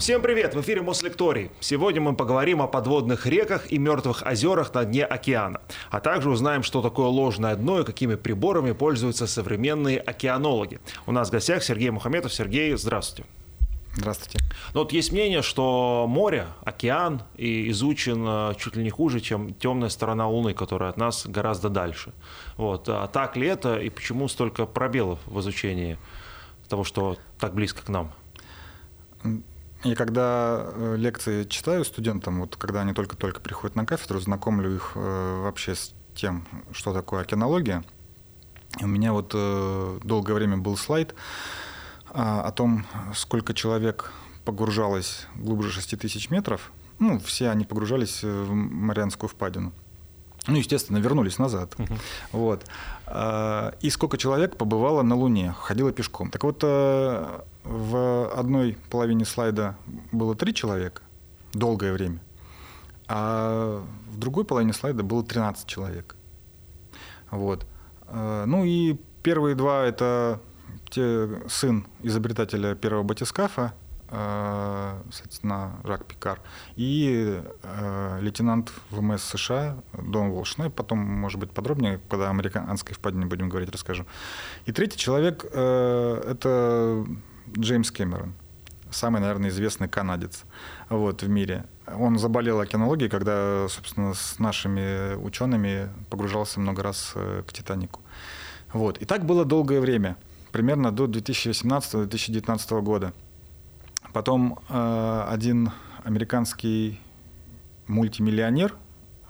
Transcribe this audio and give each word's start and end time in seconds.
Всем 0.00 0.22
привет! 0.22 0.54
В 0.54 0.60
эфире 0.62 0.80
Мослекторий. 0.80 1.50
Сегодня 1.60 2.00
мы 2.00 2.16
поговорим 2.16 2.62
о 2.62 2.66
подводных 2.66 3.26
реках 3.26 3.70
и 3.70 3.76
мертвых 3.76 4.22
озерах 4.24 4.72
на 4.72 4.86
дне 4.86 5.04
океана, 5.04 5.60
а 5.90 6.00
также 6.00 6.30
узнаем, 6.30 6.62
что 6.62 6.80
такое 6.80 7.08
ложное 7.08 7.54
дно 7.54 7.80
и 7.80 7.84
какими 7.84 8.14
приборами 8.14 8.72
пользуются 8.72 9.26
современные 9.26 9.98
океанологи. 9.98 10.80
У 11.04 11.12
нас 11.12 11.28
в 11.28 11.32
гостях 11.32 11.62
Сергей 11.62 11.90
Мухаметов. 11.90 12.32
Сергей, 12.32 12.74
здравствуйте. 12.78 13.28
Здравствуйте. 13.94 14.38
Ну, 14.72 14.80
вот 14.80 14.92
есть 14.92 15.12
мнение, 15.12 15.42
что 15.42 16.06
море, 16.08 16.46
океан 16.64 17.20
и 17.36 17.68
изучен 17.68 18.24
э, 18.26 18.54
чуть 18.56 18.76
ли 18.76 18.82
не 18.82 18.90
хуже, 18.90 19.20
чем 19.20 19.52
темная 19.52 19.90
сторона 19.90 20.26
Луны, 20.26 20.54
которая 20.54 20.88
от 20.88 20.96
нас 20.96 21.26
гораздо 21.26 21.68
дальше. 21.68 22.14
Вот. 22.56 22.88
А 22.88 23.06
так 23.06 23.36
ли 23.36 23.46
это 23.46 23.76
и 23.76 23.90
почему 23.90 24.28
столько 24.28 24.64
пробелов 24.64 25.18
в 25.26 25.40
изучении 25.40 25.98
того, 26.70 26.84
что 26.84 27.18
так 27.38 27.52
близко 27.52 27.84
к 27.84 27.90
нам? 27.90 28.12
И 29.84 29.94
когда 29.94 30.66
э, 30.66 30.96
лекции 30.98 31.44
читаю 31.44 31.84
студентам, 31.84 32.40
вот 32.40 32.56
когда 32.56 32.82
они 32.82 32.92
только-только 32.92 33.40
приходят 33.40 33.76
на 33.76 33.86
кафедру, 33.86 34.20
знакомлю 34.20 34.74
их 34.74 34.92
э, 34.94 35.40
вообще 35.42 35.74
с 35.74 35.94
тем, 36.14 36.46
что 36.72 36.92
такое 36.92 37.22
океанология. 37.22 37.82
У 38.80 38.86
меня 38.86 39.12
вот 39.12 39.32
э, 39.34 39.98
долгое 40.04 40.34
время 40.34 40.58
был 40.58 40.76
слайд 40.76 41.14
а, 42.12 42.42
о 42.42 42.52
том, 42.52 42.86
сколько 43.14 43.54
человек 43.54 44.12
погружалось 44.44 45.26
глубже 45.34 45.70
6 45.70 45.98
тысяч 45.98 46.30
метров. 46.30 46.72
Ну, 46.98 47.18
все 47.18 47.48
они 47.48 47.64
погружались 47.64 48.22
в 48.22 48.52
Марианскую 48.52 49.28
впадину. 49.28 49.72
Ну, 50.46 50.56
естественно, 50.56 50.98
вернулись 50.98 51.38
назад. 51.38 51.74
Uh-huh. 51.76 51.98
Вот. 52.32 52.64
А, 53.12 53.74
и 53.80 53.90
сколько 53.90 54.16
человек 54.16 54.56
побывало 54.56 55.02
на 55.02 55.16
Луне, 55.16 55.54
ходило 55.58 55.92
пешком. 55.92 56.30
Так 56.30 56.44
вот, 56.44 56.62
в 56.62 58.30
одной 58.34 58.78
половине 58.88 59.24
слайда 59.24 59.76
было 60.12 60.34
три 60.34 60.54
человека 60.54 61.02
долгое 61.52 61.92
время, 61.92 62.20
а 63.08 63.82
в 64.10 64.18
другой 64.18 64.44
половине 64.44 64.72
слайда 64.72 65.02
было 65.02 65.24
13 65.24 65.66
человек. 65.66 66.16
Вот. 67.30 67.66
Э, 68.06 68.44
ну 68.46 68.64
и 68.64 68.98
первые 69.22 69.54
два– 69.54 69.84
это 69.86 70.40
те, 70.88 71.28
сын 71.48 71.86
изобретателя 72.02 72.74
первого 72.74 73.02
батискафа, 73.02 73.72
э, 73.72 73.79
соответственно, 74.10 75.80
Жак 75.84 76.04
Пикар, 76.04 76.40
и 76.76 77.40
э, 77.62 78.18
лейтенант 78.20 78.72
ВМС 78.90 79.22
США 79.22 79.76
Дон. 79.92 80.44
Ну 80.58 80.66
и 80.66 80.68
потом, 80.68 80.98
может 80.98 81.38
быть, 81.38 81.52
подробнее, 81.52 82.00
когда 82.08 82.30
американской 82.30 82.94
впадине 82.94 83.26
будем 83.26 83.48
говорить, 83.48 83.70
расскажу. 83.70 84.06
И 84.66 84.72
третий 84.72 84.98
человек 84.98 85.44
это 85.44 87.06
Джеймс 87.56 87.90
Кэмерон, 87.90 88.34
самый, 88.90 89.20
наверное, 89.20 89.50
известный 89.50 89.88
канадец 89.88 90.44
вот, 90.88 91.22
в 91.22 91.28
мире. 91.28 91.66
Он 91.86 92.18
заболел 92.18 92.60
океанологией, 92.60 93.10
когда, 93.10 93.66
собственно, 93.68 94.14
с 94.14 94.38
нашими 94.38 95.14
учеными 95.14 95.88
погружался 96.08 96.60
много 96.60 96.82
раз 96.82 97.12
э, 97.14 97.42
к 97.46 97.52
«Титанику». 97.52 98.00
Вот. 98.72 98.98
И 98.98 99.04
так 99.04 99.24
было 99.24 99.44
долгое 99.44 99.80
время, 99.80 100.16
примерно 100.52 100.92
до 100.92 101.06
2018-2019 101.06 102.80
года. 102.82 103.12
Потом 104.12 104.58
э, 104.68 105.24
один 105.28 105.70
американский 106.04 107.00
мультимиллионер, 107.86 108.76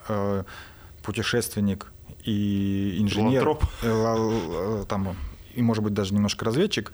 э, 0.09 0.45
путешественник 1.03 1.93
и 2.25 2.97
инженер, 2.99 3.59
э, 3.83 4.81
э, 4.83 4.85
там 4.89 5.17
и, 5.55 5.63
может 5.63 5.83
быть, 5.83 5.95
даже 5.95 6.15
немножко 6.15 6.45
разведчик. 6.45 6.93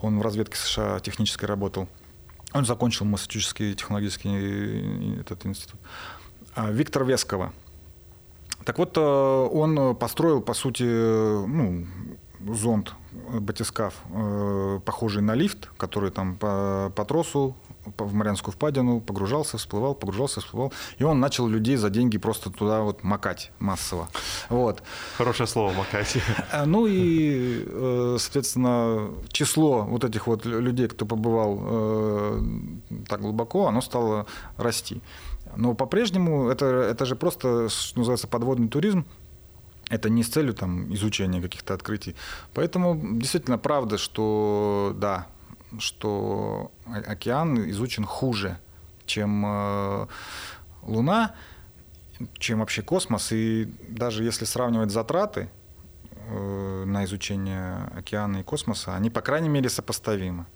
Он 0.00 0.18
в 0.18 0.22
разведке 0.22 0.56
США 0.56 1.00
технической 1.00 1.48
работал. 1.48 1.88
Он 2.52 2.64
закончил 2.64 3.04
Массачусетский 3.04 3.74
технологический 3.74 5.20
этот 5.20 5.46
институт. 5.46 5.78
А, 6.54 6.70
Виктор 6.70 7.04
Вескова. 7.04 7.52
Так 8.64 8.78
вот, 8.78 8.96
э, 8.96 9.00
он 9.00 9.96
построил, 9.96 10.40
по 10.40 10.54
сути, 10.54 10.82
ну, 10.82 11.86
зонд 12.46 12.94
батискаф, 13.12 13.94
э, 14.10 14.80
похожий 14.84 15.22
на 15.22 15.34
лифт, 15.34 15.68
который 15.76 16.10
там 16.10 16.36
по, 16.36 16.92
по 16.94 17.04
тросу 17.04 17.56
в 17.98 18.14
Марианскую 18.14 18.52
впадину, 18.52 19.00
погружался, 19.00 19.58
всплывал, 19.58 19.94
погружался, 19.94 20.40
всплывал. 20.40 20.72
И 20.98 21.04
он 21.04 21.18
начал 21.20 21.48
людей 21.48 21.76
за 21.76 21.90
деньги 21.90 22.18
просто 22.18 22.50
туда 22.50 22.82
вот 22.82 23.02
макать 23.02 23.52
массово. 23.58 24.08
Вот. 24.48 24.82
Хорошее 25.16 25.46
слово 25.46 25.72
«макать». 25.72 26.18
А, 26.52 26.66
ну 26.66 26.86
и, 26.86 27.64
э, 27.66 28.16
соответственно, 28.18 29.10
число 29.28 29.82
вот 29.82 30.04
этих 30.04 30.26
вот 30.26 30.44
людей, 30.44 30.88
кто 30.88 31.06
побывал 31.06 31.58
э, 31.62 32.42
так 33.08 33.20
глубоко, 33.20 33.66
оно 33.66 33.80
стало 33.80 34.26
расти. 34.56 35.02
Но 35.56 35.74
по-прежнему 35.74 36.48
это, 36.48 36.66
это 36.66 37.06
же 37.06 37.16
просто, 37.16 37.68
что 37.68 37.98
называется, 37.98 38.28
подводный 38.28 38.68
туризм, 38.68 39.04
это 39.90 40.08
не 40.08 40.22
с 40.22 40.28
целью 40.28 40.54
там, 40.54 40.92
изучения 40.94 41.42
каких-то 41.42 41.74
открытий. 41.74 42.16
Поэтому 42.54 42.98
действительно 43.18 43.58
правда, 43.58 43.98
что 43.98 44.96
да, 44.96 45.26
что 45.78 46.72
океан 46.86 47.70
изучен 47.70 48.04
хуже, 48.04 48.58
чем 49.04 49.44
э, 49.44 50.06
Луна, 50.82 51.34
чем 52.38 52.60
вообще 52.60 52.82
космос. 52.82 53.32
И 53.32 53.68
даже 53.88 54.24
если 54.24 54.44
сравнивать 54.44 54.90
затраты 54.90 55.50
э, 56.28 56.84
на 56.86 57.04
изучение 57.04 57.90
океана 57.96 58.38
и 58.38 58.42
космоса, 58.42 58.94
они, 58.94 59.10
по 59.10 59.20
крайней 59.20 59.48
мере, 59.48 59.68
сопоставимы. 59.68 60.46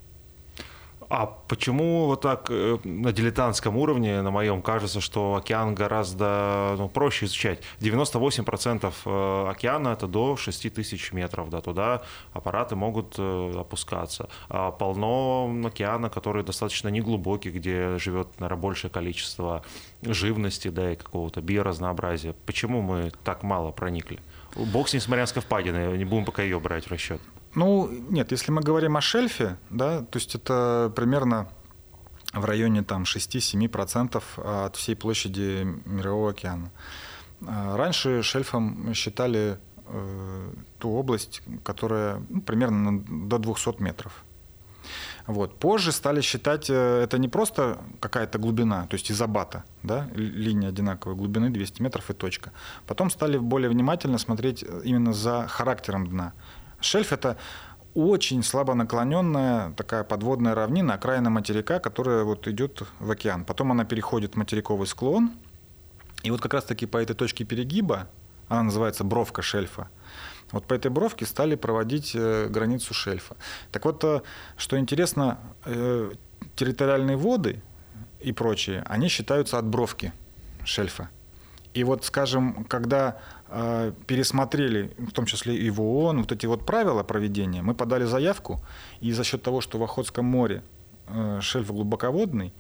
А 1.17 1.27
почему 1.27 2.07
вот 2.07 2.23
так 2.23 2.47
э, 2.51 2.77
на 2.83 3.13
дилетантском 3.13 3.77
уровне, 3.77 4.21
на 4.21 4.33
моем, 4.33 4.63
кажется, 4.63 5.01
что 5.01 5.37
океан 5.37 5.73
гораздо 5.73 6.75
ну, 6.77 6.89
проще 6.89 7.27
изучать? 7.27 7.61
98% 7.79 8.93
э, 9.05 9.49
океана 9.49 9.91
это 9.91 10.09
до 10.09 10.37
6 10.37 10.75
тысяч 10.75 11.13
метров, 11.13 11.51
да, 11.51 11.61
туда 11.61 12.03
аппараты 12.33 12.75
могут 12.75 13.15
э, 13.19 13.53
опускаться. 13.57 14.29
А 14.49 14.73
полно 14.73 15.49
океана, 15.65 16.11
который 16.11 16.43
достаточно 16.43 16.89
неглубокий, 16.89 17.53
где 17.53 17.97
живет, 17.99 18.41
наверное, 18.41 18.61
большее 18.61 18.91
количество 18.91 19.63
живности, 20.03 20.67
да, 20.67 20.95
и 20.95 20.97
какого-то 20.97 21.41
биоразнообразия. 21.41 22.35
Почему 22.45 22.83
мы 22.83 23.13
так 23.23 23.45
мало 23.45 23.71
проникли? 23.71 24.19
Бог 24.57 24.89
с 24.89 24.93
ним 24.93 25.01
с 25.01 25.07
Марианской 25.07 25.43
впадиной, 25.43 25.97
не 25.97 26.05
будем 26.05 26.25
пока 26.25 26.43
ее 26.43 26.59
брать 26.59 26.87
в 26.87 26.91
расчет. 26.91 27.21
Ну, 27.55 27.89
нет, 28.11 28.33
если 28.33 28.51
мы 28.51 28.63
говорим 28.63 28.97
о 28.97 29.01
шельфе, 29.01 29.57
да, 29.71 30.01
то 30.03 30.19
есть 30.19 30.35
это 30.35 30.93
примерно 30.95 31.49
в 32.33 32.45
районе 32.45 32.83
там 32.83 33.05
6-7% 33.05 34.23
от 34.65 34.77
всей 34.77 34.97
площади 34.97 35.67
Мирового 35.85 36.31
океана. 36.31 36.71
А 37.47 37.77
раньше 37.77 38.23
шельфом 38.23 38.93
считали 38.95 39.59
э, 39.87 40.53
ту 40.79 40.91
область, 40.91 41.43
которая 41.63 42.23
ну, 42.29 42.41
примерно 42.41 43.01
до 43.29 43.39
200 43.39 43.83
метров. 43.83 44.25
Вот. 45.27 45.59
Позже 45.59 45.93
стали 45.93 46.21
считать, 46.21 46.69
э, 46.69 47.03
это 47.03 47.19
не 47.19 47.29
просто 47.29 47.79
какая-то 48.01 48.39
глубина, 48.39 48.87
то 48.87 48.95
есть 48.95 49.11
изобата, 49.11 49.65
да, 49.83 50.09
линия 50.15 50.69
одинаковой 50.69 51.17
глубины 51.17 51.51
200 51.51 51.83
метров 51.83 52.11
и 52.11 52.15
точка. 52.15 52.53
Потом 52.87 53.11
стали 53.11 53.39
более 53.39 53.71
внимательно 53.71 54.19
смотреть 54.19 54.63
э, 54.63 54.83
именно 54.85 55.13
за 55.13 55.47
характером 55.47 56.07
дна. 56.07 56.33
Шельф– 56.85 57.13
это 57.13 57.37
очень 57.95 58.43
слабо 58.43 58.75
наклоненная 58.75 59.73
такая 59.73 60.05
подводная 60.05 60.55
равнина, 60.55 60.95
окраина 60.95 61.31
материка, 61.31 61.79
которая 61.79 62.25
вот 62.25 62.47
идет 62.49 62.83
в 62.99 63.11
океан. 63.11 63.45
Потом 63.45 63.71
она 63.73 63.85
переходит 63.85 64.35
в 64.35 64.37
материковый 64.37 64.87
склон. 64.87 65.33
И 66.23 66.31
вот 66.31 66.41
как 66.41 66.55
раз-таки 66.55 66.87
по 66.87 66.99
этой 66.99 67.15
точке 67.15 67.45
перегиба, 67.45 68.09
она 68.49 68.65
называется 68.65 69.05
бровка 69.05 69.43
шельфа, 69.43 69.89
вот 70.53 70.67
по 70.67 70.75
этой 70.75 70.91
бровке 70.91 71.27
стали 71.27 71.55
проводить 71.55 72.13
э, 72.15 72.49
границу 72.49 72.95
шельфа. 72.95 73.37
Так 73.73 73.85
вот, 73.85 74.05
э, 74.05 74.23
что 74.57 74.79
интересно, 74.79 75.39
э, 75.65 76.13
территориальные 76.57 77.17
воды 77.17 77.63
и 78.21 78.33
прочие, 78.33 78.83
они 78.87 79.09
считаются 79.09 79.59
от 79.59 79.67
бровки 79.67 80.13
шельфа. 80.65 81.09
И 81.75 81.83
вот, 81.83 82.05
скажем, 82.05 82.65
когда 82.65 83.19
э, 83.49 83.93
пересмотрели, 84.07 84.93
в 84.97 85.13
том 85.13 85.27
числе 85.27 85.57
и 85.57 85.71
в 85.71 85.83
ООН, 85.83 86.21
вот 86.21 86.33
эти 86.33 86.47
вот 86.47 86.65
правила 86.65 87.03
проведения, 87.03 87.63
мы 87.63 87.75
подали 87.75 88.05
заявку, 88.05 88.61
и 89.01 89.13
за 89.13 89.25
счет 89.25 89.43
того, 89.43 89.61
что 89.61 89.79
в 89.79 89.83
Охотском 89.83 90.25
море 90.25 90.63
э, 91.09 91.41
шельф 91.43 91.67
глубоководный, 91.73 92.55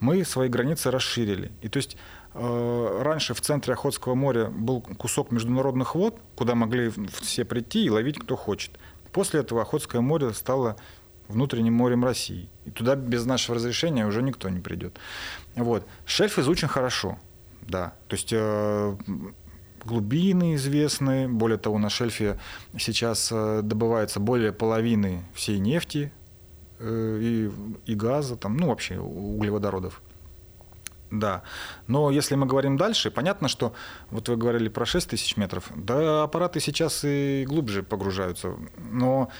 мы 0.00 0.22
свои 0.24 0.50
границы 0.50 0.90
расширили. 0.90 1.50
И 1.62 1.68
то 1.70 1.78
есть 1.78 1.96
э, 2.34 3.00
раньше 3.02 3.32
в 3.32 3.40
центре 3.40 3.72
Охотского 3.72 4.14
моря 4.14 4.48
был 4.50 4.82
кусок 4.82 5.32
международных 5.32 5.94
вод, 5.94 6.20
куда 6.36 6.54
могли 6.54 6.92
все 7.22 7.46
прийти 7.46 7.84
и 7.84 7.90
ловить 7.90 8.18
кто 8.18 8.36
хочет. 8.36 8.72
После 9.12 9.40
этого 9.40 9.62
Охотское 9.62 10.02
море 10.02 10.34
стало 10.34 10.76
внутренним 11.26 11.72
морем 11.72 12.04
России. 12.04 12.50
И 12.66 12.70
туда 12.70 12.96
без 12.96 13.24
нашего 13.24 13.56
разрешения 13.56 14.06
уже 14.06 14.22
никто 14.22 14.50
не 14.50 14.60
придет. 14.60 14.98
Вот. 15.56 15.86
Шельф 16.04 16.38
изучен 16.38 16.68
хорошо 16.68 17.18
да. 17.68 17.94
То 18.08 18.16
есть 18.16 18.32
э, 18.32 18.96
глубины 19.84 20.54
известны. 20.54 21.28
Более 21.28 21.58
того, 21.58 21.78
на 21.78 21.90
шельфе 21.90 22.38
сейчас 22.78 23.30
э, 23.30 23.60
добывается 23.62 24.20
более 24.20 24.52
половины 24.52 25.24
всей 25.34 25.58
нефти 25.58 26.12
э, 26.78 27.18
и, 27.20 27.50
и 27.86 27.94
газа, 27.94 28.36
там, 28.36 28.56
ну 28.56 28.68
вообще 28.68 28.98
углеводородов. 28.98 30.02
Да. 31.10 31.42
Но 31.86 32.10
если 32.10 32.34
мы 32.34 32.46
говорим 32.46 32.76
дальше, 32.76 33.10
понятно, 33.10 33.48
что 33.48 33.72
вот 34.10 34.28
вы 34.28 34.36
говорили 34.36 34.68
про 34.68 34.84
6 34.84 35.10
тысяч 35.10 35.36
метров, 35.36 35.70
да, 35.74 36.24
аппараты 36.24 36.60
сейчас 36.60 37.02
и 37.04 37.44
глубже 37.48 37.82
погружаются. 37.82 38.56
Но 38.76 39.30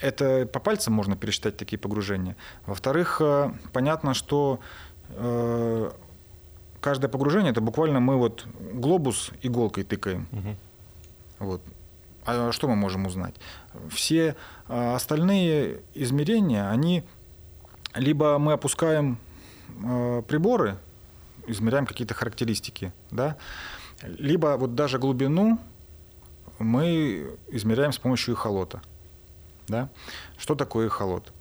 это 0.00 0.46
по 0.46 0.58
пальцам 0.58 0.94
можно 0.94 1.16
пересчитать 1.16 1.56
такие 1.56 1.78
погружения. 1.78 2.36
Во-вторых, 2.66 3.18
э, 3.20 3.52
понятно, 3.72 4.14
что 4.14 4.60
э, 5.10 5.90
каждое 6.84 7.08
погружение 7.08 7.50
это 7.50 7.62
буквально 7.62 7.98
мы 7.98 8.18
вот 8.18 8.46
глобус 8.74 9.30
иголкой 9.40 9.84
тыкаем. 9.84 10.28
Угу. 10.32 10.56
Вот. 11.46 11.62
А 12.26 12.52
что 12.52 12.68
мы 12.68 12.76
можем 12.76 13.06
узнать? 13.06 13.34
Все 13.88 14.36
э, 14.68 14.94
остальные 14.94 15.80
измерения, 15.94 16.68
они 16.68 17.04
либо 17.94 18.38
мы 18.38 18.52
опускаем 18.52 19.18
приборы, 20.28 20.76
измеряем 21.46 21.86
какие-то 21.86 22.14
характеристики, 22.14 22.92
да, 23.10 23.36
либо 24.02 24.56
вот 24.58 24.74
даже 24.74 24.98
глубину 24.98 25.58
мы 26.58 27.36
измеряем 27.48 27.92
с 27.92 27.98
помощью 27.98 28.34
эхолота. 28.34 28.82
Да? 29.68 29.88
Что 30.36 30.54
такое 30.54 30.86
эхолот? 30.86 31.32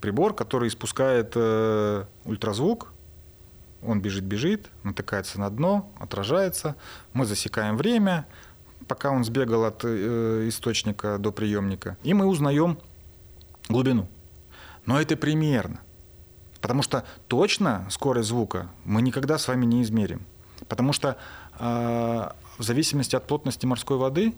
Прибор, 0.00 0.34
который 0.34 0.68
испускает 0.68 1.32
э, 1.34 2.04
ультразвук, 2.24 2.92
он 3.82 4.00
бежит-бежит, 4.00 4.70
натыкается 4.82 5.40
на 5.40 5.50
дно, 5.50 5.92
отражается, 5.98 6.76
мы 7.12 7.24
засекаем 7.24 7.76
время, 7.76 8.26
пока 8.86 9.10
он 9.10 9.24
сбегал 9.24 9.64
от 9.64 9.84
э, 9.84 10.48
источника 10.48 11.18
до 11.18 11.32
приемника, 11.32 11.96
и 12.02 12.14
мы 12.14 12.26
узнаем 12.26 12.78
глубину. 13.68 14.08
Но 14.86 15.00
это 15.00 15.16
примерно. 15.16 15.80
Потому 16.60 16.82
что 16.82 17.04
точно 17.28 17.86
скорость 17.90 18.28
звука 18.28 18.68
мы 18.84 19.02
никогда 19.02 19.38
с 19.38 19.46
вами 19.46 19.64
не 19.64 19.82
измерим. 19.82 20.26
Потому 20.68 20.92
что 20.92 21.16
э, 21.58 21.64
в 22.58 22.62
зависимости 22.62 23.14
от 23.14 23.26
плотности 23.26 23.64
морской 23.66 23.96
воды 23.96 24.34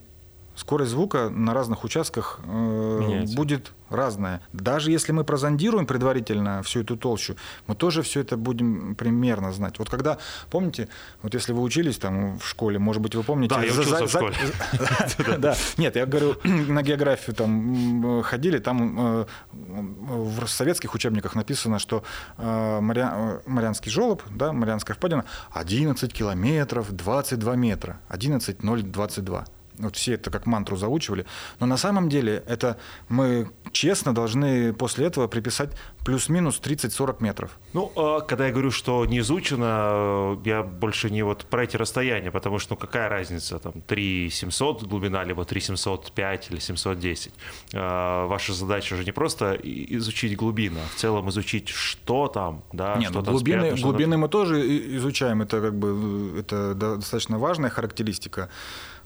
скорость 0.55 0.91
звука 0.91 1.29
на 1.31 1.55
разных 1.55 1.85
участках 1.85 2.41
э, 2.45 3.25
будет 3.35 3.73
разная. 3.91 4.41
Даже 4.53 4.91
если 4.91 5.13
мы 5.13 5.25
прозондируем 5.25 5.87
предварительно 5.87 6.63
всю 6.63 6.81
эту 6.81 6.97
толщу, 6.97 7.37
мы 7.67 7.75
тоже 7.75 8.03
все 8.03 8.21
это 8.21 8.37
будем 8.37 8.95
примерно 8.95 9.53
знать. 9.53 9.79
Вот 9.79 9.91
когда, 9.91 10.19
помните, 10.51 10.89
вот 11.23 11.35
если 11.35 11.53
вы 11.53 11.63
учились 11.63 11.99
там 11.99 12.39
в 12.39 12.47
школе, 12.47 12.79
может 12.79 13.03
быть, 13.03 13.15
вы 13.15 13.23
помните... 13.23 13.55
Да, 13.55 13.63
я 13.63 13.73
учился 13.73 14.07
в 14.07 14.11
школе. 14.11 14.37
Да, 15.39 15.57
нет, 15.77 15.97
я 15.97 16.07
говорю, 16.07 16.37
на 16.45 16.83
географию 16.83 17.35
там 17.35 18.23
ходили, 18.23 18.59
там 18.59 19.23
э, 19.23 19.27
в 19.53 20.47
советских 20.47 20.95
учебниках 20.95 21.35
написано, 21.35 21.79
что 21.79 22.03
э, 22.39 22.81
Марианский 22.81 23.91
желоб, 23.91 24.23
да, 24.31 24.53
Марианская 24.53 24.95
впадина, 24.95 25.25
11 25.53 26.13
километров, 26.13 26.93
22 26.93 27.57
метра, 27.57 28.01
11 28.09 28.63
0 28.63 28.83
22. 28.83 29.45
Вот 29.81 29.97
все 29.97 30.15
это 30.15 30.31
как 30.31 30.47
мантру 30.47 30.77
заучивали. 30.77 31.27
Но 31.59 31.67
на 31.67 31.77
самом 31.77 32.09
деле 32.09 32.43
это 32.47 32.77
мы 33.09 33.51
честно 33.73 34.15
должны 34.15 34.73
после 34.73 35.07
этого 35.07 35.29
приписать 35.29 35.71
плюс-минус 36.05 36.61
30-40 36.63 37.17
метров. 37.21 37.59
Ну, 37.73 37.93
а 37.97 38.21
когда 38.21 38.47
я 38.47 38.53
говорю, 38.53 38.71
что 38.71 39.05
не 39.07 39.19
изучено, 39.19 40.41
я 40.45 40.63
больше 40.63 41.11
не 41.11 41.23
вот 41.23 41.45
про 41.45 41.65
эти 41.65 41.77
расстояния, 41.77 42.31
потому 42.31 42.59
что 42.59 42.71
ну, 42.71 42.77
какая 42.77 43.09
разница, 43.09 43.59
там 43.59 43.73
3 43.83 44.31
700 44.31 44.85
глубина, 44.85 45.25
либо 45.25 45.45
3 45.45 45.61
705 45.61 46.51
или 46.51 46.61
710. 46.61 47.35
А, 47.75 48.27
ваша 48.27 48.53
задача 48.53 48.97
же 48.97 49.05
не 49.05 49.13
просто 49.13 49.59
изучить 49.63 50.37
глубину, 50.37 50.79
а 50.79 50.89
в 50.89 50.95
целом 50.95 51.29
изучить, 51.31 51.69
что 51.69 52.29
там, 52.29 52.63
да, 52.73 52.97
Нет, 52.97 53.11
что 53.11 53.23
ну, 53.23 53.33
глубины, 53.33 53.61
спрятано, 53.61 53.83
глубины 53.83 54.17
мы 54.19 54.29
тоже 54.29 54.97
изучаем, 54.97 55.43
это 55.43 55.61
как 55.61 55.75
бы 55.75 56.39
это 56.39 56.75
достаточно 56.75 57.39
важная 57.39 57.71
характеристика. 57.71 58.49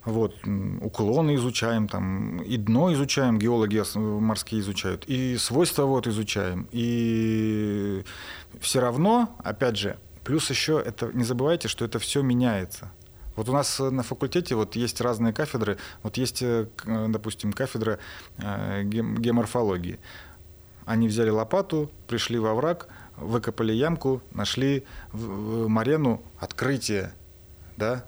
Вот, 0.05 0.35
уклоны 0.81 1.33
изучаем, 1.35 1.87
там, 1.87 2.37
и 2.37 2.57
дно 2.57 2.93
изучаем, 2.93 3.39
геологи 3.39 3.81
морские 3.97 4.61
изучают, 4.61 5.03
и 5.07 5.35
свойства 5.37 5.85
вот 5.85 6.05
изучаем. 6.05 6.67
И 6.71 8.03
все 8.59 8.81
равно, 8.81 9.35
опять 9.43 9.77
же, 9.77 9.97
плюс 10.23 10.49
еще 10.51 10.81
это, 10.85 11.11
не 11.11 11.23
забывайте, 11.23 11.67
что 11.67 11.85
это 11.85 11.97
все 11.97 12.21
меняется. 12.21 12.91
Вот 13.35 13.49
у 13.49 13.51
нас 13.51 13.79
на 13.79 14.03
факультете 14.03 14.55
вот 14.55 14.75
есть 14.75 15.01
разные 15.01 15.33
кафедры. 15.33 15.77
Вот 16.03 16.17
есть, 16.17 16.41
э, 16.41 16.67
допустим, 16.85 17.51
кафедра 17.51 17.99
э, 18.37 18.83
геоморфологии. 18.83 19.99
Они 20.85 21.07
взяли 21.07 21.31
лопату, 21.31 21.91
пришли 22.07 22.37
во 22.37 22.53
враг, 22.53 22.87
выкопали 23.17 23.73
ямку, 23.73 24.21
нашли 24.31 24.85
в 25.11 25.67
марену 25.67 26.21
открытие, 26.39 27.13
да, 27.75 28.05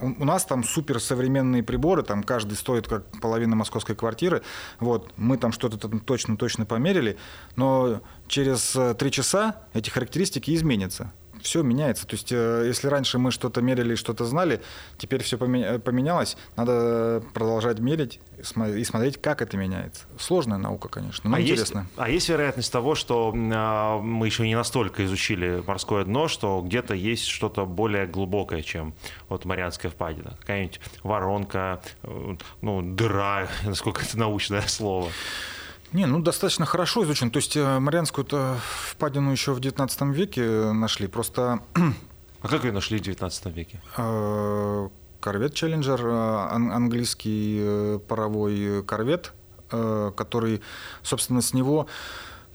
у 0.00 0.24
нас 0.24 0.44
там 0.44 0.64
суперсовременные 0.64 1.62
приборы, 1.62 2.02
там 2.02 2.22
каждый 2.22 2.54
стоит 2.54 2.88
как 2.88 3.04
половина 3.20 3.56
московской 3.56 3.94
квартиры. 3.94 4.42
Вот, 4.78 5.12
мы 5.16 5.36
там 5.36 5.52
что-то 5.52 5.78
точно-точно 5.78 6.66
померили, 6.66 7.18
но 7.56 8.00
через 8.26 8.74
э, 8.76 8.94
три 8.94 9.10
часа 9.10 9.56
эти 9.72 9.90
характеристики 9.90 10.54
изменятся 10.54 11.12
все 11.42 11.62
меняется. 11.62 12.06
То 12.06 12.14
есть, 12.14 12.32
э, 12.32 12.64
если 12.66 12.88
раньше 12.88 13.18
мы 13.18 13.30
что-то 13.30 13.60
мерили, 13.62 13.94
что-то 13.94 14.24
знали, 14.24 14.60
теперь 14.98 15.22
все 15.22 15.38
поменялось, 15.38 16.36
надо 16.56 17.22
продолжать 17.34 17.78
мерить 17.78 18.20
и 18.38 18.84
смотреть, 18.84 19.20
как 19.20 19.42
это 19.42 19.56
меняется. 19.56 20.04
Сложная 20.18 20.58
наука, 20.58 20.88
конечно, 20.88 21.30
но 21.30 21.36
а 21.36 21.40
интересно. 21.40 21.80
Есть, 21.80 21.90
а 21.96 22.10
есть 22.10 22.28
вероятность 22.28 22.72
того, 22.72 22.94
что 22.94 23.34
а, 23.34 24.00
мы 24.00 24.26
еще 24.26 24.46
не 24.46 24.54
настолько 24.54 25.04
изучили 25.04 25.62
морское 25.66 26.04
дно, 26.04 26.28
что 26.28 26.62
где-то 26.64 26.94
есть 26.94 27.26
что-то 27.26 27.66
более 27.66 28.06
глубокое, 28.06 28.62
чем 28.62 28.94
вот 29.28 29.44
Марианская 29.44 29.90
впадина? 29.90 30.36
Какая-нибудь 30.40 30.80
воронка, 31.02 31.82
э, 32.02 32.36
ну, 32.60 32.82
дыра, 32.82 33.48
насколько 33.64 34.02
это 34.02 34.18
научное 34.18 34.62
слово. 34.62 35.10
Не, 35.92 36.06
ну 36.06 36.20
достаточно 36.20 36.66
хорошо 36.66 37.02
изучен. 37.04 37.30
То 37.30 37.38
есть 37.38 37.56
э, 37.56 37.78
Марианскую 37.78 38.26
впадину 38.90 39.32
еще 39.32 39.52
в 39.52 39.60
19 39.60 40.02
веке 40.02 40.72
нашли. 40.72 41.06
Просто... 41.08 41.60
А 42.42 42.48
как 42.48 42.64
ее 42.64 42.72
нашли 42.72 42.98
в 42.98 43.02
19 43.02 43.46
веке? 43.46 43.82
Э, 43.96 44.88
корвет 45.20 45.54
Челленджер, 45.54 46.00
э, 46.06 46.46
английский 46.52 47.98
паровой 48.08 48.84
корвет, 48.84 49.32
который, 49.68 50.62
собственно, 51.02 51.42
с 51.42 51.54
него 51.54 51.86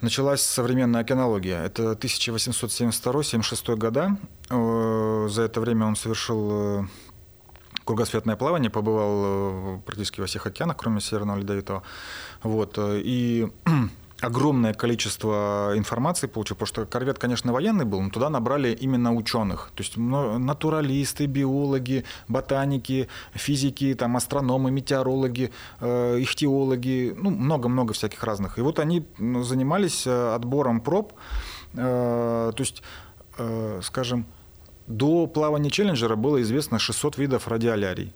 началась 0.01 0.41
современная 0.41 1.01
океанология. 1.01 1.63
Это 1.63 1.93
1872-76 1.93 3.75
года. 3.77 4.17
За 4.49 5.41
это 5.43 5.61
время 5.61 5.85
он 5.85 5.95
совершил 5.95 6.87
кругосветное 7.85 8.35
плавание, 8.35 8.69
побывал 8.69 9.79
практически 9.85 10.19
во 10.19 10.25
всех 10.25 10.45
океанах, 10.45 10.77
кроме 10.77 10.99
Северного 10.99 11.37
Ледовитого. 11.37 11.83
Вот. 12.43 12.77
Э, 12.77 12.99
и 13.03 13.47
огромное 14.21 14.73
количество 14.73 15.73
информации 15.75 16.27
получил, 16.27 16.55
потому 16.55 16.67
что 16.67 16.85
корвет, 16.85 17.19
конечно, 17.19 17.53
военный 17.53 17.85
был, 17.85 18.01
но 18.01 18.09
туда 18.09 18.29
набрали 18.29 18.73
именно 18.73 19.13
ученых, 19.13 19.71
то 19.75 19.83
есть 19.83 19.97
натуралисты, 19.97 21.27
биологи, 21.27 22.05
ботаники, 22.27 23.07
физики, 23.33 23.93
там, 23.93 24.17
астрономы, 24.17 24.71
метеорологи, 24.71 25.51
э, 25.79 26.19
ихтиологи, 26.21 27.15
ну, 27.17 27.29
много-много 27.29 27.93
всяких 27.93 28.23
разных. 28.23 28.57
И 28.57 28.61
вот 28.61 28.79
они 28.79 29.05
занимались 29.17 30.07
э, 30.07 30.35
отбором 30.35 30.81
проб, 30.81 31.13
э, 31.73 32.51
то 32.55 32.61
есть, 32.61 32.81
э, 33.37 33.81
скажем, 33.83 34.25
до 34.87 35.27
плавания 35.27 35.69
Челленджера 35.69 36.15
было 36.15 36.41
известно 36.41 36.79
600 36.79 37.17
видов 37.17 37.47
радиолярий. 37.47 38.13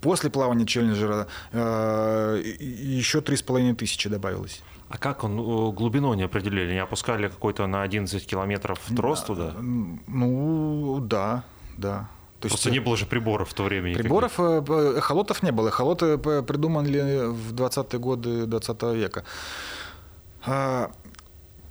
После 0.00 0.30
плавания 0.30 0.64
Челленджера 0.64 1.26
э, 1.52 2.42
еще 2.60 3.20
три 3.20 3.36
с 3.36 3.42
половиной 3.42 3.74
тысячи 3.74 4.08
добавилось. 4.08 4.62
А 4.88 4.98
как 4.98 5.24
он 5.24 5.38
э, 5.38 5.72
глубину 5.72 6.14
не 6.14 6.22
определили? 6.22 6.72
Не 6.72 6.78
опускали 6.78 7.28
какой-то 7.28 7.66
на 7.66 7.82
11 7.82 8.26
километров 8.26 8.80
трос 8.96 9.22
туда? 9.22 9.54
Ну, 9.60 11.00
да, 11.02 11.44
да. 11.76 12.08
То 12.40 12.48
Просто 12.48 12.70
есть, 12.70 12.80
не 12.80 12.84
было 12.84 12.96
же 12.96 13.04
приборов 13.04 13.50
в 13.50 13.54
то 13.54 13.64
время. 13.64 13.94
Приборов, 13.94 14.38
никаких. 14.38 14.74
Э, 14.74 14.98
эхолотов 14.98 15.42
не 15.42 15.52
было. 15.52 15.68
Эхолоты 15.68 16.16
придумали 16.16 17.26
в 17.26 17.52
20-е 17.52 17.98
годы 17.98 18.46
20 18.46 18.82
века. 18.94 19.24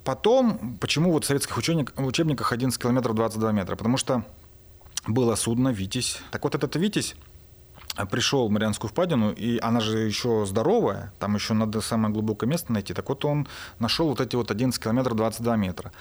Потом, 0.10 0.80
почему 0.80 1.12
вот 1.12 1.24
в 1.24 1.28
советских 1.28 1.56
учебниках 1.56 2.52
11 2.52 2.82
километров 2.82 3.14
22 3.14 3.52
метра? 3.52 3.76
Потому 3.76 3.96
что 3.96 4.24
было 5.06 5.36
судно 5.36 5.70
«Витязь». 5.70 6.20
Так 6.32 6.44
вот 6.46 6.56
этот 6.56 6.76
«Витязь» 6.78 7.16
пришел 8.10 8.48
в 8.48 8.50
Марианскую 8.50 8.90
впадину, 8.90 9.32
и 9.32 9.60
она 9.60 9.82
же 9.82 10.00
еще 10.00 10.48
здоровая, 10.48 11.14
там 11.20 11.36
еще 11.36 11.54
надо 11.54 11.82
самое 11.82 12.12
глубокое 12.12 12.50
место 12.50 12.74
найти. 12.74 12.96
Так 12.96 13.08
вот 13.08 13.24
он 13.24 13.48
нашел 13.78 14.10
вот 14.10 14.20
эти 14.20 14.36
вот 14.36 14.50
11 14.50 14.82
километров 14.82 15.16
22 15.16 15.56
метра. 15.58 15.92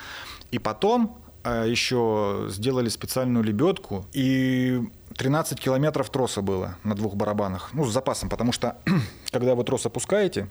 И 0.53 0.59
потом 0.59 1.21
э, 1.45 1.67
еще 1.69 2.47
сделали 2.49 2.88
специальную 2.88 3.45
лебедку, 3.45 4.07
и 4.15 4.88
13 5.19 5.61
километров 5.61 6.09
троса 6.09 6.41
было 6.41 6.79
на 6.83 6.95
двух 6.95 7.15
барабанах, 7.15 7.75
ну, 7.75 7.85
с 7.85 7.93
запасом, 7.93 8.31
потому 8.31 8.53
что 8.53 8.79
когда 9.31 9.55
вы 9.55 9.65
трос 9.65 9.85
опускаете, 9.85 10.49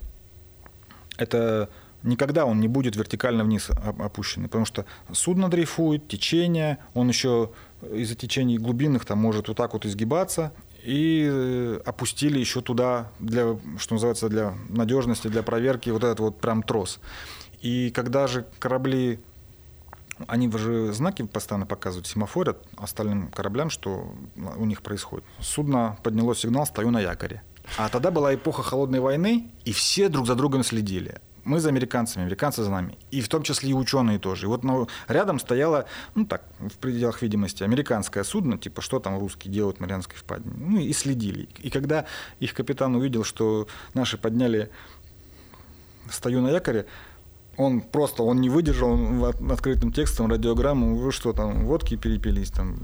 это 1.18 1.72
никогда 2.04 2.46
он 2.46 2.60
не 2.60 2.68
будет 2.68 2.96
вертикально 2.96 3.44
вниз 3.44 3.70
опущенный, 3.70 4.48
потому 4.48 4.66
что 4.66 4.86
судно 5.12 5.50
дрейфует, 5.50 6.08
течение, 6.08 6.78
он 6.94 7.08
еще 7.10 7.52
из-за 7.92 8.16
течений 8.16 8.58
глубинных 8.58 9.06
там 9.06 9.20
может 9.20 9.48
вот 9.48 9.58
так 9.58 9.74
вот 9.74 9.86
изгибаться, 9.86 10.54
и 10.84 11.28
э, 11.30 11.82
опустили 11.86 12.40
еще 12.40 12.62
туда, 12.62 13.12
для, 13.20 13.58
что 13.78 13.96
называется, 13.96 14.30
для 14.30 14.54
надежности, 14.70 15.28
для 15.28 15.44
проверки 15.44 15.90
вот 15.90 16.04
этот 16.04 16.20
вот 16.20 16.40
прям 16.40 16.64
трос. 16.64 17.00
И 17.62 17.92
когда 17.92 18.28
же 18.28 18.46
корабли, 18.60 19.20
они 20.28 20.50
же 20.52 20.94
знаки 20.94 21.24
постоянно 21.24 21.66
показывают, 21.66 22.08
семафорят 22.08 22.64
остальным 22.78 23.28
кораблям, 23.30 23.70
что 23.70 24.14
у 24.36 24.66
них 24.66 24.82
происходит. 24.82 25.26
Судно 25.40 25.98
подняло 26.04 26.36
сигнал 26.36 26.66
«стою 26.66 26.92
на 26.92 27.02
якоре». 27.02 27.44
А 27.78 27.90
тогда 27.90 28.12
была 28.12 28.34
эпоха 28.34 28.64
холодной 28.64 29.02
войны, 29.02 29.52
и 29.66 29.74
все 29.74 30.08
друг 30.08 30.26
за 30.26 30.36
другом 30.36 30.64
следили 30.64 31.20
мы 31.48 31.60
за 31.60 31.70
американцами, 31.70 32.24
американцы 32.24 32.64
за 32.64 32.70
нами. 32.70 32.98
И 33.10 33.22
в 33.22 33.30
том 33.30 33.44
числе 33.44 33.70
и 33.70 33.74
ученые 33.74 34.20
тоже. 34.20 34.46
И 34.46 34.48
вот 34.48 34.64
ну, 34.64 34.88
рядом 35.08 35.40
стояло, 35.40 35.86
ну 36.14 36.26
так, 36.26 36.44
в 36.60 36.78
пределах 36.78 37.22
видимости, 37.22 37.64
американское 37.64 38.24
судно, 38.24 38.58
типа, 38.58 38.82
что 38.82 39.00
там 39.00 39.18
русские 39.18 39.54
делают 39.54 39.78
в 39.78 39.80
Марианской 39.80 40.18
впадине. 40.18 40.56
Ну 40.58 40.80
и 40.80 40.94
следили. 40.94 41.50
И 41.60 41.70
когда 41.70 42.06
их 42.40 42.54
капитан 42.54 42.96
увидел, 42.96 43.24
что 43.24 43.68
наши 43.94 44.18
подняли 44.18 44.70
стою 46.12 46.42
на 46.42 46.50
якоре, 46.50 46.86
он 47.58 47.82
просто, 47.82 48.24
он 48.24 48.40
не 48.40 48.50
выдержал 48.50 48.92
он 48.92 49.52
открытым 49.52 49.92
текстом 49.92 50.28
радиограмму, 50.28 50.96
вы 50.96 51.12
что 51.12 51.34
там, 51.34 51.66
водки 51.66 51.96
перепились 51.96 52.52
там, 52.52 52.78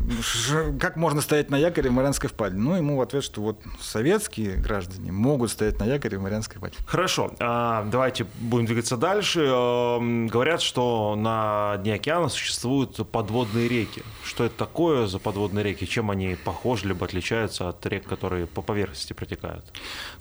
как 0.79 0.95
можно 0.95 1.21
стоять 1.21 1.49
на 1.51 1.57
якоре 1.57 1.89
в 1.89 1.93
Марианской 1.93 2.29
впадине? 2.29 2.61
Ну, 2.61 2.75
ему 2.75 2.97
в 2.97 3.01
ответ, 3.01 3.23
что 3.23 3.41
вот 3.41 3.59
советские 3.79 4.55
граждане 4.55 5.11
могут 5.11 5.51
стоять 5.51 5.79
на 5.79 5.85
якоре 5.85 6.17
в 6.17 6.21
Марианской 6.21 6.57
впадине. 6.57 6.83
Хорошо, 6.87 7.31
а, 7.39 7.87
давайте 7.91 8.25
будем 8.39 8.65
двигаться 8.65 8.97
дальше. 8.97 9.41
Эм, 9.41 10.27
говорят, 10.27 10.61
что 10.61 11.15
на 11.15 11.77
дне 11.77 11.95
океана 11.95 12.29
существуют 12.29 12.95
подводные 13.11 13.67
реки. 13.67 14.01
Что 14.23 14.45
это 14.45 14.57
такое 14.57 15.05
за 15.05 15.19
подводные 15.19 15.63
реки? 15.63 15.85
Чем 15.85 16.09
они 16.09 16.35
похожи 16.35 16.87
либо 16.87 17.05
отличаются 17.05 17.69
от 17.69 17.85
рек, 17.85 18.05
которые 18.05 18.47
по 18.47 18.61
поверхности 18.61 19.13
протекают? 19.13 19.65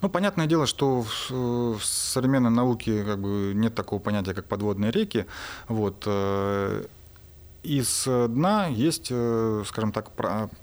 Ну, 0.02 0.10
понятное 0.10 0.46
дело, 0.46 0.66
что 0.66 1.06
в 1.30 1.80
современной 1.82 2.50
науке 2.50 3.02
как 3.04 3.20
бы 3.20 3.52
нет 3.54 3.74
такого 3.74 3.98
понятия, 3.98 4.34
как 4.42 4.48
подводные 4.48 4.90
реки. 4.90 5.26
Вот. 5.68 6.04
Э, 6.06 6.84
из 7.62 8.04
дна 8.06 8.66
есть, 8.66 9.08
э, 9.10 9.62
скажем 9.66 9.92
так, 9.92 10.10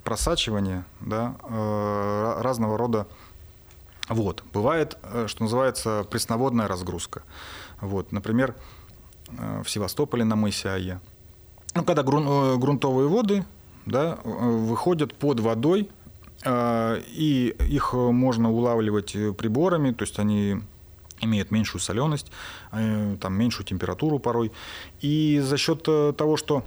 просачивание 0.03 0.83
да, 0.99 1.35
э, 1.43 2.41
разного 2.41 2.77
рода 2.77 3.07
вод. 4.09 4.43
Бывает, 4.53 4.97
что 5.27 5.43
называется, 5.43 6.05
пресноводная 6.09 6.67
разгрузка. 6.67 7.21
Вот, 7.79 8.11
например, 8.11 8.55
в 9.27 9.69
Севастополе 9.69 10.25
на 10.25 10.35
мысе 10.35 10.69
Ае. 10.69 10.99
Ну, 11.75 11.83
когда 11.83 12.01
грунтовые 12.01 13.07
воды 13.07 13.45
да, 13.85 14.17
выходят 14.23 15.13
под 15.13 15.39
водой, 15.39 15.91
и 16.43 17.55
их 17.69 17.93
можно 17.93 18.51
улавливать 18.51 19.15
приборами, 19.37 19.91
то 19.91 20.03
есть 20.03 20.17
они 20.17 20.63
имеют 21.21 21.51
меньшую 21.51 21.81
соленость, 21.81 22.31
э, 22.71 23.17
там, 23.19 23.33
меньшую 23.33 23.65
температуру 23.65 24.19
порой. 24.19 24.51
И 25.01 25.39
за 25.39 25.57
счет 25.57 25.83
э, 25.87 26.13
того, 26.17 26.37
что 26.37 26.63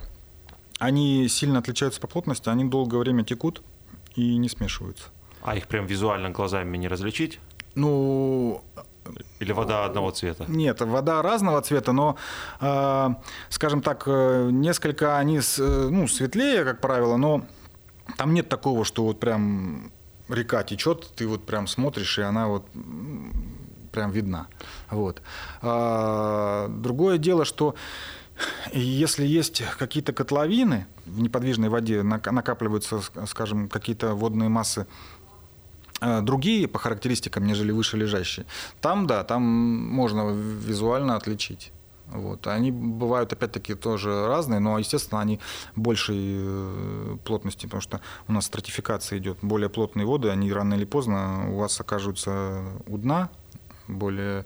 они 0.78 1.28
сильно 1.28 1.58
отличаются 1.58 2.00
по 2.00 2.06
плотности, 2.06 2.48
они 2.48 2.64
долгое 2.64 2.98
время 2.98 3.24
текут 3.24 3.62
и 4.14 4.36
не 4.36 4.48
смешиваются. 4.48 5.04
А 5.42 5.56
их 5.56 5.66
прям 5.66 5.86
визуально 5.86 6.30
глазами 6.30 6.76
не 6.76 6.88
различить? 6.88 7.40
Ну, 7.74 8.62
или 9.40 9.52
вода 9.52 9.84
одного 9.84 10.10
цвета? 10.10 10.44
Нет, 10.48 10.80
вода 10.80 11.22
разного 11.22 11.62
цвета, 11.62 11.92
но, 11.92 12.16
э, 12.60 13.08
скажем 13.48 13.82
так, 13.82 14.06
несколько 14.06 15.18
они 15.18 15.40
ну, 15.58 16.06
светлее, 16.08 16.64
как 16.64 16.80
правило, 16.80 17.16
но 17.16 17.42
там 18.16 18.34
нет 18.34 18.48
такого, 18.48 18.84
что 18.84 19.04
вот 19.04 19.20
прям 19.20 19.90
река 20.28 20.62
течет, 20.62 21.10
ты 21.14 21.26
вот 21.26 21.44
прям 21.44 21.66
смотришь, 21.66 22.18
и 22.18 22.22
она 22.22 22.48
вот 22.48 22.66
прям 23.92 24.10
видна. 24.10 24.48
Вот. 24.90 25.22
А, 25.60 26.68
другое 26.68 27.18
дело, 27.18 27.44
что 27.44 27.74
если 28.72 29.26
есть 29.26 29.62
какие-то 29.78 30.12
котловины 30.12 30.86
в 31.06 31.20
неподвижной 31.20 31.68
воде, 31.68 32.02
накапливаются, 32.02 33.00
скажем, 33.26 33.68
какие-то 33.68 34.14
водные 34.14 34.48
массы 34.48 34.86
а, 36.00 36.20
другие 36.20 36.66
по 36.66 36.78
характеристикам, 36.78 37.46
нежели 37.46 37.70
выше 37.70 37.96
лежащие, 37.96 38.46
там, 38.80 39.06
да, 39.06 39.22
там 39.24 39.42
можно 39.42 40.30
визуально 40.30 41.16
отличить. 41.16 41.72
Вот. 42.06 42.46
Они 42.46 42.70
бывают, 42.70 43.32
опять-таки, 43.32 43.74
тоже 43.74 44.26
разные, 44.26 44.60
но, 44.60 44.78
естественно, 44.78 45.20
они 45.20 45.40
большей 45.76 46.18
э, 46.18 47.16
плотности, 47.24 47.66
потому 47.66 47.80
что 47.80 48.00
у 48.28 48.32
нас 48.32 48.46
стратификация 48.46 49.18
идет. 49.18 49.38
Более 49.40 49.70
плотные 49.70 50.06
воды, 50.06 50.28
они 50.28 50.52
рано 50.52 50.74
или 50.74 50.84
поздно 50.84 51.50
у 51.50 51.56
вас 51.56 51.80
окажутся 51.80 52.64
у 52.86 52.98
дна, 52.98 53.30
более 53.92 54.44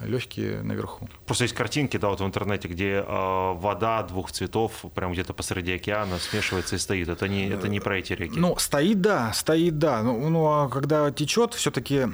легкие 0.00 0.62
наверху. 0.62 1.08
Просто 1.26 1.44
есть 1.44 1.54
картинки, 1.54 1.96
да, 1.96 2.08
вот 2.08 2.20
в 2.20 2.24
интернете, 2.24 2.68
где 2.68 3.04
э, 3.06 3.52
вода 3.54 4.02
двух 4.02 4.32
цветов 4.32 4.84
прям 4.94 5.12
где-то 5.12 5.34
посреди 5.34 5.74
океана 5.74 6.18
смешивается 6.18 6.76
и 6.76 6.78
стоит. 6.78 7.08
Это 7.08 7.28
не, 7.28 7.48
это 7.48 7.68
не 7.68 7.80
про 7.80 7.98
эти 7.98 8.12
реки. 8.12 8.38
Ну, 8.38 8.56
стоит, 8.58 9.00
да, 9.00 9.32
стоит, 9.32 9.78
да. 9.78 10.02
Ну, 10.02 10.28
ну 10.28 10.46
а 10.46 10.68
когда 10.68 11.10
течет, 11.10 11.54
все-таки 11.54 12.08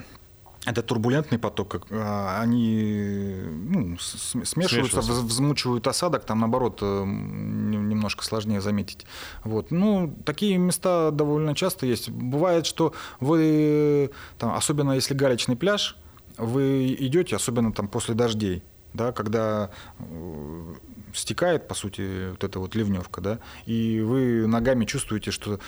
это 0.67 0.83
турбулентный 0.83 1.39
поток, 1.39 1.87
а, 1.91 2.41
они 2.43 3.35
ну, 3.47 3.97
смешиваются, 3.99 5.01
взмучивают 5.01 5.87
осадок, 5.87 6.25
там 6.25 6.41
наоборот 6.41 6.81
э, 6.83 7.05
немножко 7.05 8.23
сложнее 8.25 8.61
заметить. 8.61 9.07
Вот. 9.43 9.71
Ну, 9.71 10.15
такие 10.25 10.59
места 10.59 11.11
довольно 11.13 11.55
часто 11.55 11.87
есть. 11.87 12.11
Бывает, 12.11 12.67
что 12.67 12.93
вы, 13.21 14.11
там, 14.39 14.55
особенно 14.55 14.93
если 14.93 15.15
галечный 15.15 15.57
пляж, 15.57 15.97
вы 16.40 16.94
идете, 16.99 17.37
особенно 17.37 17.73
там 17.73 17.88
после 17.88 18.14
дождей, 18.14 18.62
да, 18.92 19.12
когда 19.12 19.70
э, 19.99 20.75
стекает, 21.14 21.68
по 21.68 21.75
сути, 21.75 22.30
вот 22.30 22.44
эта 22.44 22.59
вот 22.59 22.75
ливневка, 22.75 23.20
да, 23.20 23.38
и 23.66 24.00
вы 24.00 24.47
ногами 24.47 24.85
чувствуете, 24.85 25.30
что 25.30 25.61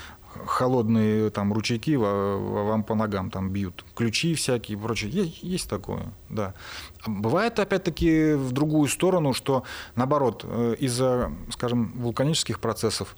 холодные 0.47 1.31
там 1.31 1.53
ручейки 1.53 1.95
вам 1.95 2.85
по 2.85 2.95
ногам 2.95 3.31
там 3.31 3.51
бьют, 3.51 3.85
ключи 3.95 4.35
всякие 4.35 4.79
и 4.79 4.81
прочее. 4.81 5.11
Есть, 5.11 5.43
есть 5.43 5.69
такое, 5.69 6.13
да. 6.29 6.55
А 7.03 7.11
бывает, 7.11 7.59
опять-таки, 7.59 8.35
в 8.35 8.53
другую 8.53 8.89
сторону, 8.89 9.35
что, 9.35 9.65
наоборот, 9.95 10.45
э, 10.45 10.77
из-за, 10.79 11.33
скажем, 11.51 11.93
вулканических 11.97 12.61
процессов 12.61 13.17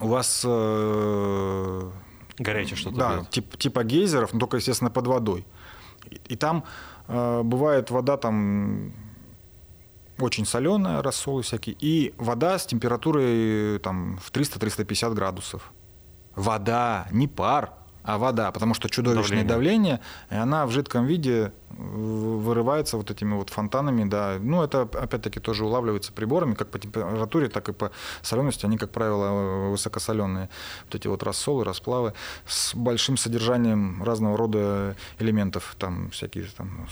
у 0.00 0.08
вас... 0.08 0.42
Э, 0.46 1.90
Горячее 2.38 2.76
что-то 2.76 2.96
Да, 2.96 3.26
тип, 3.30 3.56
типа 3.58 3.84
гейзеров, 3.84 4.32
но 4.32 4.40
только, 4.40 4.56
естественно, 4.56 4.90
под 4.90 5.06
водой. 5.06 5.46
И 6.10 6.36
там 6.36 6.64
э, 7.08 7.42
бывает 7.42 7.90
вода 7.90 8.16
там 8.16 8.92
очень 10.18 10.46
соленая, 10.46 11.02
рассолы 11.02 11.42
всякие, 11.42 11.76
и 11.78 12.14
вода 12.18 12.58
с 12.58 12.66
температурой 12.66 13.78
там, 13.78 14.18
в 14.18 14.30
300-350 14.32 15.14
градусов. 15.14 15.72
Вода, 16.34 17.08
не 17.10 17.26
пар, 17.26 17.72
а 18.14 18.18
вода, 18.18 18.50
потому 18.50 18.74
что 18.74 18.88
чудовищное 18.88 19.44
давление, 19.44 20.00
давление 20.00 20.00
и 20.30 20.34
она 20.34 20.66
в 20.66 20.70
жидком 20.70 21.06
виде 21.06 21.52
вырывается 21.70 22.96
вот 22.96 23.10
этими 23.10 23.34
вот 23.34 23.50
фонтанами, 23.50 24.04
да. 24.04 24.38
Ну, 24.40 24.62
это, 24.62 24.82
опять-таки, 24.82 25.38
тоже 25.38 25.64
улавливается 25.64 26.12
приборами, 26.12 26.54
как 26.54 26.70
по 26.70 26.78
температуре, 26.78 27.48
так 27.48 27.68
и 27.68 27.72
по 27.72 27.92
солености. 28.22 28.66
Они, 28.66 28.78
как 28.78 28.90
правило, 28.90 29.70
высокосоленые. 29.70 30.50
Вот 30.86 30.94
эти 30.94 31.06
вот 31.06 31.22
рассолы, 31.22 31.64
расплавы 31.64 32.14
с 32.46 32.74
большим 32.74 33.16
содержанием 33.16 34.02
разного 34.02 34.36
рода 34.36 34.96
элементов. 35.20 35.76
Там 35.78 36.10
всякие 36.10 36.46
там 36.56 36.88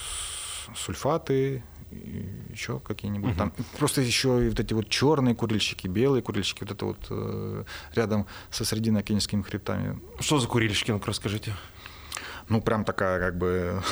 сульфаты, 0.77 1.65
еще 1.91 2.81
какие-нибудь 2.81 3.31
угу. 3.31 3.39
там. 3.39 3.53
Просто 3.79 4.01
еще 4.01 4.47
и 4.47 4.49
вот 4.49 4.61
эти 4.61 4.75
вот 4.75 4.89
черные 4.89 5.35
курильщики, 5.35 5.87
белые 5.87 6.23
курильщики, 6.23 6.61
вот 6.65 6.73
это 6.73 6.85
вот 6.85 6.99
э, 7.11 7.65
рядом 7.95 8.27
со 8.51 8.65
срединно-океанскими 8.65 9.43
хребтами. 9.43 9.99
Что 10.21 10.39
за 10.39 10.49
курильщики, 10.49 10.91
ну-ка 10.91 11.09
расскажите. 11.09 11.55
Ну, 12.49 12.61
прям 12.61 12.85
такая 12.85 13.21
как 13.21 13.39
бы 13.39 13.83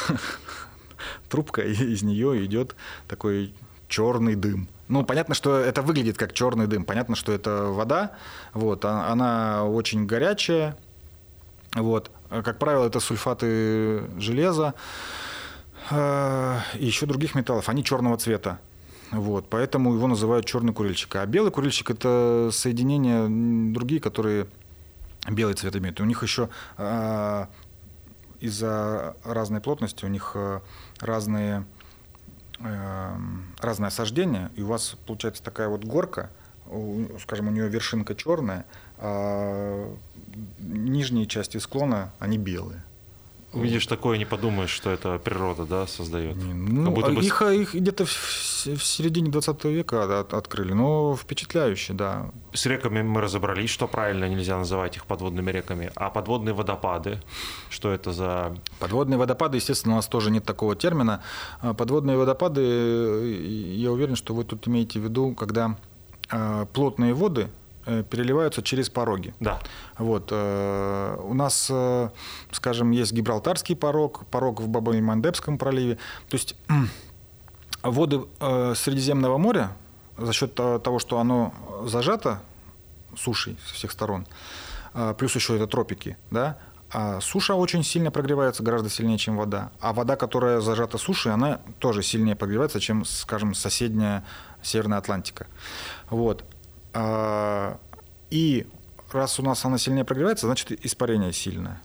трубка, 1.28 1.62
и 1.62 1.72
из 1.72 2.02
нее 2.02 2.44
идет 2.44 2.74
такой 3.08 3.54
черный 3.88 4.34
дым. 4.34 4.68
Ну, 4.88 5.04
понятно, 5.04 5.34
что 5.34 5.56
это 5.56 5.82
выглядит 5.82 6.16
как 6.16 6.32
черный 6.32 6.66
дым. 6.66 6.84
Понятно, 6.84 7.16
что 7.16 7.32
это 7.32 7.66
вода. 7.66 8.12
Вот, 8.54 8.84
а, 8.84 9.10
она 9.10 9.64
очень 9.64 10.06
горячая. 10.06 10.76
Вот. 11.74 12.10
Как 12.30 12.58
правило, 12.58 12.86
это 12.86 13.00
сульфаты 13.00 14.08
железа 14.18 14.74
и 15.90 16.84
еще 16.84 17.06
других 17.06 17.34
металлов. 17.34 17.68
Они 17.68 17.84
черного 17.84 18.16
цвета. 18.16 18.58
Вот, 19.12 19.48
поэтому 19.48 19.94
его 19.94 20.06
называют 20.06 20.46
черный 20.46 20.72
курильщик. 20.72 21.14
А 21.16 21.26
белый 21.26 21.52
курильщик 21.52 21.90
это 21.90 22.50
соединения 22.52 23.26
другие, 23.72 24.00
которые 24.00 24.48
белый 25.28 25.54
цвет 25.54 25.76
имеют. 25.76 26.00
И 26.00 26.02
у 26.02 26.06
них 26.06 26.22
еще 26.22 26.48
э, 26.76 27.46
из-за 28.40 29.16
разной 29.24 29.60
плотности 29.60 30.04
у 30.04 30.08
них 30.08 30.32
э, 30.34 30.60
разные 31.00 31.64
разное 33.60 33.88
осаждение, 33.88 34.50
и 34.56 34.62
у 34.62 34.68
вас 34.68 34.96
получается 35.06 35.42
такая 35.42 35.68
вот 35.68 35.84
горка, 35.84 36.30
скажем, 37.20 37.48
у 37.48 37.50
нее 37.50 37.68
вершинка 37.68 38.14
черная, 38.14 38.64
а 38.96 39.94
нижние 40.58 41.26
части 41.26 41.58
склона, 41.58 42.14
они 42.18 42.38
белые. 42.38 42.82
Увидишь 43.56 43.86
такое, 43.86 44.18
не 44.18 44.24
подумаешь, 44.24 44.70
что 44.70 44.90
это 44.90 45.18
природа 45.18 45.64
да, 45.64 45.86
создает. 45.86 46.36
Не, 46.36 46.52
ну, 46.52 46.90
бы... 46.90 47.00
их, 47.24 47.42
их 47.42 47.74
где-то 47.74 48.04
в, 48.04 48.10
в 48.10 48.82
середине 48.82 49.30
20 49.30 49.64
века 49.64 50.20
от, 50.20 50.34
открыли, 50.34 50.72
но 50.72 51.16
впечатляюще, 51.16 51.92
да. 51.92 52.30
С 52.52 52.66
реками 52.66 53.02
мы 53.02 53.20
разобрались, 53.20 53.70
что 53.70 53.88
правильно 53.88 54.28
нельзя 54.28 54.58
называть 54.58 54.96
их 54.96 55.06
подводными 55.06 55.50
реками. 55.50 55.90
А 55.96 56.10
подводные 56.10 56.54
водопады, 56.54 57.20
что 57.70 57.90
это 57.92 58.12
за... 58.12 58.54
Подводные 58.78 59.18
водопады, 59.18 59.56
естественно, 59.56 59.94
у 59.94 59.96
нас 59.96 60.06
тоже 60.06 60.30
нет 60.30 60.44
такого 60.44 60.76
термина. 60.76 61.22
А 61.60 61.74
подводные 61.74 62.16
водопады, 62.16 62.60
я 62.62 63.90
уверен, 63.90 64.16
что 64.16 64.34
вы 64.34 64.44
тут 64.44 64.68
имеете 64.68 65.00
в 65.00 65.04
виду, 65.04 65.34
когда 65.34 65.76
а, 66.28 66.66
плотные 66.66 67.14
воды 67.14 67.48
Э, 67.48 67.65
переливаются 68.10 68.62
через 68.62 68.90
пороги. 68.90 69.34
Да. 69.40 69.60
Вот. 69.98 70.28
Э, 70.32 71.16
у 71.22 71.34
нас, 71.34 71.68
э, 71.70 72.10
скажем, 72.50 72.90
есть 72.90 73.12
Гибралтарский 73.12 73.76
порог, 73.76 74.26
порог 74.26 74.60
в 74.60 74.68
Бабой-Мандебском 74.68 75.58
проливе. 75.58 75.98
То 76.28 76.36
есть 76.36 76.56
воды 77.82 78.22
Средиземного 78.74 79.38
моря 79.38 79.76
за 80.18 80.32
счет 80.32 80.54
того, 80.54 80.98
что 80.98 81.18
оно 81.18 81.54
зажато 81.84 82.40
сушей 83.16 83.58
со 83.66 83.74
всех 83.74 83.92
сторон, 83.92 84.26
плюс 85.18 85.34
еще 85.34 85.56
это 85.56 85.66
тропики, 85.66 86.16
да, 86.30 86.58
а 86.90 87.20
суша 87.20 87.54
очень 87.54 87.82
сильно 87.82 88.10
прогревается, 88.10 88.62
гораздо 88.62 88.88
сильнее, 88.88 89.18
чем 89.18 89.36
вода. 89.36 89.70
А 89.80 89.92
вода, 89.92 90.16
которая 90.16 90.60
зажата 90.60 90.98
сушей, 90.98 91.32
она 91.32 91.60
тоже 91.78 92.02
сильнее 92.02 92.36
прогревается, 92.36 92.80
чем, 92.80 93.04
скажем, 93.04 93.54
соседняя 93.54 94.24
Северная 94.62 94.98
Атлантика. 94.98 95.46
Вот. 96.10 96.44
А, 96.98 97.78
и 98.30 98.66
раз 99.12 99.38
у 99.38 99.42
нас 99.42 99.62
она 99.66 99.76
сильнее 99.76 100.06
прогревается, 100.06 100.46
значит 100.46 100.72
испарение 100.84 101.30
сильное. 101.30 101.82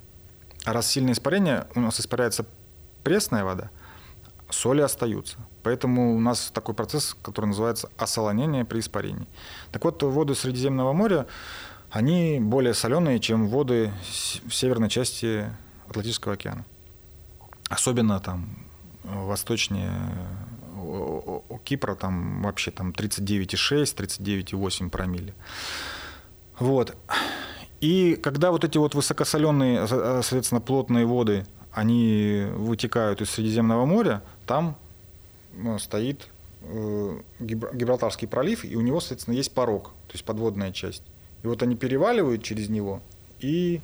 А 0.63 0.71
раз 0.71 0.87
сильное 0.87 1.11
испарение, 1.13 1.67
у 1.75 1.81
нас 1.81 1.99
испаряется 1.99 2.45
пресная 3.03 3.43
вода, 3.43 3.71
соли 4.49 4.79
остаются. 4.79 5.37
Поэтому 5.63 6.15
у 6.15 6.19
нас 6.21 6.49
такой 6.53 6.75
процесс, 6.75 7.17
который 7.21 7.47
называется 7.47 7.89
осолонение 7.97 8.63
при 8.63 8.79
испарении. 8.79 9.27
Так 9.73 9.83
вот, 9.83 10.01
воды 10.01 10.33
Средиземного 10.33 10.93
моря, 10.93 11.27
они 11.89 12.39
более 12.39 12.73
соленые, 12.73 13.19
чем 13.19 13.49
воды 13.49 13.91
в 14.47 14.53
северной 14.53 14.89
части 14.89 15.53
Атлантического 15.89 16.35
океана. 16.35 16.65
Особенно 17.67 18.21
там 18.21 18.65
восточнее 19.03 19.91
у 20.81 21.59
Кипра 21.63 21.95
там 21.95 22.41
вообще 22.43 22.71
там 22.71 22.91
39,6, 22.91 23.95
39,8 23.95 24.89
промилле. 24.89 25.33
Вот. 26.59 26.95
И 27.79 28.15
когда 28.15 28.51
вот 28.51 28.63
эти 28.63 28.77
вот 28.77 28.93
высокосоленые, 28.93 29.87
соответственно, 29.87 30.61
плотные 30.61 31.05
воды, 31.05 31.45
они 31.71 32.45
вытекают 32.53 33.21
из 33.21 33.31
Средиземного 33.31 33.85
моря, 33.85 34.21
там 34.45 34.77
ну, 35.53 35.79
стоит 35.79 36.27
э, 36.61 37.19
Гибралтарский 37.39 38.27
пролив, 38.27 38.65
и 38.65 38.75
у 38.75 38.81
него, 38.81 38.99
соответственно, 38.99 39.35
есть 39.35 39.53
порог, 39.53 39.91
то 40.07 40.13
есть 40.13 40.25
подводная 40.25 40.71
часть. 40.71 41.03
И 41.43 41.47
вот 41.47 41.63
они 41.63 41.75
переваливают 41.75 42.43
через 42.43 42.69
него, 42.69 43.01
и, 43.39 43.81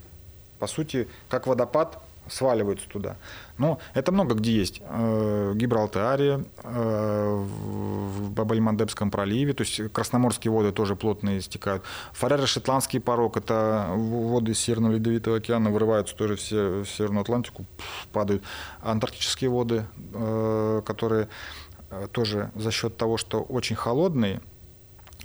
по 0.59 0.67
сути, 0.67 1.07
как 1.29 1.47
водопад 1.47 2.03
сваливаются 2.29 2.87
туда. 2.89 3.17
Но 3.57 3.79
это 3.93 4.11
много 4.11 4.35
где 4.35 4.51
есть. 4.51 4.81
Э, 4.81 5.53
Гибралтаре, 5.55 6.45
э, 6.63 7.45
в 7.45 8.31
Бабельмандебском 8.31 9.11
проливе, 9.11 9.53
то 9.53 9.63
есть 9.63 9.91
красноморские 9.91 10.51
воды 10.51 10.71
тоже 10.71 10.95
плотно 10.95 11.37
истекают. 11.37 11.83
Фареро-Шотландский 12.13 12.99
порог, 12.99 13.37
это 13.37 13.87
воды 13.89 14.53
Северного 14.53 14.93
Ледовитого 14.93 15.37
океана 15.37 15.71
вырываются 15.71 16.15
тоже 16.15 16.35
в 16.35 16.85
Северную 16.85 17.21
Атлантику, 17.21 17.65
падают. 18.11 18.43
Антарктические 18.81 19.49
воды, 19.49 19.85
э, 20.13 20.81
которые 20.85 21.29
тоже 22.11 22.51
за 22.55 22.69
счет 22.71 22.97
того, 22.97 23.15
что 23.15 23.41
очень 23.41 23.77
холодные, 23.77 24.41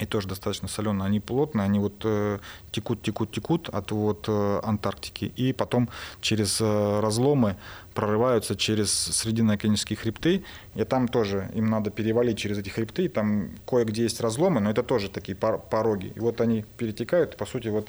и 0.03 0.07
тоже 0.07 0.29
достаточно 0.29 0.69
соленые, 0.69 1.07
они 1.07 1.21
плотные, 1.21 1.65
они 1.65 1.79
вот 1.79 2.03
э, 2.05 2.39
текут, 2.71 3.03
текут, 3.03 3.31
текут 3.33 3.69
от 3.69 3.91
вот 3.91 4.27
э, 4.29 4.61
Антарктики, 4.63 5.27
и 5.37 5.53
потом 5.53 5.89
через 6.21 6.61
э, 6.61 7.01
разломы 7.01 7.57
прорываются 7.95 8.57
через 8.57 8.91
срединно-океанические 8.93 9.97
хребты, 9.97 10.45
и 10.75 10.85
там 10.85 11.09
тоже 11.09 11.51
им 11.55 11.67
надо 11.67 11.91
перевалить 11.91 12.39
через 12.39 12.59
эти 12.59 12.69
хребты, 12.69 13.09
там 13.09 13.51
кое-где 13.67 14.03
есть 14.03 14.21
разломы, 14.21 14.61
но 14.61 14.71
это 14.71 14.83
тоже 14.83 15.09
такие 15.09 15.37
пороги, 15.37 16.13
и 16.15 16.21
вот 16.21 16.41
они 16.41 16.65
перетекают 16.77 17.35
и, 17.35 17.37
по 17.37 17.47
сути, 17.47 17.69
вот 17.69 17.89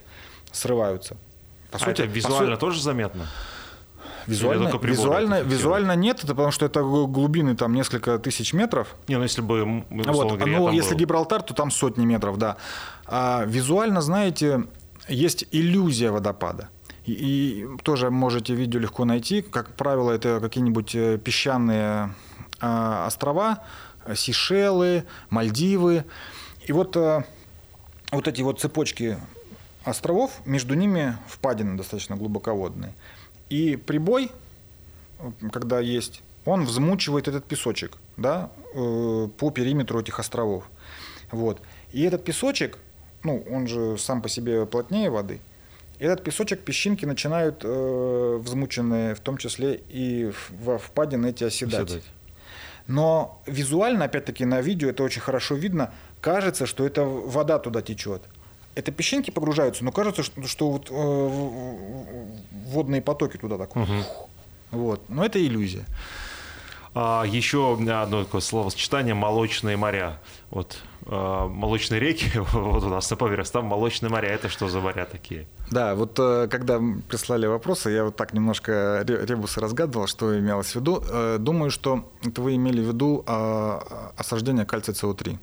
срываются. 0.51 1.17
По 1.71 1.77
а 1.77 1.79
сути, 1.79 2.01
это 2.01 2.05
визуально 2.05 2.55
по 2.55 2.61
тоже 2.61 2.81
заметно? 2.81 3.27
Визуально, 4.27 4.69
визуально, 4.81 5.41
визуально 5.41 5.95
нет, 5.95 6.23
это 6.23 6.35
потому 6.35 6.51
что 6.51 6.65
это 6.65 6.81
глубины 6.81 7.55
там 7.55 7.73
несколько 7.73 8.17
тысяч 8.19 8.53
метров. 8.53 8.95
Не, 9.07 9.17
ну 9.17 9.23
если 9.23 9.41
бы, 9.41 9.83
вот, 9.89 10.33
говоря, 10.33 10.59
ну, 10.59 10.71
если 10.71 10.91
был. 10.91 10.99
Гибралтар, 10.99 11.41
то 11.41 11.53
там 11.53 11.71
сотни 11.71 12.05
метров, 12.05 12.37
да. 12.37 12.57
А 13.05 13.43
визуально, 13.45 14.01
знаете, 14.01 14.63
есть 15.07 15.45
иллюзия 15.51 16.11
водопада. 16.11 16.69
И, 17.05 17.11
и 17.13 17.67
тоже 17.83 18.09
можете 18.09 18.55
видео 18.55 18.79
легко 18.79 19.05
найти. 19.05 19.41
Как 19.41 19.75
правило, 19.75 20.11
это 20.11 20.39
какие-нибудь 20.39 20.95
э, 20.95 21.17
песчаные 21.17 22.13
э, 22.61 23.03
острова, 23.07 23.63
Сейшелы, 24.15 25.03
Мальдивы. 25.29 26.05
И 26.65 26.71
вот, 26.71 26.95
э, 26.95 27.23
вот 28.11 28.27
эти 28.27 28.41
вот 28.41 28.61
цепочки 28.61 29.17
островов, 29.83 30.31
между 30.45 30.75
ними 30.75 31.17
впадины 31.27 31.75
достаточно 31.75 32.15
глубоководные. 32.15 32.93
И 33.53 33.75
прибой, 33.75 34.31
когда 35.51 35.79
есть, 35.79 36.23
он 36.43 36.65
взмучивает 36.65 37.27
этот 37.27 37.45
песочек 37.45 37.97
да, 38.17 38.49
э, 38.73 39.27
по 39.37 39.51
периметру 39.51 39.99
этих 39.99 40.17
островов. 40.19 40.63
Вот. 41.31 41.61
И 41.91 42.01
этот 42.01 42.23
песочек, 42.23 42.79
ну, 43.21 43.45
он 43.51 43.67
же 43.67 43.99
сам 43.99 44.23
по 44.23 44.29
себе 44.29 44.65
плотнее 44.65 45.11
воды, 45.11 45.39
этот 45.99 46.23
песочек, 46.23 46.61
песчинки 46.61 47.05
начинают 47.05 47.61
э, 47.63 48.39
взмученные, 48.41 49.13
в 49.13 49.19
том 49.19 49.37
числе 49.37 49.83
и 49.87 50.31
во 50.49 50.79
впадины 50.79 51.27
эти 51.27 51.43
оседать. 51.43 51.89
оседать. 51.89 52.05
Но 52.87 53.39
визуально, 53.45 54.05
опять-таки, 54.05 54.45
на 54.45 54.61
видео 54.61 54.89
это 54.89 55.03
очень 55.03 55.21
хорошо 55.21 55.53
видно, 55.53 55.93
кажется, 56.21 56.65
что 56.65 56.87
это 56.87 57.03
вода 57.03 57.59
туда 57.59 57.83
течет 57.83 58.23
это 58.75 58.91
песчинки 58.91 59.31
погружаются, 59.31 59.83
но 59.83 59.91
кажется, 59.91 60.23
что, 60.23 60.47
что 60.47 60.71
вот, 60.71 60.87
э, 60.89 62.37
водные 62.65 63.01
потоки 63.01 63.37
туда 63.37 63.57
так. 63.57 63.75
Угу. 63.75 63.93
Вот. 64.71 65.09
Но 65.09 65.25
это 65.25 65.43
иллюзия. 65.43 65.85
А, 66.95 67.23
еще 67.23 67.73
одно 67.73 68.23
такое 68.23 68.41
словосочетание 68.41 69.15
молочные 69.15 69.77
моря. 69.77 70.19
Вот 70.51 70.77
э, 71.07 71.47
молочные 71.49 71.99
реки, 71.99 72.31
вот 72.53 72.83
у 72.83 72.89
нас 72.89 73.09
на 73.09 73.17
поверхности, 73.17 73.53
там 73.53 73.65
молочные 73.65 74.09
моря. 74.09 74.29
Это 74.29 74.49
что 74.49 74.69
за 74.69 74.79
моря 74.79 75.05
такие? 75.05 75.47
Да, 75.71 75.95
вот 75.95 76.19
э, 76.19 76.47
когда 76.49 76.79
прислали 77.07 77.47
вопросы, 77.47 77.89
я 77.89 78.03
вот 78.03 78.15
так 78.15 78.33
немножко 78.33 79.03
ребусы 79.07 79.59
разгадывал, 79.59 80.05
что 80.07 80.37
имелось 80.37 80.71
в 80.71 80.75
виду. 80.75 81.03
Э, 81.09 81.37
думаю, 81.39 81.71
что 81.71 82.11
это 82.23 82.41
вы 82.41 82.55
имели 82.55 82.81
в 82.81 82.87
виду 82.87 83.23
а, 83.25 84.13
осаждение 84.17 84.65
кальция 84.65 84.93
СО3. 84.93 85.37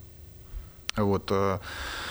Вот. 1.05 1.29
Э, 1.31 1.59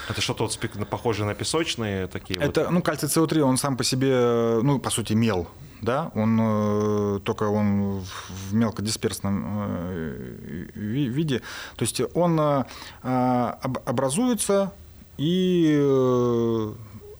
это 0.10 0.22
что-то 0.22 0.44
вот 0.44 0.90
похоже 0.90 1.26
на 1.26 1.34
песочные 1.34 2.08
такие? 2.08 2.40
Это, 2.40 2.62
вот? 2.66 2.72
ну, 2.72 2.82
кальций 2.82 3.10
СО3, 3.10 3.42
он 3.42 3.58
сам 3.58 3.78
по 3.78 3.84
себе, 3.84 4.60
ну, 4.64 4.80
по 4.80 4.90
сути, 4.90 5.14
мел, 5.14 5.48
да, 5.82 6.12
он 6.16 6.40
э, 6.42 7.20
только 7.24 7.44
он 7.44 8.02
в 8.50 8.54
мелкодисперсном 8.54 9.46
э, 9.68 10.68
виде, 10.76 11.42
то 11.76 11.84
есть 11.84 12.02
он 12.14 12.66
образуется 13.02 14.72
и 15.18 16.74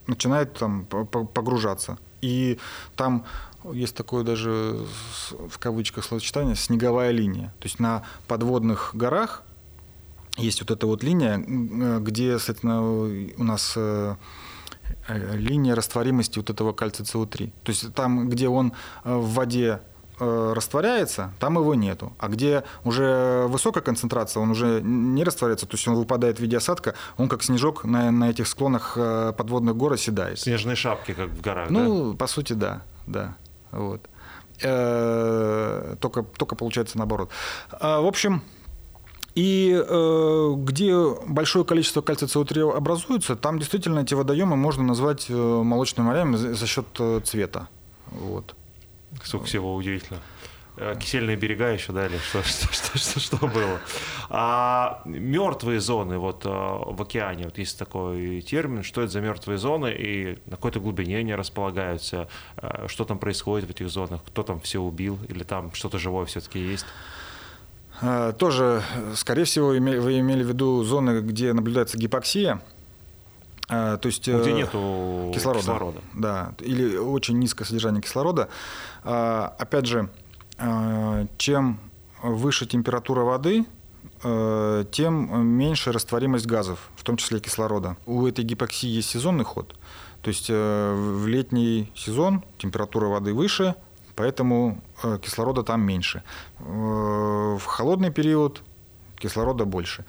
начинает 0.08 0.54
там 0.54 0.86
погружаться. 0.86 1.98
И 2.22 2.58
там 2.96 3.26
есть 3.74 3.96
такое 3.96 4.24
даже 4.24 4.86
в 5.32 5.60
кавычках 5.60 6.06
словосочетание 6.06 6.56
снеговая 6.56 7.12
линия. 7.12 7.54
То 7.60 7.66
есть 7.66 7.80
на 7.80 8.04
подводных 8.28 8.92
горах 8.94 9.44
есть 10.40 10.62
вот 10.62 10.72
эта 10.72 10.88
вот 10.88 11.04
линия, 11.04 11.38
где, 12.00 12.38
соответственно, 12.40 12.82
у 13.38 13.44
нас 13.44 13.74
э, 13.76 14.16
э, 15.08 15.38
линия 15.38 15.76
растворимости 15.76 16.40
вот 16.40 16.50
этого 16.50 16.74
кальция 16.74 17.06
СО3. 17.06 17.52
То 17.64 17.70
есть 17.72 17.94
там, 17.94 18.30
где 18.30 18.48
он 18.50 18.74
э, 19.04 19.16
в 19.16 19.34
воде 19.34 19.82
растворяется, 20.22 21.32
там 21.40 21.56
его 21.58 21.76
нету. 21.76 22.12
А 22.20 22.28
где 22.28 22.66
уже 22.84 23.46
высокая 23.48 23.82
концентрация, 23.82 24.42
он 24.44 24.52
уже 24.52 24.82
не 24.84 25.24
растворяется, 25.24 25.66
то 25.66 25.78
есть 25.78 25.88
он 25.88 25.96
выпадает 25.96 26.40
в 26.40 26.42
виде 26.42 26.58
осадка, 26.58 26.94
он 27.18 27.30
как 27.30 27.42
снежок 27.42 27.86
на, 27.86 28.12
на 28.12 28.30
этих 28.30 28.46
склонах 28.48 28.96
подводных 29.38 29.78
гор 29.78 29.94
оседает. 29.94 30.38
Снежные 30.38 30.76
шапки, 30.76 31.14
как 31.14 31.30
в 31.30 31.40
горах, 31.40 31.70
Ну, 31.70 32.12
да? 32.12 32.18
по 32.18 32.28
сути, 32.28 32.52
да. 32.52 32.82
да. 33.08 33.38
Вот. 33.72 34.02
Только, 34.60 36.24
только 36.24 36.56
получается 36.58 36.98
наоборот. 36.98 37.30
В 37.80 38.06
общем, 38.06 38.44
И 39.36 39.72
э, 39.88 40.54
где 40.58 40.96
большое 41.28 41.64
количество 41.64 42.02
кальция 42.02 42.28
СО3 42.28 42.76
образуется, 42.76 43.36
там 43.36 43.60
действительно 43.60 44.00
эти 44.00 44.14
водоемы 44.14 44.56
можно 44.56 44.84
назвать 44.84 45.28
э, 45.30 45.34
молочными 45.34 46.08
морями 46.08 46.36
за, 46.36 46.68
счет 46.68 46.88
э, 47.00 47.22
цвета. 47.24 47.68
Вот. 48.08 48.56
Сколько 49.24 49.46
всего 49.46 49.76
удивительно. 49.76 50.20
Э, 50.78 50.96
кисельные 51.00 51.36
берега 51.36 51.70
еще 51.70 51.94
дали, 51.94 52.18
что, 52.30 52.42
что, 52.42 52.74
что, 52.74 52.98
что, 52.98 53.20
что 53.20 53.38
было. 53.48 53.80
А 54.30 55.04
мертвые 55.06 55.80
зоны 55.80 56.18
вот 56.18 56.46
в 56.46 57.02
океане, 57.02 57.46
вот 57.46 57.58
есть 57.60 57.78
такой 57.78 58.42
термин, 58.42 58.82
что 58.84 59.02
это 59.02 59.12
за 59.12 59.22
мертвые 59.22 59.60
зоны 59.60 59.94
и 59.96 60.40
на 60.48 60.56
какой-то 60.56 60.80
глубине 60.80 61.18
они 61.18 61.36
располагаются, 61.36 62.28
что 62.88 63.06
там 63.06 63.20
происходит 63.20 63.68
в 63.68 63.72
этих 63.72 63.90
зонах, 63.90 64.22
кто 64.26 64.44
там 64.44 64.60
все 64.60 64.80
убил 64.80 65.20
или 65.30 65.44
там 65.44 65.72
что-то 65.74 66.00
живое 66.00 66.26
все-таки 66.26 66.60
есть? 66.60 66.86
Тоже, 68.38 68.84
скорее 69.16 69.44
всего, 69.44 69.68
вы 69.68 70.20
имели 70.20 70.44
в 70.44 70.48
виду 70.48 70.84
зоны, 70.84 71.20
где 71.22 71.54
наблюдается 71.54 71.98
гипоксия, 71.98 72.62
то 73.68 74.00
есть 74.04 74.28
где 74.28 74.54
нету 74.54 75.32
кислорода, 75.34 75.60
кислорода. 75.60 76.00
Да, 76.14 76.54
или 76.60 76.96
очень 76.98 77.38
низкое 77.40 77.66
содержание 77.66 78.02
кислорода. 78.02 78.50
Опять 79.04 79.86
же, 79.86 80.10
Э, 80.60 81.26
чем 81.38 81.80
выше 82.22 82.66
температура 82.66 83.22
воды, 83.22 83.66
э, 84.24 84.86
тем 84.92 85.48
меньше 85.48 85.92
растворимость 85.92 86.46
газов, 86.46 86.90
в 86.96 87.04
том 87.04 87.18
числе 87.18 87.40
кислорода. 87.40 87.98
У 88.06 88.28
этой 88.28 88.44
гипоксии 88.44 88.88
есть 88.88 89.10
сезонный 89.10 89.46
ход. 89.46 89.76
То 90.22 90.28
есть 90.28 90.48
э, 90.50 90.94
в 90.94 91.28
летний 91.28 91.92
сезон 91.96 92.44
температура 92.58 93.08
воды 93.08 93.34
выше, 93.34 93.76
поэтому 94.20 94.82
кислорода 95.22 95.64
там 95.64 95.82
меньше. 95.82 96.24
В 96.60 97.62
холодный 97.66 98.12
период 98.12 98.64
кислорода 99.16 99.64
больше. 99.64 100.04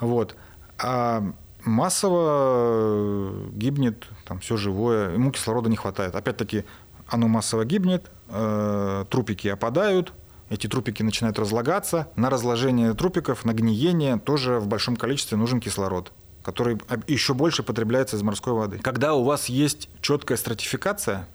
Вот. 0.00 0.36
А 0.76 1.22
массово 1.64 3.32
гибнет 3.52 4.06
там 4.26 4.38
все 4.40 4.58
живое, 4.58 5.14
ему 5.14 5.32
кислорода 5.32 5.70
не 5.70 5.76
хватает. 5.76 6.14
Опять-таки, 6.14 6.66
оно 7.06 7.26
массово 7.26 7.64
гибнет, 7.64 8.10
э, 8.28 9.06
трупики 9.08 9.48
опадают, 9.48 10.12
эти 10.50 10.66
трупики 10.66 11.02
начинают 11.02 11.38
разлагаться. 11.38 12.08
На 12.16 12.28
разложение 12.28 12.92
трупиков, 12.92 13.46
на 13.46 13.54
гниение 13.54 14.18
тоже 14.18 14.60
в 14.60 14.66
большом 14.66 14.96
количестве 14.96 15.38
нужен 15.38 15.60
кислород 15.60 16.12
который 16.40 16.80
еще 17.06 17.34
больше 17.34 17.62
потребляется 17.62 18.16
из 18.16 18.22
морской 18.22 18.54
воды. 18.54 18.78
Когда 18.78 19.12
у 19.12 19.22
вас 19.22 19.50
есть 19.50 19.90
четкая 20.00 20.38
стратификация, 20.38 21.28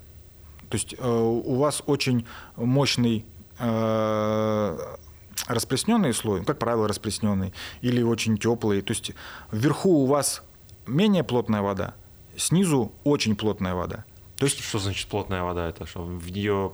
то 0.73 0.77
есть 0.77 0.95
э, 0.97 1.07
у 1.07 1.55
вас 1.57 1.83
очень 1.85 2.25
мощный 2.55 3.27
э, 3.59 4.77
расплесненный 5.47 6.15
слой, 6.15 6.43
как 6.43 6.57
правило, 6.57 6.87
расплесненный, 6.87 7.53
или 7.81 8.01
очень 8.01 8.39
теплый. 8.39 8.81
То 8.81 8.91
есть 8.91 9.11
вверху 9.51 9.89
у 9.89 10.05
вас 10.07 10.41
менее 10.87 11.23
плотная 11.23 11.61
вода, 11.61 11.93
снизу 12.35 12.91
очень 13.03 13.35
плотная 13.35 13.75
вода. 13.75 14.03
То 14.37 14.45
есть 14.45 14.61
что 14.61 14.79
значит 14.79 15.07
плотная 15.09 15.43
вода? 15.43 15.69
Это 15.69 15.85
что 15.85 16.01
в 16.01 16.31
нее 16.31 16.73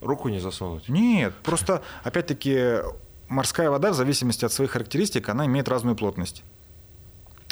руку 0.00 0.28
не 0.28 0.38
засунуть? 0.38 0.88
Нет, 0.88 1.34
просто 1.42 1.82
опять-таки 2.04 2.82
морская 3.26 3.68
вода 3.68 3.90
в 3.90 3.94
зависимости 3.94 4.44
от 4.44 4.52
своих 4.52 4.70
характеристик 4.70 5.28
она 5.28 5.46
имеет 5.46 5.68
разную 5.68 5.96
плотность. 5.96 6.44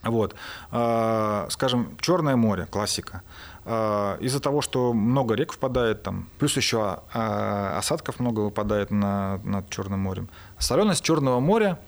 Вот, 0.05 0.37
а, 0.71 1.47
скажем, 1.51 1.97
Черное 2.01 2.37
море, 2.37 2.67
классика. 2.67 3.23
А, 3.65 4.17
из-за 4.21 4.41
того, 4.41 4.63
что 4.63 4.93
много 4.93 5.35
рек 5.35 5.53
впадает 5.53 6.03
там, 6.03 6.29
плюс 6.39 6.57
еще 6.57 7.01
а, 7.13 7.79
осадков 7.79 8.21
много 8.21 8.41
выпадает 8.41 8.91
на, 8.91 9.39
над 9.45 9.69
Черным 9.71 10.01
морем. 10.01 10.29
Соленость 10.59 11.05
Черного 11.05 11.41
моря 11.41 11.79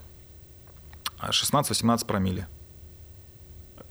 16-18 1.22 2.06
промилле. 2.06 2.48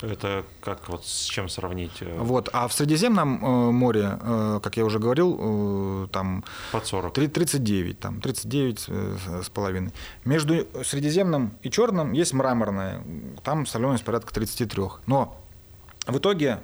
Это 0.01 0.45
как 0.61 0.87
вот 0.87 1.05
с 1.05 1.25
чем 1.25 1.49
сравнить? 1.49 2.01
Э? 2.01 2.17
Вот, 2.19 2.49
а 2.53 2.67
в 2.67 2.73
Средиземном 2.73 3.43
э, 3.43 3.71
море, 3.71 4.17
э, 4.21 4.59
как 4.63 4.77
я 4.77 4.85
уже 4.85 4.97
говорил, 4.97 6.07
там 6.11 6.45
под 6.71 6.85
40. 6.85 7.13
39, 7.13 7.99
там 7.99 8.21
39 8.21 8.89
с 9.43 9.49
половиной. 9.49 9.91
Между 10.23 10.65
Средиземным 10.83 11.57
и 11.63 11.69
Черным 11.69 12.13
есть 12.13 12.33
мраморное, 12.33 13.03
там 13.43 13.65
соленость 13.65 14.05
порядка 14.05 14.33
33. 14.33 14.83
Но 15.05 15.35
в 16.07 16.17
итоге 16.17 16.59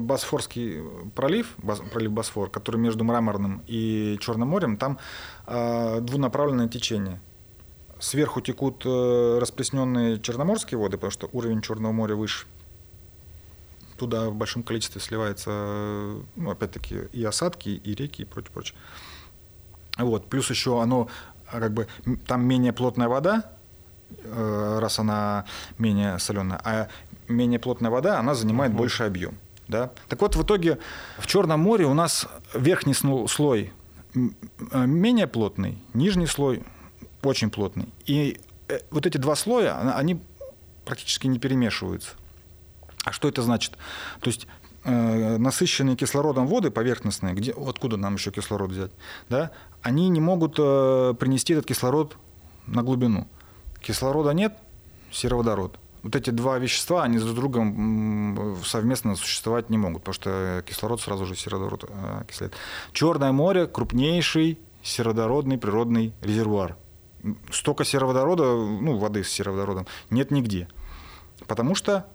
Босфорский 0.00 0.82
пролив, 1.14 1.56
пролив 1.92 2.12
Босфор, 2.12 2.50
который 2.50 2.76
между 2.76 3.04
Мраморным 3.04 3.62
и 3.66 4.16
Черным 4.20 4.48
морем, 4.48 4.76
там 4.76 4.98
двунаправленное 5.46 6.68
течение. 6.68 7.20
Сверху 7.98 8.40
текут 8.40 8.84
расплесненные 8.84 10.20
черноморские 10.20 10.78
воды, 10.78 10.96
потому 10.96 11.10
что 11.10 11.28
уровень 11.32 11.62
Черного 11.62 11.92
моря 11.92 12.14
выше 12.14 12.46
туда 13.96 14.30
в 14.30 14.34
большом 14.34 14.62
количестве 14.62 15.00
сливается, 15.00 15.50
ну, 16.36 16.50
опять-таки, 16.50 17.08
и 17.12 17.24
осадки, 17.24 17.68
и 17.68 17.94
реки, 17.94 18.22
и 18.22 18.24
прочее, 18.24 18.52
прочее. 18.52 18.78
Вот. 19.98 20.28
Плюс 20.28 20.50
еще 20.50 20.82
оно, 20.82 21.08
как 21.50 21.72
бы, 21.72 21.88
там 22.26 22.44
менее 22.44 22.72
плотная 22.72 23.08
вода, 23.08 23.50
э, 24.10 24.78
раз 24.80 24.98
она 24.98 25.46
менее 25.78 26.18
соленая, 26.18 26.60
а 26.64 26.88
менее 27.28 27.58
плотная 27.58 27.90
вода, 27.90 28.18
она 28.18 28.34
занимает 28.34 28.72
угу. 28.72 28.78
больше 28.78 29.04
объем. 29.04 29.38
Да? 29.68 29.90
Так 30.08 30.20
вот, 30.20 30.36
в 30.36 30.42
итоге 30.42 30.78
в 31.18 31.26
Черном 31.26 31.60
море 31.60 31.86
у 31.86 31.94
нас 31.94 32.28
верхний 32.54 32.94
слой 32.94 33.72
э, 34.14 34.86
менее 34.86 35.26
плотный, 35.26 35.82
нижний 35.94 36.26
слой 36.26 36.62
очень 37.22 37.50
плотный. 37.50 37.88
И 38.04 38.38
э, 38.68 38.78
вот 38.90 39.06
эти 39.06 39.16
два 39.16 39.34
слоя, 39.34 39.96
они 39.96 40.20
практически 40.84 41.26
не 41.26 41.38
перемешиваются. 41.38 42.12
А 43.06 43.12
что 43.12 43.28
это 43.28 43.40
значит? 43.40 43.78
То 44.20 44.26
есть 44.26 44.48
э, 44.82 45.36
насыщенные 45.38 45.94
кислородом 45.94 46.48
воды 46.48 46.72
поверхностные, 46.72 47.34
где, 47.34 47.52
откуда 47.52 47.96
нам 47.96 48.16
еще 48.16 48.32
кислород 48.32 48.72
взять, 48.72 48.90
да, 49.28 49.52
они 49.80 50.08
не 50.08 50.20
могут 50.20 50.56
э, 50.58 51.14
принести 51.16 51.52
этот 51.52 51.66
кислород 51.66 52.16
на 52.66 52.82
глубину. 52.82 53.28
Кислорода 53.80 54.30
нет, 54.30 54.58
сероводород. 55.12 55.78
Вот 56.02 56.16
эти 56.16 56.30
два 56.30 56.58
вещества, 56.58 57.04
они 57.04 57.18
друг 57.18 57.30
с 57.30 57.34
другом 57.34 58.58
совместно 58.64 59.14
существовать 59.14 59.70
не 59.70 59.78
могут, 59.78 60.02
потому 60.02 60.14
что 60.14 60.64
кислород 60.66 61.00
сразу 61.00 61.26
же 61.26 61.36
сероводород 61.36 61.84
э, 61.88 62.18
окисляет. 62.22 62.54
Черное 62.92 63.30
море– 63.30 63.66
крупнейший 63.68 64.58
сероводородный 64.82 65.58
природный 65.58 66.12
резервуар. 66.22 66.76
Столько 67.52 67.84
сероводорода, 67.84 68.42
ну, 68.42 68.98
воды 68.98 69.22
с 69.22 69.28
сероводородом, 69.28 69.86
нет 70.10 70.32
нигде. 70.32 70.66
Потому 71.46 71.76
что 71.76 72.06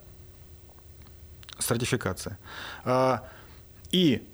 стратификация. 1.62 2.38
А, 2.84 3.22
и, 3.90 4.26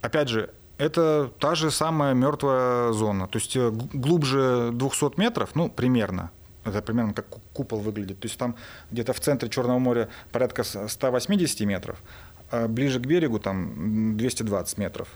опять 0.00 0.28
же, 0.28 0.50
это 0.78 1.30
та 1.38 1.54
же 1.54 1.70
самая 1.70 2.14
мертвая 2.14 2.92
зона. 2.92 3.26
То 3.26 3.38
есть 3.38 3.56
э, 3.56 3.70
глубже 3.70 4.70
200 4.72 5.18
метров, 5.20 5.54
ну, 5.54 5.68
примерно, 5.68 6.30
это 6.64 6.82
примерно 6.82 7.12
как 7.12 7.26
купол 7.52 7.80
выглядит. 7.80 8.20
То 8.20 8.26
есть 8.26 8.38
там 8.38 8.54
где-то 8.90 9.12
в 9.12 9.20
центре 9.20 9.48
Черного 9.48 9.78
моря 9.78 10.08
порядка 10.32 10.62
180 10.62 11.60
метров, 11.66 12.02
а 12.50 12.68
ближе 12.68 13.00
к 13.00 13.06
берегу 13.06 13.38
там 13.38 14.16
220 14.16 14.78
метров. 14.78 15.08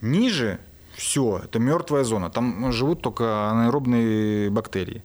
Ниже 0.00 0.58
все, 0.96 1.42
это 1.44 1.58
мертвая 1.58 2.04
зона. 2.04 2.30
Там 2.30 2.72
живут 2.72 3.02
только 3.02 3.50
анаэробные 3.50 4.50
бактерии. 4.50 5.02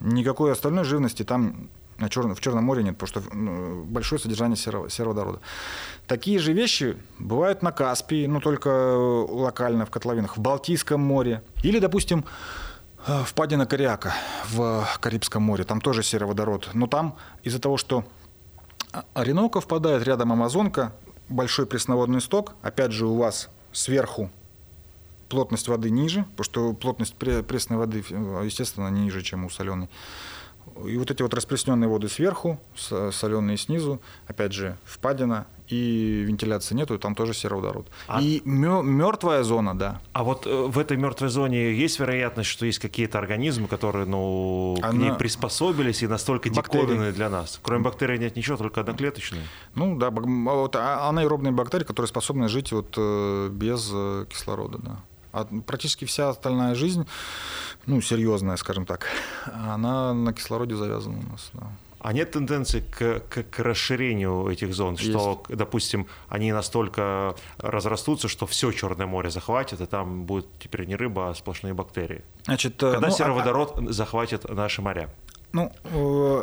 Никакой 0.00 0.52
остальной 0.52 0.84
живности 0.84 1.24
там 1.24 1.70
на 2.00 2.08
Черном, 2.08 2.34
в 2.34 2.40
Черном 2.40 2.64
море 2.64 2.82
нет, 2.82 2.96
потому 2.98 3.22
что 3.22 3.36
ну, 3.36 3.84
большое 3.84 4.20
содержание 4.20 4.56
серо, 4.56 4.88
сероводорода. 4.88 5.40
Такие 6.06 6.38
же 6.38 6.52
вещи 6.52 6.96
бывают 7.18 7.62
на 7.62 7.72
Каспии, 7.72 8.26
но 8.26 8.40
только 8.40 8.68
локально 8.68 9.86
в 9.86 9.90
котловинах, 9.90 10.36
в 10.36 10.40
Балтийском 10.40 11.00
море. 11.00 11.42
Или, 11.62 11.78
допустим, 11.78 12.24
э, 13.06 13.22
впадина 13.24 13.66
Кориака 13.66 14.14
в 14.48 14.86
Карибском 15.00 15.42
море, 15.42 15.64
там 15.64 15.80
тоже 15.80 16.02
сероводород. 16.02 16.70
Но 16.72 16.86
там 16.86 17.16
из-за 17.42 17.60
того, 17.60 17.76
что 17.76 18.04
Оренока 19.14 19.60
впадает, 19.60 20.02
рядом 20.04 20.32
Амазонка, 20.32 20.92
большой 21.28 21.66
пресноводный 21.66 22.20
сток, 22.20 22.54
опять 22.62 22.92
же 22.92 23.06
у 23.06 23.16
вас 23.16 23.50
сверху 23.72 24.30
плотность 25.28 25.68
воды 25.68 25.90
ниже, 25.90 26.24
потому 26.36 26.44
что 26.44 26.72
плотность 26.72 27.14
пресной 27.14 27.78
воды, 27.78 28.04
э, 28.10 28.42
естественно, 28.44 28.88
ниже, 28.88 29.22
чем 29.22 29.44
у 29.44 29.50
соленой. 29.50 29.88
И 30.86 30.96
вот 30.96 31.10
эти 31.10 31.22
вот 31.22 31.34
расплесненные 31.34 31.88
воды 31.88 32.08
сверху, 32.08 32.58
соленые 32.76 33.56
снизу, 33.56 34.00
опять 34.26 34.52
же, 34.52 34.76
впадина, 34.84 35.46
и 35.70 36.24
вентиляции 36.26 36.74
нету, 36.74 36.94
и 36.94 36.98
там 36.98 37.14
тоже 37.14 37.32
сероводород. 37.32 37.86
А... 38.08 38.20
И 38.20 38.42
мертвая 38.44 39.42
зона, 39.42 39.78
да. 39.78 40.00
А 40.12 40.24
вот 40.24 40.46
э, 40.46 40.50
в 40.50 40.78
этой 40.78 40.96
мертвой 40.96 41.28
зоне 41.28 41.72
есть 41.72 42.00
вероятность, 42.00 42.50
что 42.50 42.66
есть 42.66 42.78
какие-то 42.78 43.18
организмы, 43.18 43.68
которые 43.68 44.06
ну, 44.06 44.76
Она... 44.82 44.90
к 44.90 44.94
ней 44.94 45.12
приспособились 45.12 46.02
и 46.02 46.06
настолько 46.06 46.50
диковинные 46.50 47.12
для 47.12 47.30
нас? 47.30 47.60
Кроме 47.62 47.84
бактерий 47.84 48.18
нет 48.18 48.36
ничего, 48.36 48.56
только 48.56 48.80
одноклеточные? 48.80 49.42
Ну 49.74 49.96
да, 49.96 50.10
вот 50.10 50.74
а, 50.76 51.08
анаэробные 51.08 51.52
бактерии, 51.52 51.84
которые 51.84 52.08
способны 52.08 52.48
жить 52.48 52.72
вот 52.72 52.94
э, 52.96 53.48
без 53.52 53.90
э, 53.92 54.26
кислорода, 54.28 54.78
да. 54.78 55.04
А 55.32 55.44
практически 55.66 56.04
вся 56.04 56.28
остальная 56.28 56.74
жизнь, 56.74 57.06
ну, 57.86 58.00
серьезная, 58.00 58.56
скажем 58.56 58.86
так, 58.86 59.06
она 59.46 60.12
на 60.14 60.32
кислороде 60.32 60.76
завязана 60.76 61.18
у 61.18 61.32
нас. 61.32 61.50
Да. 61.52 61.68
А 62.02 62.14
нет 62.14 62.30
тенденции 62.30 62.80
к, 62.80 63.20
к, 63.28 63.42
к 63.42 63.58
расширению 63.58 64.48
этих 64.48 64.74
зон, 64.74 64.94
Есть. 64.94 65.10
что, 65.10 65.42
допустим, 65.50 66.06
они 66.30 66.50
настолько 66.50 67.34
разрастутся, 67.58 68.26
что 68.26 68.46
все 68.46 68.72
Черное 68.72 69.06
море 69.06 69.30
захватит, 69.30 69.82
и 69.82 69.86
там 69.86 70.24
будет 70.24 70.46
теперь 70.58 70.86
не 70.86 70.96
рыба, 70.96 71.28
а 71.28 71.34
сплошные 71.34 71.74
бактерии. 71.74 72.24
Значит, 72.44 72.82
э, 72.82 72.92
Когда 72.92 73.08
ну, 73.08 73.12
сероводород 73.14 73.78
а... 73.78 73.92
захватит 73.92 74.48
наши 74.48 74.80
моря? 74.80 75.10
Ну, 75.52 75.72
э, 75.84 76.42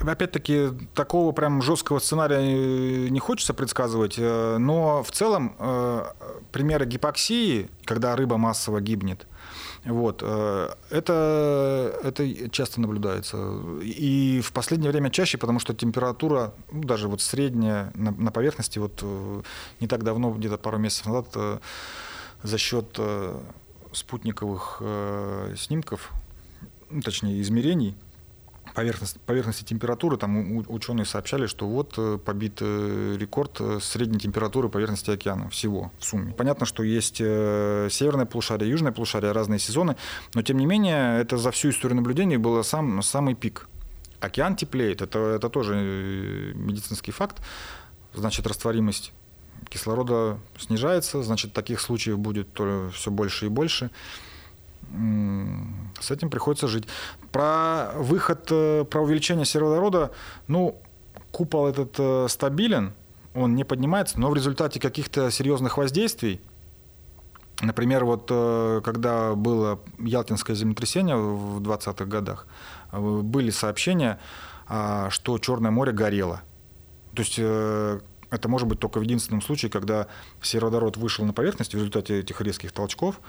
опять-таки, 0.00 0.68
такого 0.94 1.32
прям 1.32 1.62
жесткого 1.62 1.98
сценария 1.98 3.08
не 3.08 3.18
хочется 3.18 3.54
предсказывать, 3.54 4.16
э, 4.18 4.58
но 4.58 5.02
в 5.02 5.10
целом 5.10 5.56
примеры 6.52 6.84
гипоксии, 6.86 7.70
когда 7.84 8.14
рыба 8.16 8.36
массово 8.36 8.80
гибнет, 8.80 9.26
вот. 9.84 10.22
Э, 10.22 10.70
это, 10.90 11.98
это 12.02 12.48
часто 12.50 12.80
наблюдается. 12.80 13.36
И 13.82 14.40
в 14.42 14.52
последнее 14.52 14.90
время 14.90 15.10
чаще, 15.10 15.36
потому 15.36 15.58
что 15.58 15.74
температура, 15.74 16.54
ну, 16.72 16.82
даже 16.84 17.08
вот 17.08 17.20
средняя 17.20 17.92
на, 17.94 18.10
на 18.12 18.32
поверхности, 18.32 18.78
вот 18.78 19.00
э, 19.02 19.42
не 19.80 19.86
так 19.86 20.02
давно, 20.02 20.30
где-то 20.32 20.56
пару 20.56 20.78
месяцев 20.78 21.06
назад, 21.06 21.26
э, 21.34 21.58
за 22.42 22.58
счет 22.58 22.98
спутниковых 23.92 24.82
снимков, 25.56 26.12
ну, 26.90 27.00
точнее 27.00 27.40
измерений, 27.40 27.96
поверхности, 28.74 29.18
поверхности 29.24 29.64
температуры, 29.64 30.16
там 30.16 30.58
ученые 30.68 31.06
сообщали, 31.06 31.46
что 31.46 31.66
вот 31.66 31.94
э, 31.96 32.18
побит 32.18 32.58
э, 32.60 33.16
рекорд 33.18 33.60
э, 33.60 33.78
средней 33.80 34.18
температуры 34.18 34.68
поверхности 34.68 35.10
океана 35.10 35.48
всего 35.48 35.92
в 35.98 36.04
сумме. 36.04 36.32
Понятно, 36.32 36.66
что 36.66 36.82
есть 36.82 37.16
северное 37.16 38.26
полушарие, 38.26 38.70
южное 38.70 38.92
полушарие, 38.92 39.32
разные 39.32 39.58
сезоны, 39.58 39.96
но 40.34 40.42
тем 40.42 40.58
не 40.58 40.66
менее 40.66 41.20
это 41.20 41.38
за 41.38 41.50
всю 41.50 41.70
историю 41.70 41.96
наблюдений 41.96 42.36
было 42.36 42.62
сам, 42.62 43.02
самый 43.02 43.34
пик. 43.34 43.68
Океан 44.20 44.56
теплеет, 44.56 45.02
это, 45.02 45.18
это 45.18 45.48
тоже 45.48 45.74
медицинский 46.54 47.12
факт, 47.12 47.42
значит 48.14 48.46
растворимость 48.46 49.12
кислорода 49.68 50.38
снижается, 50.58 51.22
значит 51.22 51.52
таких 51.52 51.80
случаев 51.80 52.18
будет 52.18 52.48
все 52.92 53.10
больше 53.10 53.46
и 53.46 53.48
больше 53.48 53.90
с 56.00 56.10
этим 56.10 56.30
приходится 56.30 56.68
жить. 56.68 56.86
Про 57.32 57.92
выход, 57.96 58.46
э, 58.50 58.84
про 58.84 59.02
увеличение 59.02 59.44
сероводорода, 59.44 60.10
ну, 60.46 60.80
купол 61.30 61.66
этот 61.66 61.94
э, 61.98 62.26
стабилен, 62.28 62.92
он 63.34 63.54
не 63.54 63.64
поднимается, 63.64 64.20
но 64.20 64.30
в 64.30 64.34
результате 64.34 64.78
каких-то 64.78 65.30
серьезных 65.30 65.76
воздействий, 65.76 66.40
например, 67.60 68.04
вот 68.04 68.28
э, 68.30 68.80
когда 68.84 69.34
было 69.34 69.80
Ялтинское 69.98 70.54
землетрясение 70.54 71.16
в 71.16 71.60
20-х 71.60 72.04
годах, 72.04 72.46
были 72.92 73.50
сообщения, 73.50 74.20
а, 74.68 75.10
что 75.10 75.36
Черное 75.38 75.72
море 75.72 75.90
горело. 75.90 76.42
То 77.14 77.22
есть 77.22 77.38
это 78.34 78.48
может 78.48 78.68
быть 78.68 78.80
только 78.80 78.98
в 78.98 79.02
единственном 79.02 79.42
случае, 79.42 79.70
когда 79.70 80.06
сероводород 80.42 80.96
вышел 80.96 81.24
на 81.24 81.32
поверхность 81.32 81.72
в 81.72 81.76
результате 81.76 82.20
этих 82.20 82.40
резких 82.40 82.72
толчков, 82.72 83.20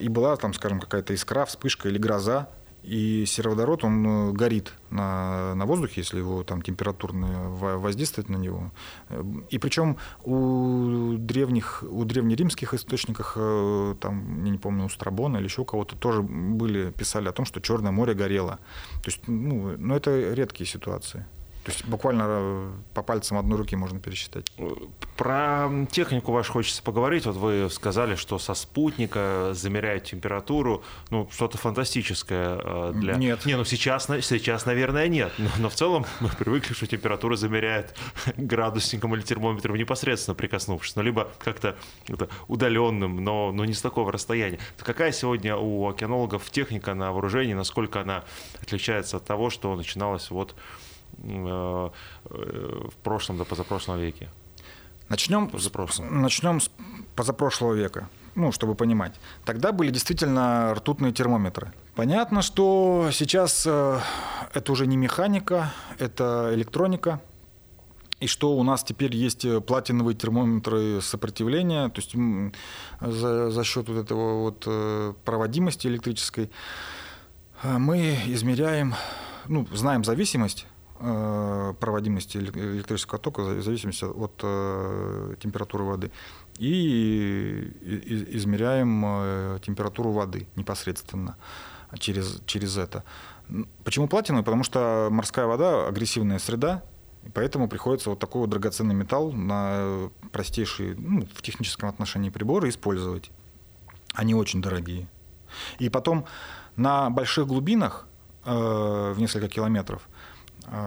и 0.00 0.08
была 0.08 0.36
там, 0.36 0.54
скажем, 0.54 0.80
какая-то 0.80 1.14
искра, 1.14 1.44
вспышка 1.44 1.88
или 1.88 1.98
гроза, 1.98 2.48
и 2.84 3.24
сероводород, 3.26 3.82
он 3.82 4.06
э, 4.06 4.32
горит 4.32 4.74
на, 4.90 5.54
на 5.54 5.64
воздухе, 5.64 6.02
если 6.02 6.18
его 6.18 6.44
там 6.44 6.60
температурно 6.60 7.48
воздействовать 7.48 8.28
на 8.28 8.36
него. 8.36 8.72
И 9.48 9.58
причем 9.58 9.96
у 10.22 11.14
древних, 11.16 11.82
у 11.88 12.04
древнеримских 12.04 12.74
источниках, 12.74 13.34
э, 13.36 13.94
там, 14.00 14.44
я 14.44 14.50
не 14.50 14.58
помню, 14.58 14.84
у 14.84 14.88
Страбона 14.90 15.38
или 15.38 15.44
еще 15.44 15.62
у 15.62 15.64
кого-то 15.64 15.96
тоже 15.96 16.20
были, 16.22 16.90
писали 16.90 17.28
о 17.28 17.32
том, 17.32 17.46
что 17.46 17.62
Черное 17.62 17.90
море 17.90 18.12
горело. 18.12 18.58
То 19.02 19.10
есть, 19.10 19.26
ну, 19.28 19.76
но 19.78 19.96
это 19.96 20.34
редкие 20.34 20.68
ситуации. 20.68 21.24
То 21.64 21.72
есть 21.72 21.86
буквально 21.86 22.24
э, 22.26 22.72
по 22.92 23.02
пальцам 23.02 23.38
одной 23.38 23.56
руки 23.56 23.74
можно 23.74 23.98
пересчитать. 23.98 24.52
Про 25.16 25.70
технику 25.90 26.30
вашу 26.30 26.52
хочется 26.52 26.82
поговорить. 26.82 27.24
Вот 27.24 27.36
вы 27.36 27.70
сказали, 27.70 28.16
что 28.16 28.38
со 28.38 28.52
спутника 28.52 29.50
замеряют 29.54 30.04
температуру. 30.04 30.84
Ну, 31.08 31.26
что-то 31.32 31.56
фантастическое 31.56 32.60
э, 32.62 32.92
для... 32.94 33.14
Нет. 33.14 33.46
Не, 33.46 33.56
ну 33.56 33.64
сейчас, 33.64 34.06
сейчас 34.06 34.66
наверное, 34.66 35.08
нет. 35.08 35.32
Но, 35.38 35.48
но 35.58 35.68
в 35.70 35.74
целом 35.74 36.04
мы 36.20 36.28
привыкли, 36.28 36.74
что 36.74 36.86
температуру 36.86 37.34
замеряет 37.34 37.96
градусником 38.36 39.14
или 39.14 39.22
термометром 39.22 39.76
непосредственно 39.76 40.34
прикоснувшись. 40.34 40.96
Ну, 40.96 41.02
либо 41.02 41.30
как-то 41.42 41.76
удаленным, 42.46 43.24
но, 43.24 43.52
но 43.52 43.64
не 43.64 43.72
с 43.72 43.80
такого 43.80 44.12
расстояния. 44.12 44.58
Какая 44.76 45.12
сегодня 45.12 45.56
у 45.56 45.88
океанологов 45.88 46.50
техника 46.50 46.92
на 46.92 47.10
вооружении? 47.12 47.54
Насколько 47.54 48.02
она 48.02 48.24
отличается 48.60 49.16
от 49.16 49.24
того, 49.24 49.48
что 49.48 49.74
начиналось 49.74 50.30
вот 50.30 50.54
Э, 50.54 50.83
в 51.18 52.94
прошлом 53.02 53.38
да 53.38 53.44
позапрошлом 53.44 53.98
веке? 54.00 54.28
Начнем, 55.08 55.50
начнем 56.10 56.60
с 56.60 56.70
позапрошлого 57.14 57.74
века, 57.74 58.08
ну, 58.34 58.52
чтобы 58.52 58.74
понимать. 58.74 59.14
Тогда 59.44 59.70
были 59.72 59.90
действительно 59.90 60.74
ртутные 60.74 61.12
термометры. 61.12 61.72
Понятно, 61.94 62.40
что 62.40 63.10
сейчас 63.12 63.66
э, 63.66 64.00
это 64.54 64.72
уже 64.72 64.86
не 64.86 64.96
механика, 64.96 65.72
это 65.98 66.50
электроника, 66.54 67.20
и 68.18 68.26
что 68.26 68.56
у 68.56 68.62
нас 68.62 68.82
теперь 68.82 69.14
есть 69.14 69.46
платиновые 69.66 70.16
термометры 70.16 71.02
сопротивления, 71.02 71.90
то 71.90 72.00
есть 72.00 72.16
за, 73.00 73.50
за 73.50 73.64
счет 73.64 73.88
вот 73.88 73.98
этого 73.98 74.40
вот 74.40 74.64
э, 74.66 75.12
проводимости 75.24 75.86
электрической 75.86 76.50
мы 77.62 78.18
измеряем, 78.26 78.94
ну, 79.48 79.66
знаем 79.72 80.02
зависимость 80.02 80.66
Э, 80.66 80.73
проводимости 80.98 82.38
электрического 82.38 83.18
тока 83.18 83.42
в 83.42 83.62
зависимости 83.62 84.04
от 84.04 84.40
э, 84.42 85.34
температуры 85.40 85.84
воды. 85.84 86.10
И 86.58 87.72
измеряем 88.32 89.04
э, 89.04 89.58
температуру 89.62 90.12
воды 90.12 90.46
непосредственно 90.56 91.36
через, 91.98 92.40
через 92.46 92.76
это. 92.76 93.04
Почему 93.82 94.08
платиновый? 94.08 94.44
Потому 94.44 94.64
что 94.64 95.08
морская 95.10 95.46
вода 95.46 95.86
агрессивная 95.86 96.38
среда, 96.38 96.84
поэтому 97.34 97.68
приходится 97.68 98.10
вот 98.10 98.18
такой 98.18 98.42
вот 98.42 98.50
драгоценный 98.50 98.94
металл 98.94 99.32
на 99.32 100.10
простейшие, 100.32 100.94
ну, 100.96 101.26
в 101.34 101.42
техническом 101.42 101.88
отношении 101.88 102.30
приборы 102.30 102.68
использовать. 102.68 103.30
Они 104.14 104.34
очень 104.34 104.62
дорогие. 104.62 105.08
И 105.78 105.88
потом 105.88 106.24
на 106.76 107.10
больших 107.10 107.46
глубинах, 107.46 108.06
э, 108.44 109.12
в 109.14 109.18
несколько 109.18 109.48
километров, 109.48 110.08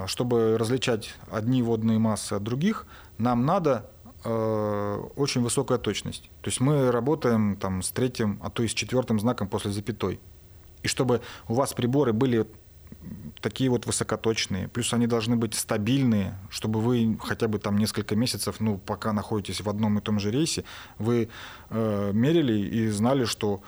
чтобы 0.08 0.58
различать 0.58 1.16
одни 1.32 1.62
водные 1.62 2.00
массы 2.00 2.34
от 2.34 2.44
других, 2.44 2.86
нам 3.18 3.46
надо 3.46 3.90
э, 4.24 5.04
очень 5.16 5.42
высокая 5.42 5.78
точность. 5.78 6.30
То 6.42 6.50
есть 6.50 6.60
мы 6.60 6.92
работаем 6.92 7.58
там, 7.58 7.82
с 7.82 7.92
третьим, 7.92 8.40
а 8.44 8.50
то 8.50 8.63
и 8.63 8.68
с 8.68 8.74
четвертым 8.74 9.20
знаком 9.20 9.48
после 9.48 9.72
запятой. 9.72 10.20
И 10.84 10.88
чтобы 10.88 11.22
у 11.48 11.54
вас 11.54 11.74
приборы 11.74 12.13
были 12.13 12.48
такие 13.42 13.70
вот 13.70 13.86
высокоточные, 13.86 14.68
плюс 14.68 14.94
они 14.94 15.08
должны 15.08 15.36
быть 15.36 15.54
стабильные, 15.54 16.38
чтобы 16.50 16.82
вы 16.82 17.18
хотя 17.24 17.48
бы 17.48 17.60
там 17.60 17.78
несколько 17.78 18.16
месяцев, 18.16 18.60
ну, 18.60 18.78
пока 18.78 19.13
находитесь 19.13 19.62
в 19.62 19.70
одном 19.70 19.98
и 19.98 20.02
том 20.02 20.20
же 20.20 20.32
рейсе, 20.32 20.63
вы 20.98 21.30
э, 21.70 22.12
мерили 22.13 22.60
и 22.60 22.90
знали, 22.90 23.26
что 23.26 23.62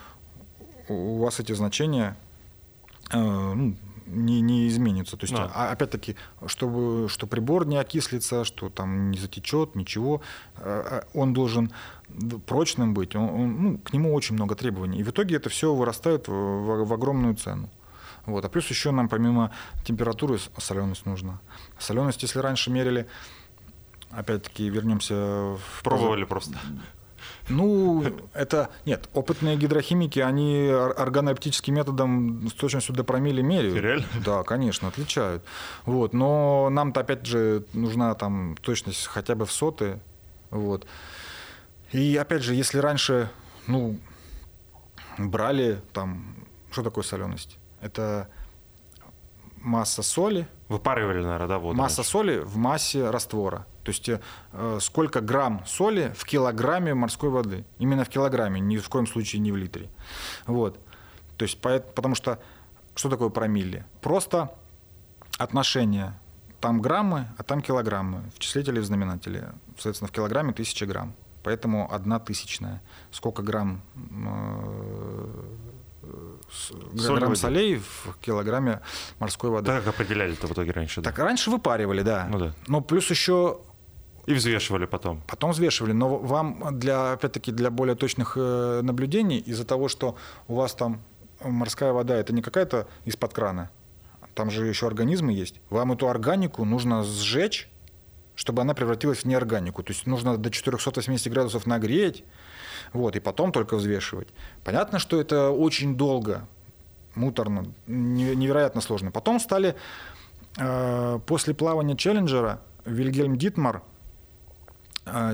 у 0.88 1.18
вас 1.18 1.40
эти 1.40 1.52
значения 1.52 2.16
э, 3.12 3.18
ну, 3.18 3.76
не, 4.10 4.40
не 4.40 4.68
изменится. 4.68 5.16
То 5.16 5.24
есть, 5.24 5.34
да. 5.34 5.50
а, 5.54 5.70
опять-таки, 5.72 6.16
чтобы, 6.46 7.08
что 7.08 7.26
прибор 7.26 7.66
не 7.66 7.76
окислится, 7.76 8.44
что 8.44 8.68
там 8.68 9.10
не 9.10 9.18
затечет, 9.18 9.74
ничего, 9.74 10.22
а, 10.56 11.04
а, 11.04 11.18
он 11.18 11.32
должен 11.32 11.72
прочным 12.46 12.94
быть, 12.94 13.14
он, 13.14 13.28
он, 13.28 13.62
ну, 13.62 13.78
к 13.78 13.92
нему 13.92 14.14
очень 14.14 14.34
много 14.34 14.54
требований. 14.54 14.98
И 14.98 15.02
в 15.02 15.10
итоге 15.10 15.36
это 15.36 15.48
все 15.48 15.74
вырастает 15.74 16.28
в, 16.28 16.32
в, 16.32 16.84
в 16.84 16.92
огромную 16.92 17.34
цену. 17.36 17.70
Вот. 18.26 18.44
А 18.44 18.48
плюс 18.48 18.66
еще 18.68 18.90
нам 18.90 19.08
помимо 19.08 19.50
температуры 19.84 20.38
соленость 20.58 21.06
нужна. 21.06 21.40
Соленость, 21.78 22.22
если 22.22 22.38
раньше 22.38 22.70
мерили, 22.70 23.06
опять-таки 24.10 24.68
вернемся 24.68 25.14
в... 25.14 25.82
Пробовали 25.82 26.24
просто. 26.24 26.58
Ну, 27.50 28.04
это... 28.32 28.70
Нет, 28.86 29.08
опытные 29.12 29.56
гидрохимики, 29.56 30.20
они 30.20 30.68
органооптическим 30.68 31.74
методом 31.74 32.48
с 32.48 32.52
точностью 32.54 32.94
до 32.94 33.04
промилле 33.04 33.42
меряют. 33.42 33.76
Реально? 33.76 34.06
Да, 34.24 34.42
конечно, 34.42 34.88
отличают. 34.88 35.42
Вот. 35.84 36.14
Но 36.14 36.68
нам-то, 36.70 37.00
опять 37.00 37.26
же, 37.26 37.64
нужна 37.72 38.14
там 38.14 38.56
точность 38.60 39.06
хотя 39.06 39.34
бы 39.34 39.44
в 39.44 39.52
соты. 39.52 40.00
Вот. 40.50 40.86
И, 41.92 42.16
опять 42.16 42.42
же, 42.42 42.54
если 42.54 42.78
раньше, 42.78 43.30
ну, 43.66 43.98
брали 45.18 45.80
там... 45.92 46.36
Что 46.70 46.82
такое 46.84 47.02
соленость? 47.02 47.58
Это 47.80 48.28
масса 49.56 50.02
соли. 50.02 50.46
Выпаривали, 50.68 51.22
наверное, 51.22 51.48
да, 51.48 51.58
воду? 51.58 51.76
Масса 51.76 52.02
соли 52.02 52.38
в 52.38 52.56
массе 52.56 53.10
раствора. 53.10 53.66
То 53.82 53.90
есть 53.90 54.08
э, 54.08 54.78
сколько 54.80 55.20
грамм 55.20 55.62
соли 55.66 56.12
в 56.16 56.24
килограмме 56.24 56.94
морской 56.94 57.30
воды. 57.30 57.64
Именно 57.78 58.04
в 58.04 58.08
килограмме, 58.08 58.60
ни 58.60 58.76
в 58.76 58.88
коем 58.88 59.06
случае 59.06 59.40
не 59.40 59.52
в 59.52 59.56
литре. 59.56 59.88
Вот. 60.46 60.78
То 61.36 61.44
есть, 61.44 61.58
потому 61.58 62.14
что 62.14 62.38
что 62.94 63.08
такое 63.08 63.30
промилле? 63.30 63.86
Просто 64.02 64.52
отношение 65.38 66.18
там 66.60 66.82
граммы, 66.82 67.28
а 67.38 67.42
там 67.42 67.62
килограммы 67.62 68.30
в 68.34 68.38
числителе 68.38 68.78
и 68.78 68.80
в 68.80 68.84
знаменателе. 68.84 69.52
Соответственно, 69.76 70.08
в 70.08 70.12
килограмме 70.12 70.52
тысяча 70.52 70.84
грамм. 70.84 71.14
Поэтому 71.42 71.90
одна 71.90 72.18
тысячная. 72.18 72.82
Сколько 73.10 73.42
грамм, 73.42 73.80
э, 73.94 75.26
Соль 76.96 77.18
грамм 77.18 77.36
солей 77.36 77.76
в 77.76 78.16
килограмме 78.20 78.80
морской 79.18 79.50
воды. 79.50 79.66
Так 79.66 79.86
определяли 79.86 80.32
это 80.32 80.46
в 80.46 80.52
итоге 80.52 80.72
раньше? 80.72 81.02
Так 81.02 81.18
раньше 81.18 81.50
выпаривали, 81.50 82.02
да. 82.02 82.26
Ну 82.30 82.38
да. 82.38 82.54
Но 82.66 82.80
плюс 82.80 83.08
еще 83.10 83.60
и 84.26 84.34
взвешивали 84.34 84.86
потом. 84.86 85.22
Потом 85.26 85.50
взвешивали. 85.50 85.92
Но 85.92 86.18
вам, 86.18 86.78
для, 86.78 87.12
опять-таки, 87.12 87.52
для 87.52 87.70
более 87.70 87.94
точных 87.94 88.34
э, 88.36 88.80
наблюдений, 88.82 89.38
из-за 89.38 89.64
того, 89.64 89.88
что 89.88 90.16
у 90.48 90.54
вас 90.54 90.74
там 90.74 91.02
морская 91.42 91.92
вода, 91.92 92.16
это 92.16 92.32
не 92.32 92.42
какая-то 92.42 92.86
из-под 93.04 93.32
крана, 93.32 93.70
там 94.34 94.50
же 94.50 94.66
еще 94.66 94.86
организмы 94.86 95.32
есть. 95.32 95.60
Вам 95.70 95.92
эту 95.92 96.08
органику 96.08 96.64
нужно 96.64 97.02
сжечь, 97.02 97.68
чтобы 98.34 98.62
она 98.62 98.74
превратилась 98.74 99.18
в 99.18 99.24
неорганику. 99.24 99.82
То 99.82 99.92
есть 99.92 100.06
нужно 100.06 100.36
до 100.36 100.50
480 100.50 101.32
градусов 101.32 101.66
нагреть, 101.66 102.24
вот, 102.92 103.16
и 103.16 103.20
потом 103.20 103.52
только 103.52 103.76
взвешивать. 103.76 104.28
Понятно, 104.64 104.98
что 104.98 105.20
это 105.20 105.50
очень 105.50 105.96
долго, 105.96 106.48
муторно, 107.14 107.66
невероятно 107.86 108.80
сложно. 108.80 109.10
Потом 109.10 109.40
стали, 109.40 109.76
э, 110.56 111.18
после 111.26 111.54
плавания 111.54 111.96
Челленджера, 111.96 112.62
Вильгельм 112.84 113.36
Дитмар 113.36 113.82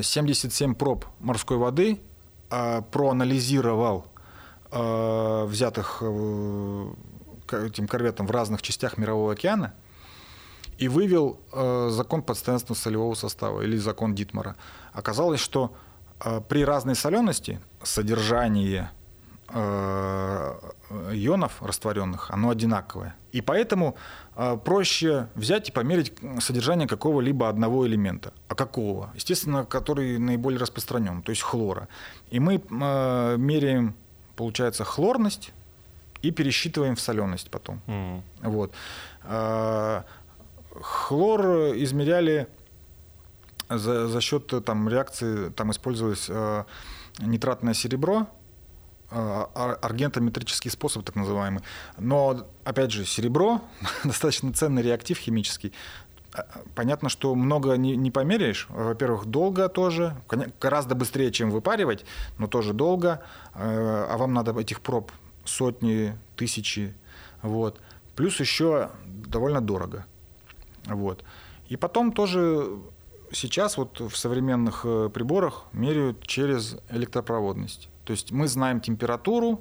77 0.03 0.73
э, 0.73 0.75
проб 0.75 1.05
морской 1.21 1.57
воды 1.57 2.01
э, 2.51 2.83
проанализировал 2.91 4.07
взятых 4.69 6.03
этим 6.03 7.87
корветом 7.87 8.27
в 8.27 8.31
разных 8.33 8.63
частях 8.63 8.99
Мирового 8.99 9.33
океана 9.33 9.75
и 10.77 10.89
вывел 10.89 11.41
закон 11.91 12.21
постоянства 12.23 12.75
солевого 12.75 13.15
состава 13.15 13.63
или 13.63 13.77
закон 13.77 14.17
Дитмара. 14.17 14.57
Оказалось, 14.93 15.39
что 15.41 15.73
при 16.49 16.65
разной 16.65 16.97
солености 16.97 17.61
содержание 17.85 18.91
Э, 19.49 20.59
ионов 21.13 21.63
растворенных, 21.63 22.31
оно 22.33 22.51
одинаковое. 22.51 23.15
И 23.37 23.43
поэтому 23.43 23.97
э, 24.35 24.57
проще 24.65 25.29
взять 25.35 25.69
и 25.69 25.73
померить 25.73 26.15
содержание 26.41 26.89
какого-либо 26.89 27.51
одного 27.51 27.87
элемента. 27.87 28.33
А 28.49 28.55
какого? 28.55 29.13
Естественно, 29.15 29.67
который 29.67 30.19
наиболее 30.19 30.59
распространен, 30.59 31.23
то 31.23 31.31
есть 31.33 31.43
хлора. 31.43 31.89
И 32.31 32.41
мы 32.41 32.55
э, 32.55 33.37
меряем, 33.37 33.95
получается, 34.37 34.85
хлорность 34.85 35.53
и 36.23 36.31
пересчитываем 36.31 36.95
в 36.97 37.01
соленость 37.01 37.51
потом. 37.51 37.83
Mm. 37.87 38.23
Вот. 38.43 38.73
Хлор 40.81 41.41
измеряли 41.77 42.47
за, 43.69 44.09
за 44.09 44.21
счет 44.21 44.65
там, 44.65 44.89
реакции, 44.89 45.51
там 45.51 45.71
использовалось 45.71 46.31
нитратное 47.19 47.75
серебро, 47.75 48.19
а, 48.21 48.27
аргентометрический 49.11 50.71
способ, 50.71 51.05
так 51.05 51.17
называемый. 51.17 51.63
Но, 51.99 52.47
опять 52.65 52.91
же, 52.91 53.05
серебро 53.05 53.61
достаточно 54.05 54.53
ценный 54.53 54.83
реактив 54.83 55.19
химический. 55.19 55.73
А, 56.33 56.45
понятно, 56.75 57.09
что 57.09 57.35
много 57.35 57.77
не, 57.77 57.97
не 57.97 58.11
померяешь. 58.11 58.67
Во-первых, 58.69 59.27
долго 59.27 59.69
тоже, 59.69 60.17
гораздо 60.61 60.95
быстрее, 60.95 61.31
чем 61.33 61.51
выпаривать, 61.51 62.05
но 62.39 62.47
тоже 62.47 62.73
долго. 62.73 63.23
Э, 63.55 64.07
а 64.11 64.17
вам 64.17 64.35
надо 64.35 64.59
этих 64.59 64.81
проб 64.81 65.13
сотни, 65.45 66.19
тысячи. 66.37 66.95
Вот. 67.43 67.81
Плюс 68.17 68.41
еще 68.41 68.91
довольно 69.07 69.61
дорого. 69.61 70.05
Вот. 70.87 71.25
И 71.69 71.77
потом 71.77 72.13
тоже 72.13 72.69
сейчас 73.33 73.77
вот 73.77 74.01
в 74.01 74.17
современных 74.17 74.83
э, 74.85 75.11
приборах 75.13 75.65
меряют 75.73 76.27
через 76.27 76.77
электропроводность. 76.91 77.89
То 78.07 78.13
есть 78.13 78.31
мы 78.31 78.47
знаем 78.47 78.81
температуру, 78.81 79.61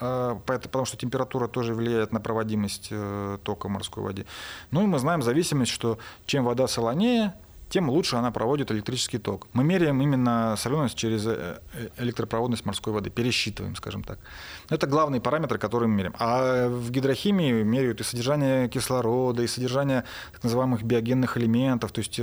э, 0.00 0.36
потому 0.46 0.84
что 0.84 0.96
температура 0.96 1.48
тоже 1.48 1.74
влияет 1.74 2.12
на 2.12 2.20
проводимость 2.20 2.88
э, 2.92 3.38
тока 3.42 3.66
в 3.66 3.70
морской 3.70 4.04
воде. 4.04 4.24
Ну 4.70 4.84
и 4.84 4.86
мы 4.86 5.00
знаем 5.00 5.20
зависимость, 5.20 5.72
что 5.72 5.98
чем 6.26 6.44
вода 6.44 6.68
солонее, 6.68 7.34
тем 7.68 7.90
лучше 7.90 8.16
она 8.16 8.30
проводит 8.30 8.70
электрический 8.70 9.18
ток. 9.18 9.48
Мы 9.52 9.64
меряем 9.64 10.00
именно 10.00 10.54
соленость 10.56 10.94
через 10.94 11.26
э, 11.26 11.58
электропроводность 11.98 12.64
морской 12.64 12.92
воды, 12.92 13.10
пересчитываем, 13.10 13.74
скажем 13.74 14.04
так. 14.04 14.20
Это 14.68 14.86
главный 14.86 15.20
параметр, 15.20 15.58
который 15.58 15.88
мы 15.88 15.94
меряем. 15.96 16.14
А 16.20 16.68
в 16.68 16.88
гидрохимии 16.92 17.64
меряют 17.64 18.00
и 18.00 18.04
содержание 18.04 18.68
кислорода, 18.68 19.42
и 19.42 19.48
содержание 19.48 20.04
так 20.32 20.44
называемых 20.44 20.84
биогенных 20.84 21.36
элементов, 21.36 21.90
то 21.90 21.98
есть 21.98 22.20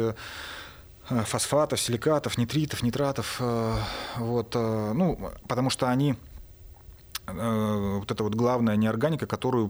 фосфатов, 1.09 1.79
силикатов, 1.79 2.37
нитритов, 2.37 2.83
нитратов. 2.83 3.37
Э, 3.39 3.75
вот, 4.17 4.55
э, 4.55 4.91
ну, 4.93 5.31
потому 5.47 5.69
что 5.69 5.89
они 5.89 6.15
вот 7.29 8.09
это 8.09 8.23
вот 8.23 8.35
главная 8.35 8.77
неорганика, 8.77 9.27
которую 9.27 9.67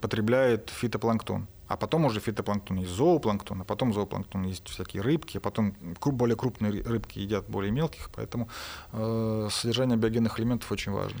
потребляет 0.00 0.70
фитопланктон. 0.70 1.46
А 1.68 1.76
потом 1.76 2.06
уже 2.06 2.20
фитопланктон 2.20 2.78
есть 2.78 2.92
зоопланктон, 2.92 3.60
а 3.60 3.64
потом 3.64 3.92
зоопланктон 3.92 4.44
есть 4.44 4.66
всякие 4.66 5.02
рыбки, 5.02 5.36
а 5.36 5.40
потом 5.40 5.74
более 6.00 6.36
крупные 6.36 6.82
рыбки 6.82 7.18
едят 7.18 7.44
более 7.48 7.70
мелких, 7.70 8.08
поэтому 8.16 8.48
э, 8.94 9.48
содержание 9.50 9.98
биогенных 9.98 10.40
элементов 10.40 10.72
очень 10.72 10.92
важно. 10.92 11.20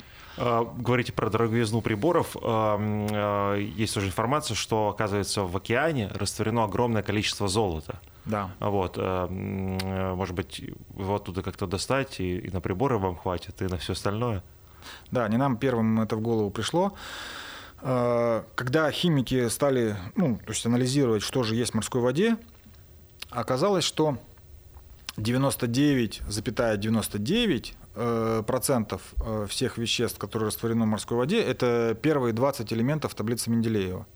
Говорите 0.78 1.12
про 1.12 1.28
дороговизну 1.28 1.82
приборов. 1.82 2.34
Есть 2.36 3.96
уже 3.98 4.06
информация, 4.06 4.54
что, 4.54 4.88
оказывается, 4.88 5.42
в 5.42 5.54
океане 5.54 6.08
растворено 6.14 6.64
огромное 6.64 7.02
количество 7.02 7.48
золота. 7.48 8.00
Да. 8.24 8.50
Вот, 8.60 8.96
э, 8.98 9.26
может 10.14 10.34
быть, 10.34 10.58
его 10.58 11.14
оттуда 11.14 11.42
как-то 11.42 11.66
достать, 11.66 12.20
и, 12.20 12.38
и 12.38 12.50
на 12.50 12.60
приборы 12.60 12.98
вам 12.98 13.16
хватит, 13.16 13.62
и 13.62 13.64
на 13.64 13.76
все 13.78 13.92
остальное? 13.94 14.42
Да, 15.10 15.28
не 15.28 15.36
нам 15.36 15.56
первым 15.56 16.00
это 16.00 16.16
в 16.16 16.20
голову 16.20 16.50
пришло. 16.50 16.92
Э, 17.82 18.42
когда 18.54 18.90
химики 18.90 19.48
стали 19.48 19.96
ну, 20.16 20.38
то 20.44 20.52
есть 20.52 20.66
анализировать, 20.66 21.22
что 21.22 21.42
же 21.42 21.54
есть 21.54 21.72
в 21.72 21.74
морской 21.74 22.00
воде, 22.00 22.36
оказалось, 23.30 23.84
что 23.84 24.18
99,99 25.16 26.20
,99 26.78 27.74
э, 27.94 28.42
процентов 28.46 29.14
всех 29.48 29.78
веществ, 29.78 30.18
которые 30.18 30.46
растворены 30.48 30.84
в 30.84 30.88
морской 30.88 31.16
воде, 31.16 31.42
это 31.42 31.96
первые 32.00 32.32
20 32.32 32.72
элементов 32.72 33.14
таблицы 33.14 33.50
Менделеева. 33.50 34.06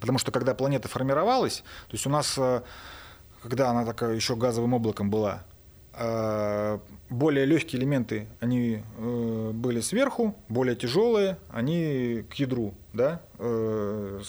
Потому 0.00 0.18
что 0.18 0.32
когда 0.32 0.54
планета 0.54 0.88
формировалась, 0.88 1.62
то 1.88 1.94
есть 1.94 2.06
у 2.06 2.10
нас 2.10 2.38
когда 3.42 3.70
она 3.70 3.84
такая 3.84 4.14
еще 4.14 4.36
газовым 4.36 4.74
облаком 4.74 5.10
была, 5.10 5.44
а, 5.92 6.80
более 7.10 7.44
легкие 7.44 7.80
элементы, 7.80 8.28
они 8.38 8.84
э, 8.96 9.50
были 9.52 9.80
сверху, 9.80 10.36
более 10.48 10.76
тяжелые, 10.76 11.38
они 11.50 12.24
к 12.30 12.34
ядру 12.34 12.74
да, 12.92 13.20
э, 13.38 14.20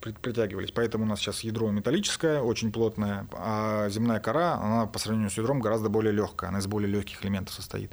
притягивались. 0.00 0.70
Поэтому 0.70 1.04
у 1.04 1.06
нас 1.06 1.20
сейчас 1.20 1.40
ядро 1.40 1.70
металлическое, 1.70 2.40
очень 2.40 2.72
плотное, 2.72 3.28
а 3.32 3.90
земная 3.90 4.20
кора, 4.20 4.54
она 4.54 4.86
по 4.86 4.98
сравнению 4.98 5.30
с 5.30 5.36
ядром 5.36 5.60
гораздо 5.60 5.90
более 5.90 6.12
легкая, 6.12 6.48
она 6.48 6.60
из 6.60 6.66
более 6.66 6.90
легких 6.90 7.22
элементов 7.22 7.54
состоит. 7.54 7.92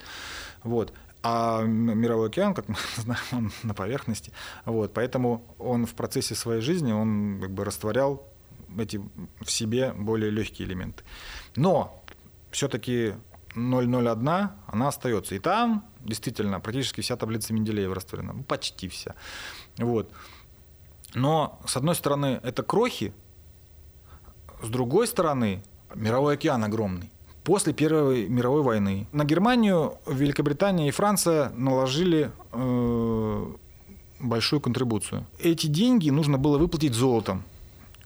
Вот. 0.63 0.93
А 1.23 1.61
мировой 1.63 2.29
океан, 2.29 2.53
как 2.53 2.69
мы 2.69 2.75
знаем, 2.95 3.21
он 3.33 3.51
на 3.63 3.73
поверхности. 3.73 4.31
Вот. 4.65 4.93
Поэтому 4.93 5.45
он 5.59 5.85
в 5.85 5.93
процессе 5.93 6.35
своей 6.35 6.61
жизни 6.61 6.93
он 6.93 7.39
как 7.41 7.51
бы 7.51 7.65
растворял 7.65 8.30
эти 8.77 9.01
в 9.41 9.51
себе 9.51 9.93
более 9.93 10.31
легкие 10.31 10.67
элементы. 10.67 11.03
Но 11.55 12.03
все-таки 12.51 13.13
0,01, 13.55 14.49
она 14.67 14.87
остается. 14.87 15.35
И 15.35 15.39
там 15.39 15.85
действительно 15.99 16.59
практически 16.59 17.01
вся 17.01 17.15
таблица 17.15 17.53
Менделеева 17.53 17.95
растворена. 17.95 18.33
Ну, 18.33 18.43
почти 18.43 18.87
вся. 18.87 19.15
Вот. 19.77 20.11
Но, 21.13 21.59
с 21.65 21.75
одной 21.77 21.95
стороны, 21.95 22.39
это 22.43 22.63
крохи, 22.63 23.13
с 24.63 24.69
другой 24.69 25.07
стороны, 25.07 25.63
мировой 25.95 26.35
океан 26.35 26.63
огромный. 26.63 27.11
После 27.43 27.73
Первой 27.73 28.29
мировой 28.29 28.61
войны 28.61 29.07
на 29.11 29.25
Германию, 29.25 29.97
Великобритания 30.07 30.87
и 30.87 30.91
Франция 30.91 31.49
наложили 31.49 32.31
э, 32.51 33.53
большую 34.19 34.61
контрибуцию. 34.61 35.25
Эти 35.39 35.65
деньги 35.65 36.11
нужно 36.11 36.37
было 36.37 36.59
выплатить 36.59 36.93
золотом 36.93 37.43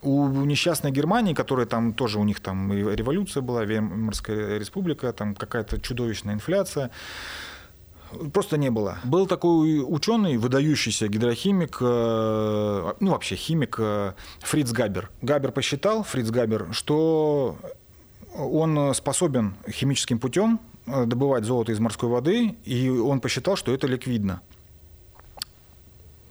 у 0.06 0.46
несчастной 0.46 0.92
Германии, 0.92 1.34
которая 1.34 1.66
там 1.66 1.94
тоже 1.94 2.20
у 2.20 2.24
них 2.24 2.40
там 2.40 2.72
революция 2.72 3.42
была, 3.42 3.66
Веймарская 3.66 4.58
республика, 4.58 5.12
там 5.14 5.36
какая-то 5.36 5.82
чудовищная 5.82 6.36
инфляция, 6.36 6.92
просто 8.34 8.58
не 8.58 8.70
было. 8.70 9.00
Был 9.04 9.28
такой 9.28 9.84
ученый, 9.86 10.38
выдающийся 10.38 11.08
гидрохимик, 11.08 11.78
э, 11.82 12.94
ну 13.00 13.12
вообще 13.12 13.36
химик 13.36 13.76
э, 13.80 14.14
Фриц 14.42 14.72
Габер. 14.72 15.10
Габер 15.22 15.52
посчитал, 15.52 16.04
Фриц 16.04 16.30
Габер, 16.30 16.68
что 16.72 17.58
он 18.34 18.94
способен 18.94 19.56
химическим 19.70 20.20
путем 20.20 20.60
добывать 20.86 21.46
золото 21.46 21.72
из 21.72 21.80
морской 21.80 22.10
воды, 22.10 22.56
и 22.64 22.90
он 22.90 23.20
посчитал, 23.20 23.56
что 23.56 23.74
это 23.74 23.88
ликвидно. 23.88 24.42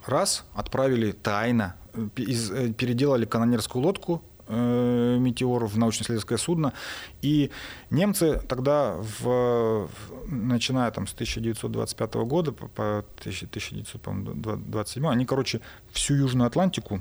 Раз, 0.06 0.44
отправили 0.54 1.12
тайно, 1.12 1.76
переделали 2.14 3.24
канонерскую 3.24 3.82
лодку 3.84 4.22
Э, 4.46 5.16
метеор 5.18 5.64
в 5.64 5.78
научно-исследовательское 5.78 6.36
судно. 6.36 6.74
И 7.22 7.50
немцы 7.88 8.42
тогда, 8.46 8.96
в, 9.18 9.88
начиная 10.26 10.90
там, 10.90 11.06
с 11.06 11.14
1925 11.14 12.14
года 12.14 12.52
по 12.52 12.98
1927, 13.20 15.06
они, 15.08 15.24
короче, 15.24 15.62
всю 15.92 16.14
Южную 16.14 16.46
Атлантику 16.46 17.00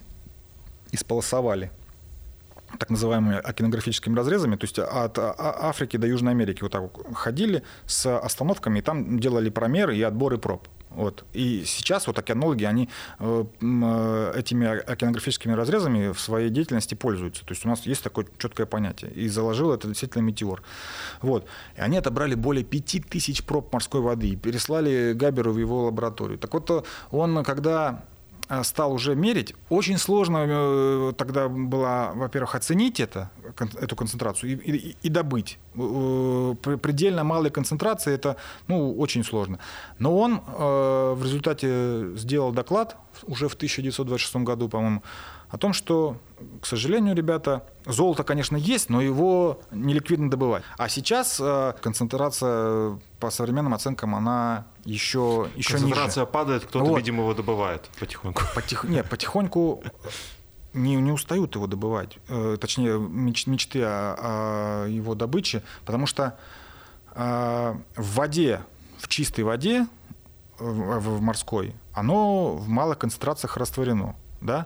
исполосовали 0.93 1.69
так 2.79 2.89
называемыми 2.89 3.35
океанографическими 3.35 4.15
разрезами, 4.15 4.55
то 4.55 4.63
есть 4.63 4.79
от 4.79 5.19
а, 5.19 5.35
а, 5.37 5.69
Африки 5.69 5.97
до 5.97 6.07
Южной 6.07 6.31
Америки 6.31 6.63
вот 6.63 6.71
так 6.71 6.83
ходили 7.13 7.61
с 7.85 8.17
остановками, 8.17 8.79
и 8.79 8.81
там 8.81 9.19
делали 9.19 9.49
промеры 9.49 9.97
и 9.97 10.01
отборы 10.01 10.37
проб. 10.37 10.67
Вот. 10.95 11.25
И 11.33 11.63
сейчас 11.65 12.07
вот 12.07 12.19
океанологи, 12.19 12.63
они 12.63 12.89
э, 13.19 13.45
э, 13.61 14.33
этими 14.35 14.67
океанографическими 14.67 15.53
разрезами 15.53 16.11
в 16.11 16.19
своей 16.19 16.49
деятельности 16.49 16.95
пользуются. 16.95 17.45
То 17.45 17.53
есть 17.53 17.65
у 17.65 17.69
нас 17.69 17.85
есть 17.85 18.03
такое 18.03 18.27
четкое 18.37 18.65
понятие. 18.65 19.11
И 19.11 19.27
заложил 19.27 19.73
это 19.73 19.87
действительно 19.87 20.21
метеор. 20.21 20.61
Вот. 21.21 21.45
И 21.77 21.81
они 21.81 21.97
отобрали 21.97 22.35
более 22.35 22.63
5000 22.63 23.43
проб 23.43 23.73
морской 23.73 24.01
воды 24.01 24.29
и 24.29 24.35
переслали 24.35 25.13
Габеру 25.13 25.53
в 25.53 25.57
его 25.57 25.85
лабораторию. 25.85 26.37
Так 26.37 26.53
вот, 26.53 26.85
он, 27.11 27.43
когда 27.43 28.03
Э, 28.03 28.12
стал 28.63 28.93
уже 28.93 29.15
мерить, 29.15 29.53
очень 29.69 29.97
сложно 29.97 30.45
э, 30.47 31.13
тогда 31.17 31.47
было, 31.47 32.11
во-первых, 32.15 32.55
оценить 32.55 32.99
это, 32.99 33.31
эту 33.79 33.95
концентрацию 33.95 34.51
и, 34.51 34.71
и, 34.71 34.95
и 35.01 35.09
добыть. 35.09 35.59
Э, 35.75 36.55
предельно 36.81 37.23
малой 37.23 37.49
концентрации 37.49 38.13
это 38.13 38.35
ну, 38.67 38.93
очень 38.97 39.23
сложно. 39.23 39.59
Но 39.99 40.17
он 40.17 40.41
в 40.47 41.23
результате 41.23 42.15
сделал 42.15 42.51
доклад 42.51 42.97
уже 43.23 43.47
в 43.47 43.53
1926 43.53 44.35
году, 44.37 44.69
по-моему, 44.69 45.03
о 45.54 45.58
том, 45.60 45.72
что, 45.72 46.18
к 46.62 46.66
сожалению, 46.66 47.16
ребята, 47.16 47.64
золото, 47.86 48.24
конечно, 48.24 48.58
есть, 48.58 48.89
но 48.89 49.01
его 49.01 49.62
неликвидно 49.70 50.28
добывать. 50.28 50.64
А 50.80 50.89
сейчас 50.89 51.39
э, 51.39 51.74
концентрация 51.80 52.99
по 53.20 53.30
современным 53.30 53.76
оценкам, 53.76 54.16
она 54.16 54.66
еще, 54.84 55.47
еще 55.56 55.74
Концентрация 55.74 56.24
ниже. 56.24 56.32
падает, 56.32 56.64
кто-то, 56.66 56.86
вот. 56.86 56.97
видимо, 56.97 57.22
его 57.22 57.36
добывает 57.36 57.88
потихоньку. 57.99 58.41
Потих... 58.56 58.84
Нет, 58.86 59.08
потихоньку 59.08 59.84
не, 60.74 60.95
не 60.95 61.12
устают 61.12 61.54
его 61.54 61.68
добывать, 61.68 62.18
э, 62.30 62.58
точнее, 62.60 62.97
меч, 62.97 63.45
мечты 63.45 63.84
о, 63.84 64.86
о 64.86 64.88
его 64.88 65.14
добыче, 65.14 65.62
потому 65.86 66.08
что 66.08 66.36
э, 67.14 67.76
в 67.95 68.16
воде, 68.16 68.62
в 68.97 69.08
чистой 69.08 69.41
воде, 69.41 69.86
в, 70.58 70.97
в 70.97 71.22
морской, 71.22 71.76
оно 71.93 72.56
в 72.56 72.68
малых 72.70 72.97
концентрациях 72.97 73.56
растворено, 73.56 74.16
да, 74.41 74.66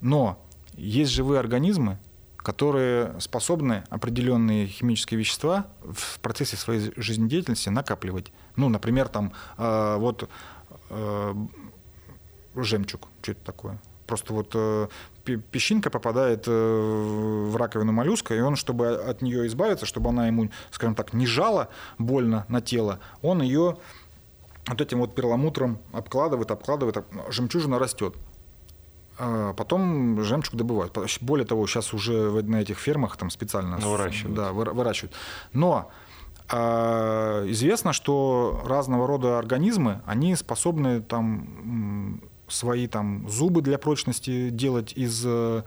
но 0.00 0.42
есть 0.74 1.12
живые 1.12 1.40
организмы, 1.40 1.98
которые 2.38 3.18
способны 3.20 3.84
определенные 3.90 4.66
химические 4.66 5.18
вещества 5.18 5.66
в 5.82 6.20
процессе 6.20 6.56
своей 6.56 6.92
жизнедеятельности 6.96 7.70
накапливать. 7.70 8.32
Ну, 8.54 8.68
например, 8.68 9.08
там 9.08 9.32
э, 9.58 9.96
вот 9.98 10.28
э, 10.90 11.34
жемчуг, 12.54 13.08
что 13.20 13.32
это 13.32 13.44
такое? 13.44 13.80
Просто 14.06 14.32
вот 14.32 14.52
э, 14.54 14.86
песчинка 15.24 15.90
попадает 15.90 16.44
э, 16.46 16.50
в 17.50 17.56
раковину 17.56 17.90
моллюска, 17.92 18.34
и 18.34 18.40
он, 18.40 18.54
чтобы 18.54 18.94
от 18.94 19.22
нее 19.22 19.46
избавиться, 19.48 19.84
чтобы 19.84 20.10
она 20.10 20.28
ему, 20.28 20.50
скажем 20.70 20.94
так, 20.94 21.12
не 21.12 21.26
жала 21.26 21.68
больно 21.98 22.46
на 22.48 22.60
тело, 22.60 23.00
он 23.22 23.42
ее 23.42 23.78
вот 24.68 24.80
этим 24.80 24.98
вот 24.98 25.14
перламутром 25.14 25.80
обкладывает, 25.92 26.50
обкладывает, 26.50 27.04
жемчужина 27.28 27.78
растет. 27.78 28.14
А 29.18 29.54
потом 29.54 30.22
жемчуг 30.22 30.54
добывают. 30.54 30.96
Более 31.20 31.46
того, 31.46 31.66
сейчас 31.66 31.94
уже 31.94 32.30
на 32.42 32.56
этих 32.56 32.78
фермах 32.78 33.16
там 33.16 33.30
специально 33.30 33.76
выращивают. 33.78 34.36
Да, 34.36 34.52
выращивают. 34.52 35.14
Но 35.52 35.90
а, 36.48 37.44
известно, 37.50 37.92
что 37.92 38.62
разного 38.64 39.06
рода 39.06 39.38
организмы, 39.38 40.02
они 40.06 40.36
способны 40.36 41.00
там 41.00 42.20
свои 42.48 42.86
там 42.86 43.28
зубы 43.28 43.60
для 43.62 43.76
прочности 43.76 44.50
делать 44.50 44.92
из 44.92 45.24
э, 45.26 45.62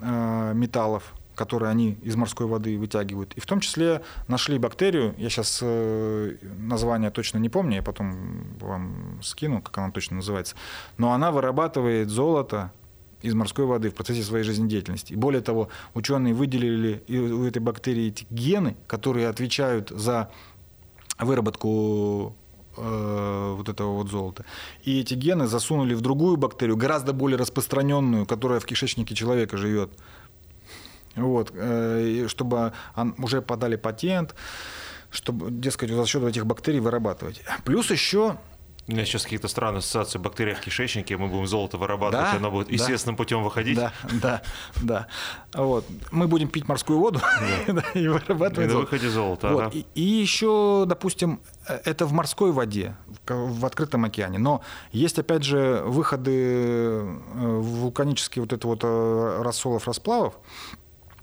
металлов, 0.00 1.12
которые 1.34 1.70
они 1.70 1.98
из 2.02 2.14
морской 2.14 2.46
воды 2.46 2.78
вытягивают. 2.78 3.32
И 3.34 3.40
в 3.40 3.46
том 3.46 3.58
числе 3.58 4.02
нашли 4.28 4.56
бактерию, 4.58 5.14
я 5.18 5.28
сейчас 5.28 5.58
э, 5.60 6.36
название 6.58 7.10
точно 7.10 7.38
не 7.38 7.48
помню, 7.48 7.76
я 7.76 7.82
потом 7.82 8.44
вам 8.60 9.18
скину, 9.22 9.60
как 9.60 9.76
она 9.78 9.90
точно 9.90 10.16
называется, 10.16 10.54
но 10.98 11.12
она 11.12 11.32
вырабатывает 11.32 12.10
золото 12.10 12.70
из 13.22 13.34
морской 13.34 13.66
воды 13.66 13.90
в 13.90 13.94
процессе 13.94 14.22
своей 14.22 14.44
жизнедеятельности. 14.44 15.12
И 15.12 15.16
более 15.16 15.42
того, 15.42 15.68
ученые 15.94 16.34
выделили 16.34 17.02
у 17.08 17.44
этой 17.44 17.60
бактерии 17.60 18.08
эти 18.08 18.26
гены, 18.30 18.76
которые 18.86 19.28
отвечают 19.28 19.90
за 19.90 20.30
выработку 21.18 22.34
э, 22.76 23.54
вот 23.56 23.68
этого 23.68 23.92
вот 23.92 24.10
золота. 24.10 24.44
И 24.84 25.00
эти 25.00 25.14
гены 25.14 25.46
засунули 25.46 25.94
в 25.94 26.00
другую 26.00 26.36
бактерию, 26.36 26.76
гораздо 26.76 27.12
более 27.12 27.38
распространенную, 27.38 28.26
которая 28.26 28.60
в 28.60 28.66
кишечнике 28.66 29.14
человека 29.14 29.56
живет. 29.56 29.90
Вот, 31.16 31.52
э, 31.54 32.26
чтобы 32.28 32.72
уже 33.18 33.42
подали 33.42 33.76
патент, 33.76 34.34
чтобы, 35.10 35.50
дескать, 35.50 35.90
за 35.90 36.06
счет 36.06 36.22
этих 36.22 36.46
бактерий 36.46 36.80
вырабатывать. 36.80 37.42
Плюс 37.64 37.90
еще 37.90 38.38
у 38.90 38.94
меня 38.94 39.04
сейчас 39.04 39.22
какие-то 39.22 39.48
странные 39.48 39.78
ассоциации 39.78 40.18
бактерий 40.18 40.54
в 40.54 40.60
кишечнике, 40.60 41.16
мы 41.16 41.28
будем 41.28 41.46
золото 41.46 41.78
вырабатывать, 41.78 42.32
да, 42.32 42.36
оно 42.36 42.50
будет 42.50 42.70
естественным 42.70 43.16
да, 43.16 43.18
путем 43.18 43.42
выходить. 43.42 43.76
Да, 43.76 43.92
да, 44.20 44.42
да. 44.82 45.06
Вот. 45.54 45.84
Мы 46.10 46.26
будем 46.26 46.48
пить 46.48 46.68
морскую 46.68 46.98
воду 46.98 47.20
да. 47.68 47.84
и 47.94 48.08
вырабатывать 48.08 48.68
и 48.68 48.72
золото. 48.72 48.90
выходе 48.90 49.08
золото. 49.08 49.48
Вот. 49.48 49.60
Ага. 49.60 49.70
И, 49.76 49.86
и 49.94 50.02
еще, 50.02 50.84
допустим, 50.86 51.40
это 51.66 52.06
в 52.06 52.12
морской 52.12 52.52
воде, 52.52 52.96
в 53.28 53.64
открытом 53.64 54.04
океане. 54.04 54.38
Но 54.38 54.62
есть, 54.92 55.18
опять 55.18 55.44
же, 55.44 55.82
выходы 55.84 56.32
э, 56.32 57.18
вулканические 57.34 58.42
вот 58.42 58.52
это 58.52 58.66
вот 58.66 58.80
э, 58.82 59.42
рассолов, 59.42 59.86
расплавов, 59.86 60.34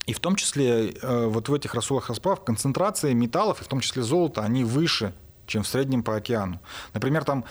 и 0.05 0.13
в 0.13 0.19
том 0.19 0.35
числе 0.35 0.91
э, 0.91 1.25
вот 1.27 1.49
в 1.49 1.53
этих 1.53 1.75
рассолах 1.75 2.07
расплавов 2.07 2.43
концентрация 2.43 3.13
металлов, 3.13 3.61
и 3.61 3.65
в 3.65 3.67
том 3.67 3.81
числе 3.81 4.03
золота, 4.03 4.41
они 4.41 4.63
выше 4.63 5.13
чем 5.47 5.63
в 5.63 5.67
среднем 5.67 6.03
по 6.03 6.15
океану. 6.15 6.59
Например, 6.93 7.23
там 7.23 7.45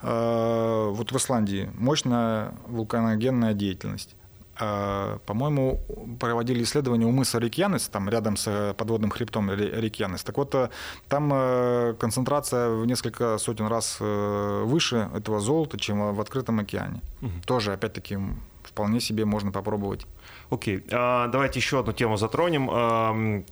э, 0.00 0.88
вот 0.90 1.12
в 1.12 1.16
Исландии 1.16 1.70
мощная 1.74 2.54
вулканогенная 2.66 3.54
деятельность. 3.54 4.16
Э, 4.58 5.18
по-моему, 5.26 5.80
проводили 6.20 6.62
исследования 6.62 7.06
у 7.06 7.10
мыса 7.10 7.38
Рикьянес, 7.38 7.88
там 7.88 8.08
рядом 8.08 8.36
с 8.36 8.74
подводным 8.78 9.10
хребтом 9.10 9.50
Рикьянес. 9.50 10.22
Так 10.22 10.38
вот, 10.38 10.54
э, 10.54 10.70
там 11.08 11.30
э, 11.34 11.94
концентрация 11.98 12.70
в 12.70 12.86
несколько 12.86 13.38
сотен 13.38 13.66
раз 13.66 13.98
э, 14.00 14.62
выше 14.64 15.10
этого 15.14 15.40
золота, 15.40 15.78
чем 15.78 16.14
в 16.14 16.20
открытом 16.20 16.60
океане. 16.60 17.02
Угу. 17.20 17.42
Тоже, 17.46 17.72
опять-таки, 17.72 18.18
вполне 18.62 19.00
себе 19.00 19.24
можно 19.24 19.52
попробовать. 19.52 20.06
Окей, 20.50 20.78
okay. 20.78 20.88
а, 20.92 21.28
давайте 21.28 21.58
еще 21.58 21.80
одну 21.80 21.92
тему 21.92 22.16
затронем. 22.16 22.68
А, 22.70 23.42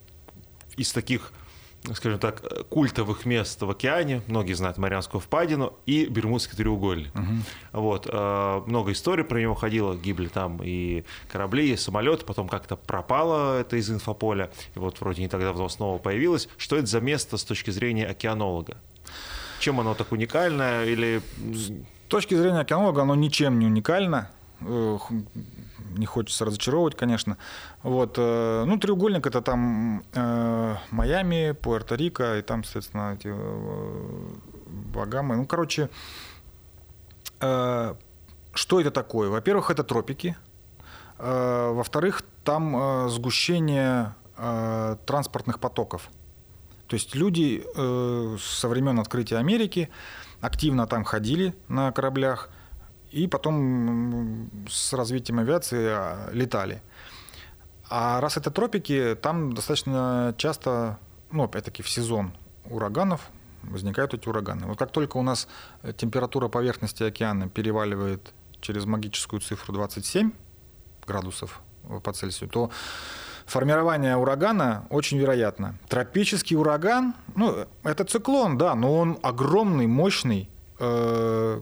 из 0.77 0.93
таких 0.93 1.33
скажем 1.95 2.19
так, 2.19 2.43
культовых 2.69 3.27
мест 3.27 3.61
в 3.61 3.69
океане. 3.69 4.23
Многие 4.29 4.53
знают 4.55 4.79
Марианскую 4.79 5.21
впадину 5.21 5.75
и 5.87 6.07
Бермудский 6.07 6.57
треугольник. 6.57 7.15
Угу. 7.15 7.81
Вот, 7.83 8.07
э, 8.11 8.63
много 8.67 8.93
историй 8.93 9.25
про 9.25 9.41
него 9.41 9.55
ходило, 9.55 9.97
гибли 9.97 10.29
там 10.29 10.61
и 10.63 11.05
корабли, 11.31 11.73
и 11.73 11.77
самолеты, 11.77 12.25
потом 12.25 12.49
как-то 12.49 12.77
пропало 12.77 13.61
это 13.61 13.77
из 13.77 13.91
инфополя, 13.91 14.51
и 14.75 14.79
вот 14.79 15.01
вроде 15.01 15.23
не 15.23 15.29
так 15.29 15.41
давно 15.41 15.69
снова 15.69 15.99
появилось. 15.99 16.49
Что 16.57 16.77
это 16.77 16.87
за 16.87 17.01
место 17.01 17.37
с 17.37 17.45
точки 17.45 17.71
зрения 17.71 18.07
океанолога? 18.07 18.77
Чем 19.59 19.81
оно 19.81 19.95
так 19.95 20.13
уникальное 20.13 20.85
или... 20.87 21.21
С 21.55 21.73
точки 22.09 22.35
зрения 22.35 22.61
океанолога 22.61 23.03
оно 23.03 23.15
ничем 23.15 23.59
не 23.59 23.67
уникально 23.67 24.31
не 25.97 26.07
хочется 26.07 26.45
разочаровывать, 26.45 26.97
конечно. 26.97 27.37
Вот. 27.83 28.15
Э, 28.19 28.65
ну, 28.67 28.79
треугольник 28.79 29.27
это 29.27 29.41
там 29.41 30.05
э, 30.13 30.77
Майами, 30.91 31.53
Пуэрто-Рико, 31.53 32.39
и 32.39 32.43
там, 32.43 32.65
соответственно, 32.65 33.15
эти 33.15 33.29
э, 33.29 34.29
Багамы. 34.95 35.37
Ну, 35.37 35.47
короче, 35.47 35.89
что 37.39 38.81
это 38.81 38.91
такое? 38.93 39.29
Во-первых, 39.29 39.71
это 39.71 39.83
тропики. 39.83 40.37
Во-вторых, 41.19 42.23
там 42.45 43.09
сгущение 43.09 44.15
транспортных 44.37 45.59
потоков. 45.59 46.09
То 46.87 46.95
есть 46.95 47.17
люди 47.17 47.65
со 48.39 48.69
времен 48.69 49.01
открытия 49.01 49.39
Америки 49.39 49.91
активно 50.41 50.87
там 50.87 51.03
ходили 51.03 51.55
на 51.67 51.91
кораблях– 51.91 52.49
и 53.13 53.29
потом 53.29 54.51
с 54.69 54.93
развитием 54.93 55.39
авиации 55.39 55.89
а, 55.89 56.31
летали. 56.33 56.83
А 57.89 58.21
раз 58.21 58.39
это 58.39 58.51
тропики, 58.51 59.17
там 59.21 59.53
достаточно 59.53 60.35
часто, 60.39 60.99
ну, 61.31 61.45
опять-таки, 61.45 61.83
в 61.83 61.89
сезон 61.91 62.33
ураганов 62.65 63.29
возникают 63.63 64.15
эти 64.15 64.29
ураганы. 64.29 64.67
Вот 64.67 64.79
как 64.79 64.91
только 64.93 65.19
у 65.19 65.23
нас 65.23 65.47
температура 65.97 66.49
поверхности 66.49 67.03
океана 67.03 67.49
переваливает 67.49 68.33
через 68.61 68.87
магическую 68.87 69.41
цифру 69.41 69.75
27 69.75 70.33
градусов 71.07 71.61
по 72.03 72.13
Цельсию, 72.13 72.49
то 72.49 72.71
формирование 73.45 74.17
урагана 74.17 74.87
очень 74.89 75.19
вероятно. 75.19 75.77
Тропический 75.89 76.57
ураган, 76.57 77.15
ну, 77.37 77.67
это 77.83 78.05
циклон, 78.05 78.57
да, 78.57 78.75
но 78.75 78.97
он 78.97 79.19
огромный, 79.23 79.87
мощный, 79.87 80.49
э, 80.79 81.61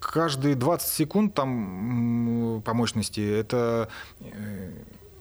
каждые 0.00 0.54
20 0.54 0.88
секунд 0.88 1.34
там 1.34 2.62
по 2.64 2.74
мощности 2.74 3.20
это 3.20 3.88
э, 4.20 4.72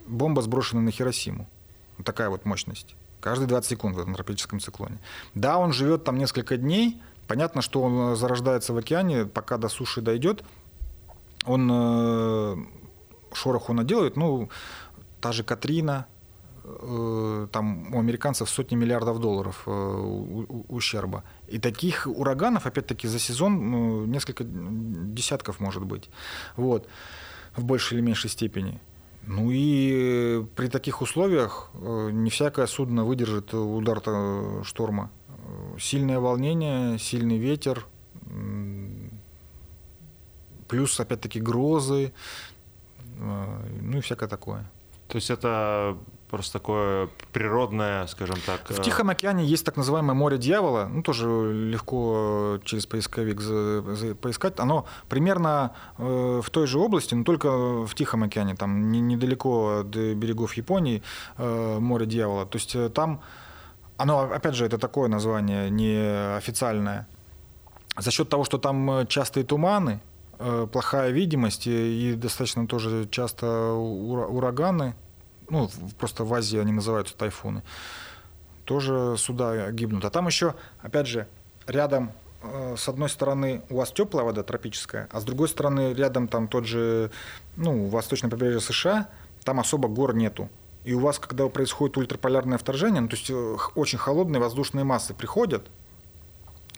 бомба 0.08 0.42
сброшена 0.42 0.82
на 0.82 0.92
Хиросиму. 0.92 1.48
Такая 2.04 2.30
вот 2.30 2.46
мощность. 2.46 2.96
Каждые 3.20 3.48
20 3.48 3.70
секунд 3.70 3.96
в 3.96 4.00
этом 4.00 4.14
тропическом 4.14 4.60
циклоне. 4.60 5.00
Да, 5.34 5.58
он 5.58 5.74
живет 5.74 6.04
там 6.04 6.18
несколько 6.18 6.58
дней. 6.58 7.02
Понятно, 7.28 7.62
что 7.62 7.82
он 7.82 8.16
зарождается 8.16 8.74
в 8.74 8.78
океане, 8.78 9.26
пока 9.26 9.58
до 9.58 9.68
суши 9.68 10.02
дойдет. 10.02 10.44
Он 11.46 11.70
э, 11.72 12.56
шороху 13.34 13.74
наделает. 13.74 14.16
Ну, 14.16 14.50
та 15.20 15.32
же 15.32 15.44
Катрина, 15.44 16.06
э, 16.06 16.17
там 17.52 17.94
у 17.94 18.00
американцев 18.00 18.50
сотни 18.50 18.76
миллиардов 18.76 19.20
долларов 19.20 19.64
э, 19.66 19.72
ущерба. 20.70 21.24
И 21.48 21.60
таких 21.60 22.08
ураганов, 22.08 22.66
опять-таки, 22.66 23.08
за 23.08 23.20
сезон 23.20 23.72
ну, 23.72 24.06
несколько 24.06 24.44
десятков 24.44 25.60
может 25.60 25.86
быть. 25.86 26.10
Вот. 26.56 26.88
В 27.56 27.64
большей 27.64 27.98
или 27.98 28.06
меньшей 28.06 28.30
степени. 28.30 28.80
Ну 29.26 29.50
и 29.52 30.46
при 30.56 30.68
таких 30.68 31.02
условиях 31.02 31.70
э, 31.74 32.10
не 32.12 32.30
всякое 32.30 32.68
судно 32.68 33.06
выдержит 33.06 33.54
удар 33.54 34.02
шторма. 34.64 35.12
Сильное 35.80 36.20
волнение, 36.20 37.00
сильный 37.00 37.38
ветер, 37.38 37.86
плюс 40.68 41.00
опять-таки 41.00 41.40
грозы, 41.40 42.12
ну 43.18 43.98
и 43.98 44.02
всякое 44.02 44.28
такое. 44.28 44.70
То 45.08 45.16
есть 45.16 45.30
это 45.30 45.98
просто 46.30 46.54
такое 46.54 47.10
природное, 47.32 48.06
скажем 48.08 48.38
так. 48.46 48.70
В 48.70 48.82
Тихом 48.82 49.10
океане 49.10 49.46
есть 49.46 49.66
так 49.66 49.78
называемое 49.78 50.14
море 50.14 50.38
дьявола, 50.38 50.86
ну 50.86 51.02
тоже 51.02 51.28
легко 51.28 52.60
через 52.64 52.86
поисковик 52.86 54.18
поискать. 54.20 54.60
Оно 54.60 54.86
примерно 55.10 55.74
э, 55.98 56.42
в 56.44 56.50
той 56.50 56.68
же 56.68 56.80
области, 56.80 57.16
но 57.16 57.24
только 57.24 57.86
в 57.86 57.94
Тихом 57.96 58.24
океане, 58.24 58.56
там 58.56 58.92
недалеко 58.92 59.80
от 59.80 59.88
берегов 59.88 60.54
Японии 60.54 61.02
э, 61.38 61.78
море 61.80 62.06
дьявола. 62.06 62.46
То 62.46 62.58
есть 62.58 62.76
э, 62.76 62.90
там, 62.90 63.22
оно, 63.98 64.20
опять 64.20 64.56
же, 64.56 64.66
это 64.66 64.78
такое 64.78 65.08
название 65.08 65.70
неофициальное. 65.70 67.08
За 67.98 68.12
счет 68.12 68.30
того, 68.30 68.44
что 68.44 68.58
там 68.58 69.08
частые 69.08 69.44
туманы, 69.44 70.02
плохая 70.72 71.10
видимость 71.10 71.66
и 71.66 72.14
достаточно 72.16 72.68
тоже 72.68 73.08
часто 73.10 73.72
ураганы, 73.74 74.96
ну, 75.50 75.70
просто 75.98 76.24
в 76.24 76.34
Азии 76.34 76.60
они 76.60 76.72
называются 76.72 77.16
тайфуны, 77.16 77.64
тоже 78.66 79.16
суда 79.18 79.72
гибнут. 79.72 80.06
А 80.06 80.10
там 80.10 80.28
еще, 80.28 80.56
опять 80.80 81.08
же, 81.08 81.28
рядом 81.68 82.12
э, 82.42 82.76
с 82.78 82.88
одной 82.88 83.10
стороны 83.10 83.62
у 83.70 83.78
вас 83.78 83.92
теплая 83.92 84.26
вода 84.26 84.44
тропическая, 84.44 85.08
а 85.12 85.20
с 85.20 85.24
другой 85.24 85.48
стороны 85.48 85.94
рядом 85.94 86.28
там 86.28 86.48
тот 86.48 86.66
же, 86.66 87.12
ну, 87.56 87.86
восточное 87.88 88.30
побережье 88.30 88.62
США, 88.62 89.10
там 89.44 89.60
особо 89.60 89.88
гор 89.88 90.14
нету. 90.16 90.50
И 90.84 90.94
у 90.94 91.00
вас, 91.00 91.20
когда 91.20 91.48
происходит 91.50 91.98
ультраполярное 91.98 92.58
вторжение, 92.58 93.02
ну, 93.02 93.08
то 93.10 93.16
есть 93.16 93.30
э, 93.30 93.58
очень 93.76 93.98
холодные 93.98 94.40
воздушные 94.40 94.84
массы 94.84 95.14
приходят, 95.14 95.68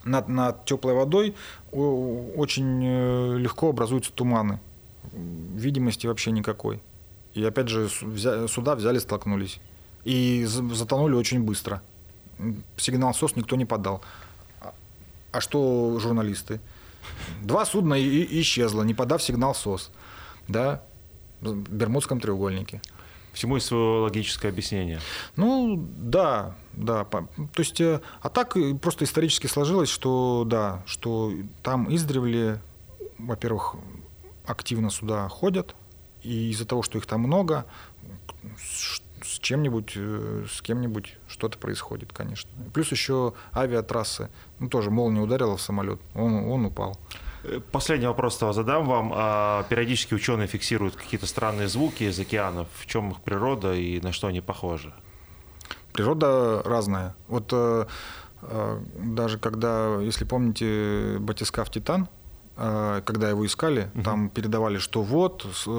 над, 0.03 0.27
над 0.29 0.65
теплой 0.65 0.93
водой 0.93 1.35
очень 1.71 2.83
э, 2.83 3.37
легко 3.37 3.69
образуются 3.69 4.11
туманы. 4.13 4.59
Видимости 5.11 6.07
вообще 6.07 6.31
никакой. 6.31 6.81
И 7.39 7.45
опять 7.45 7.69
же 7.69 7.87
сюда 7.89 8.75
взяли, 8.75 8.99
столкнулись. 8.99 9.61
И 10.03 10.43
затонули 10.45 11.15
очень 11.15 11.41
быстро. 11.41 11.81
Сигнал 12.75 13.13
СОС 13.13 13.37
никто 13.37 13.55
не 13.55 13.65
подал. 13.65 14.01
А, 14.59 14.73
а 15.31 15.39
что 15.39 15.97
журналисты? 15.99 16.59
Два 17.41 17.65
судна 17.65 17.93
и 17.93 18.41
исчезло, 18.41 18.83
не 18.83 18.93
подав 18.93 19.23
сигнал 19.23 19.55
СОС. 19.55 19.89
Да? 20.49 20.83
В 21.39 21.55
Бермудском 21.55 22.19
треугольнике. 22.19 22.81
Всему 23.31 23.55
есть 23.55 23.67
свое 23.67 24.01
логическое 24.01 24.49
объяснение. 24.49 24.99
Ну, 25.37 25.87
да, 25.97 26.57
да. 26.73 27.05
То 27.05 27.19
есть, 27.57 27.79
э, 27.79 28.01
а 28.21 28.29
так 28.29 28.57
просто 28.81 29.05
исторически 29.05 29.47
сложилось, 29.47 29.87
что 29.87 30.43
да, 30.45 30.83
что 30.85 31.31
там 31.63 31.93
издревле, 31.93 32.59
во-первых, 33.17 33.75
активно 34.45 34.89
сюда 34.89 35.29
ходят, 35.29 35.75
и 36.29 36.51
из-за 36.51 36.65
того, 36.65 36.83
что 36.83 36.99
их 36.99 37.07
там 37.07 37.21
много, 37.21 37.65
с 38.57 39.39
чем-нибудь, 39.39 39.93
э, 39.95 40.45
с 40.47 40.61
кем-нибудь 40.61 41.17
что-то 41.27 41.57
происходит, 41.57 42.13
конечно. 42.13 42.49
Плюс 42.73 42.91
еще 42.91 43.33
авиатрассы. 43.53 44.29
Ну, 44.59 44.69
тоже 44.69 44.91
молния 44.91 45.21
ударила 45.21 45.57
в 45.57 45.61
самолет, 45.61 45.99
он, 46.13 46.33
он 46.51 46.65
упал. 46.65 46.97
Э, 47.43 47.59
последний 47.71 48.05
вопрос 48.05 48.37
того 48.37 48.53
задам 48.53 48.85
вам. 48.85 49.11
А 49.15 49.63
периодически 49.69 50.13
ученые 50.13 50.47
фиксируют 50.47 50.95
какие-то 50.95 51.25
странные 51.25 51.67
звуки 51.67 52.03
из 52.03 52.19
океанов. 52.19 52.67
В 52.75 52.85
чем 52.85 53.11
их 53.11 53.21
природа 53.21 53.73
и 53.73 53.99
на 54.01 54.11
что 54.11 54.27
они 54.27 54.41
похожи? 54.41 54.93
Природа 55.93 56.61
разная. 56.63 57.15
Вот 57.27 57.49
э, 57.51 57.85
даже 58.99 59.39
когда, 59.39 59.99
если 59.99 60.25
помните, 60.25 61.17
батискаф 61.19 61.71
«Титан», 61.71 62.07
когда 62.59 63.29
его 63.29 63.45
искали, 63.45 63.89
угу. 63.95 64.03
там 64.03 64.29
передавали, 64.29 64.79
что 64.79 65.01
вот 65.01 65.45
э, 65.65 65.71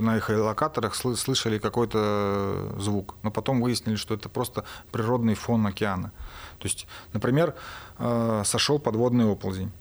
на 0.00 0.16
их 0.18 0.28
локаторах 0.28 0.94
слышали 0.94 1.58
какой-то 1.58 2.74
звук, 2.78 3.14
но 3.22 3.30
потом 3.30 3.62
выяснили, 3.62 3.96
что 3.96 4.14
это 4.14 4.28
просто 4.28 4.64
природный 4.92 5.34
фон 5.34 5.66
океана. 5.66 6.12
То 6.58 6.68
есть, 6.68 6.86
например, 7.14 7.54
э, 7.98 8.42
сошел 8.44 8.78
подводный 8.78 9.24
оползень. 9.24 9.72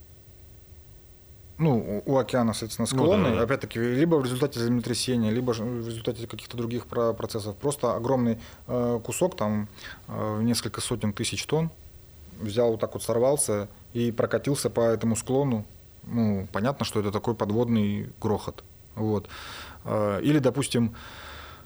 Ну, 1.58 2.02
у 2.06 2.18
океана, 2.18 2.54
соответственно, 2.54 2.86
склоны, 2.86 3.24
ну, 3.24 3.30
да, 3.32 3.36
да. 3.36 3.42
опять-таки, 3.42 3.80
либо 3.80 4.16
в 4.16 4.24
результате 4.24 4.60
землетрясения, 4.60 5.32
либо 5.32 5.52
в 5.52 5.88
результате 5.88 6.28
каких-то 6.28 6.56
других 6.56 6.86
процессов. 6.86 7.58
Просто 7.58 7.94
огромный 7.94 8.40
э, 8.68 9.00
кусок, 9.04 9.36
там, 9.36 9.68
в 10.08 10.42
несколько 10.44 10.80
сотен 10.80 11.12
тысяч 11.12 11.46
тонн, 11.46 11.72
взял 12.40 12.72
вот 12.72 12.80
так 12.80 12.94
вот 12.94 13.04
сорвался 13.04 13.68
и 13.94 14.12
прокатился 14.12 14.70
по 14.70 14.82
этому 14.82 15.16
склону. 15.16 15.66
Ну, 16.04 16.48
понятно, 16.52 16.86
что 16.86 17.00
это 17.00 17.12
такой 17.12 17.36
подводный 17.36 18.10
грохот. 18.22 18.64
Вот. 18.96 19.28
А, 19.84 20.20
или, 20.20 20.40
допустим, 20.40 20.96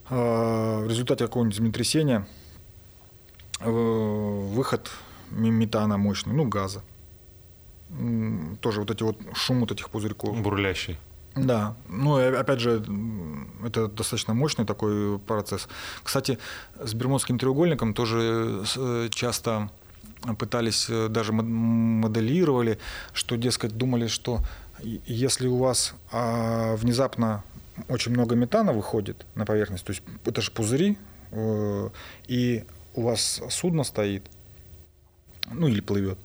а, 0.10 0.80
в 0.84 0.88
результате 0.88 1.26
какого-нибудь 1.26 1.56
землетрясения 1.58 2.28
э, 3.60 3.70
выход 3.70 4.90
метана 5.30 5.98
мощный, 5.98 6.34
ну, 6.34 6.48
газа. 6.48 6.82
Тоже 8.62 8.80
вот 8.82 8.92
эти 8.92 9.04
вот 9.04 9.18
шум 9.34 9.62
вот 9.62 9.72
этих 9.72 9.90
пузырьков. 9.90 10.42
Бурлящий. 10.42 10.98
Да, 11.36 11.76
ну 11.88 12.20
и 12.20 12.24
опять 12.24 12.60
же, 12.60 12.84
это 13.64 13.88
достаточно 13.88 14.34
мощный 14.34 14.66
такой 14.66 15.18
процесс. 15.20 15.70
Кстати, 16.04 16.38
с 16.76 16.94
Бермудским 16.94 17.40
треугольником 17.40 17.94
тоже 17.94 18.64
э, 18.76 19.08
часто 19.12 19.70
пытались, 20.38 20.88
э, 20.90 21.08
даже 21.10 21.34
моделировали, 21.34 22.80
что, 23.14 23.36
дескать, 23.36 23.78
думали, 23.78 24.08
что 24.08 24.42
если 24.84 25.48
у 25.48 25.58
вас 25.58 25.94
а, 26.12 26.76
внезапно 26.76 27.44
очень 27.88 28.12
много 28.12 28.36
метана 28.36 28.74
выходит 28.74 29.26
на 29.36 29.46
поверхность, 29.46 29.86
то 29.86 29.92
есть 29.92 30.04
это 30.26 30.42
же 30.42 30.52
пузыри, 30.52 30.98
э, 31.32 31.90
и 32.28 32.64
у 32.96 33.04
вас 33.04 33.42
судно 33.50 33.84
стоит, 33.84 34.26
ну 35.52 35.68
или 35.68 35.82
плывет, 35.82 36.18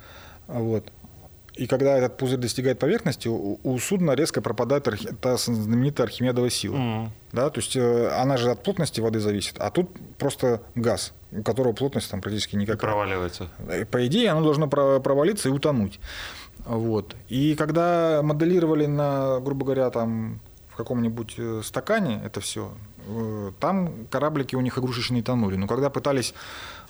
вот, 0.47 0.93
и 1.57 1.67
когда 1.67 1.97
этот 1.97 2.19
пузырь 2.19 2.39
достигает 2.39 2.79
поверхности, 2.79 3.29
у, 3.29 3.59
у 3.63 3.79
судна 3.79 4.13
резко 4.13 4.43
пропадает 4.43 4.87
архи... 4.89 5.09
та 5.21 5.37
знаменитая 5.37 6.07
Архимедова 6.07 6.51
сила. 6.51 6.77
Mm. 6.77 7.09
Да, 7.33 7.51
то 7.51 7.61
есть 7.61 7.77
э, 7.77 8.09
она 8.09 8.37
же 8.37 8.51
от 8.51 8.63
плотности 8.63 9.01
воды 9.01 9.21
зависит, 9.21 9.57
а 9.59 9.71
тут 9.71 9.91
просто 10.19 10.61
газ, 10.75 11.13
у 11.33 11.43
которого 11.43 11.73
плотность 11.73 12.11
там 12.11 12.21
практически 12.21 12.57
никакая. 12.57 12.77
И 12.77 12.81
проваливается. 12.81 13.49
По 13.91 14.07
идее, 14.07 14.31
оно 14.31 14.43
должно 14.43 14.69
провалиться 14.69 15.49
и 15.49 15.53
утонуть. 15.53 15.99
Вот. 16.67 17.17
И 17.29 17.55
когда 17.55 18.21
моделировали 18.23 18.87
на, 18.87 19.41
грубо 19.41 19.65
говоря, 19.65 19.91
там 19.91 20.41
в 20.69 20.77
каком-нибудь 20.77 21.35
э, 21.39 21.63
стакане 21.65 22.21
это 22.23 22.41
все, 22.41 22.71
э, 23.07 23.53
там 23.61 24.07
кораблики 24.11 24.57
у 24.57 24.61
них 24.61 24.77
игрушечные 24.79 25.23
тонули. 25.23 25.57
Но 25.57 25.67
когда 25.67 25.89
пытались 25.89 26.35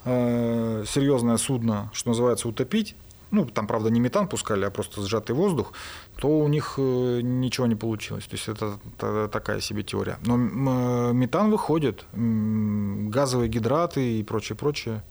э, 0.04 0.84
серьезное 0.88 1.36
судно, 1.36 1.90
что 1.92 2.08
называется, 2.08 2.48
утопить, 2.48 2.96
ну, 3.30 3.44
там, 3.46 3.66
правда, 3.66 3.90
не 3.90 4.00
метан 4.00 4.28
пускали, 4.28 4.64
а 4.64 4.70
просто 4.70 5.02
сжатый 5.02 5.34
воздух, 5.34 5.72
то 6.16 6.28
у 6.28 6.48
них 6.48 6.74
э, 6.78 7.20
ничего 7.22 7.66
не 7.66 7.74
получилось. 7.74 8.24
То 8.24 8.36
есть 8.36 8.48
это, 8.48 8.78
это 8.96 9.28
такая 9.28 9.60
себе 9.60 9.82
теория. 9.82 10.18
Но 10.24 10.36
э, 10.36 11.12
метан 11.12 11.50
выходит, 11.50 12.04
газовые 12.12 13.48
гидраты 13.48 14.18
и 14.18 14.22
прочее, 14.22 14.56
прочее, 14.56 15.02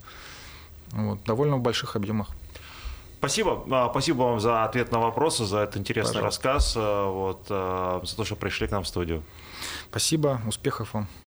вот, 0.92 1.24
довольно 1.26 1.58
в 1.58 1.62
больших 1.62 1.96
объемах. 1.96 2.30
Спасибо. 3.18 3.66
А, 3.72 3.90
спасибо 3.90 4.24
вам 4.24 4.40
за 4.40 4.64
ответ 4.64 4.92
на 4.92 5.00
вопросы, 5.00 5.46
за 5.46 5.60
этот 5.60 5.78
интересный 5.78 6.22
Пожалуйста. 6.22 6.54
рассказ, 6.54 6.76
вот, 6.76 7.48
за 7.48 8.16
то, 8.16 8.24
что 8.24 8.36
пришли 8.36 8.68
к 8.68 8.72
нам 8.72 8.84
в 8.84 8.88
студию. 8.88 9.24
Спасибо, 9.90 10.42
успехов 10.48 10.94
вам. 10.94 11.08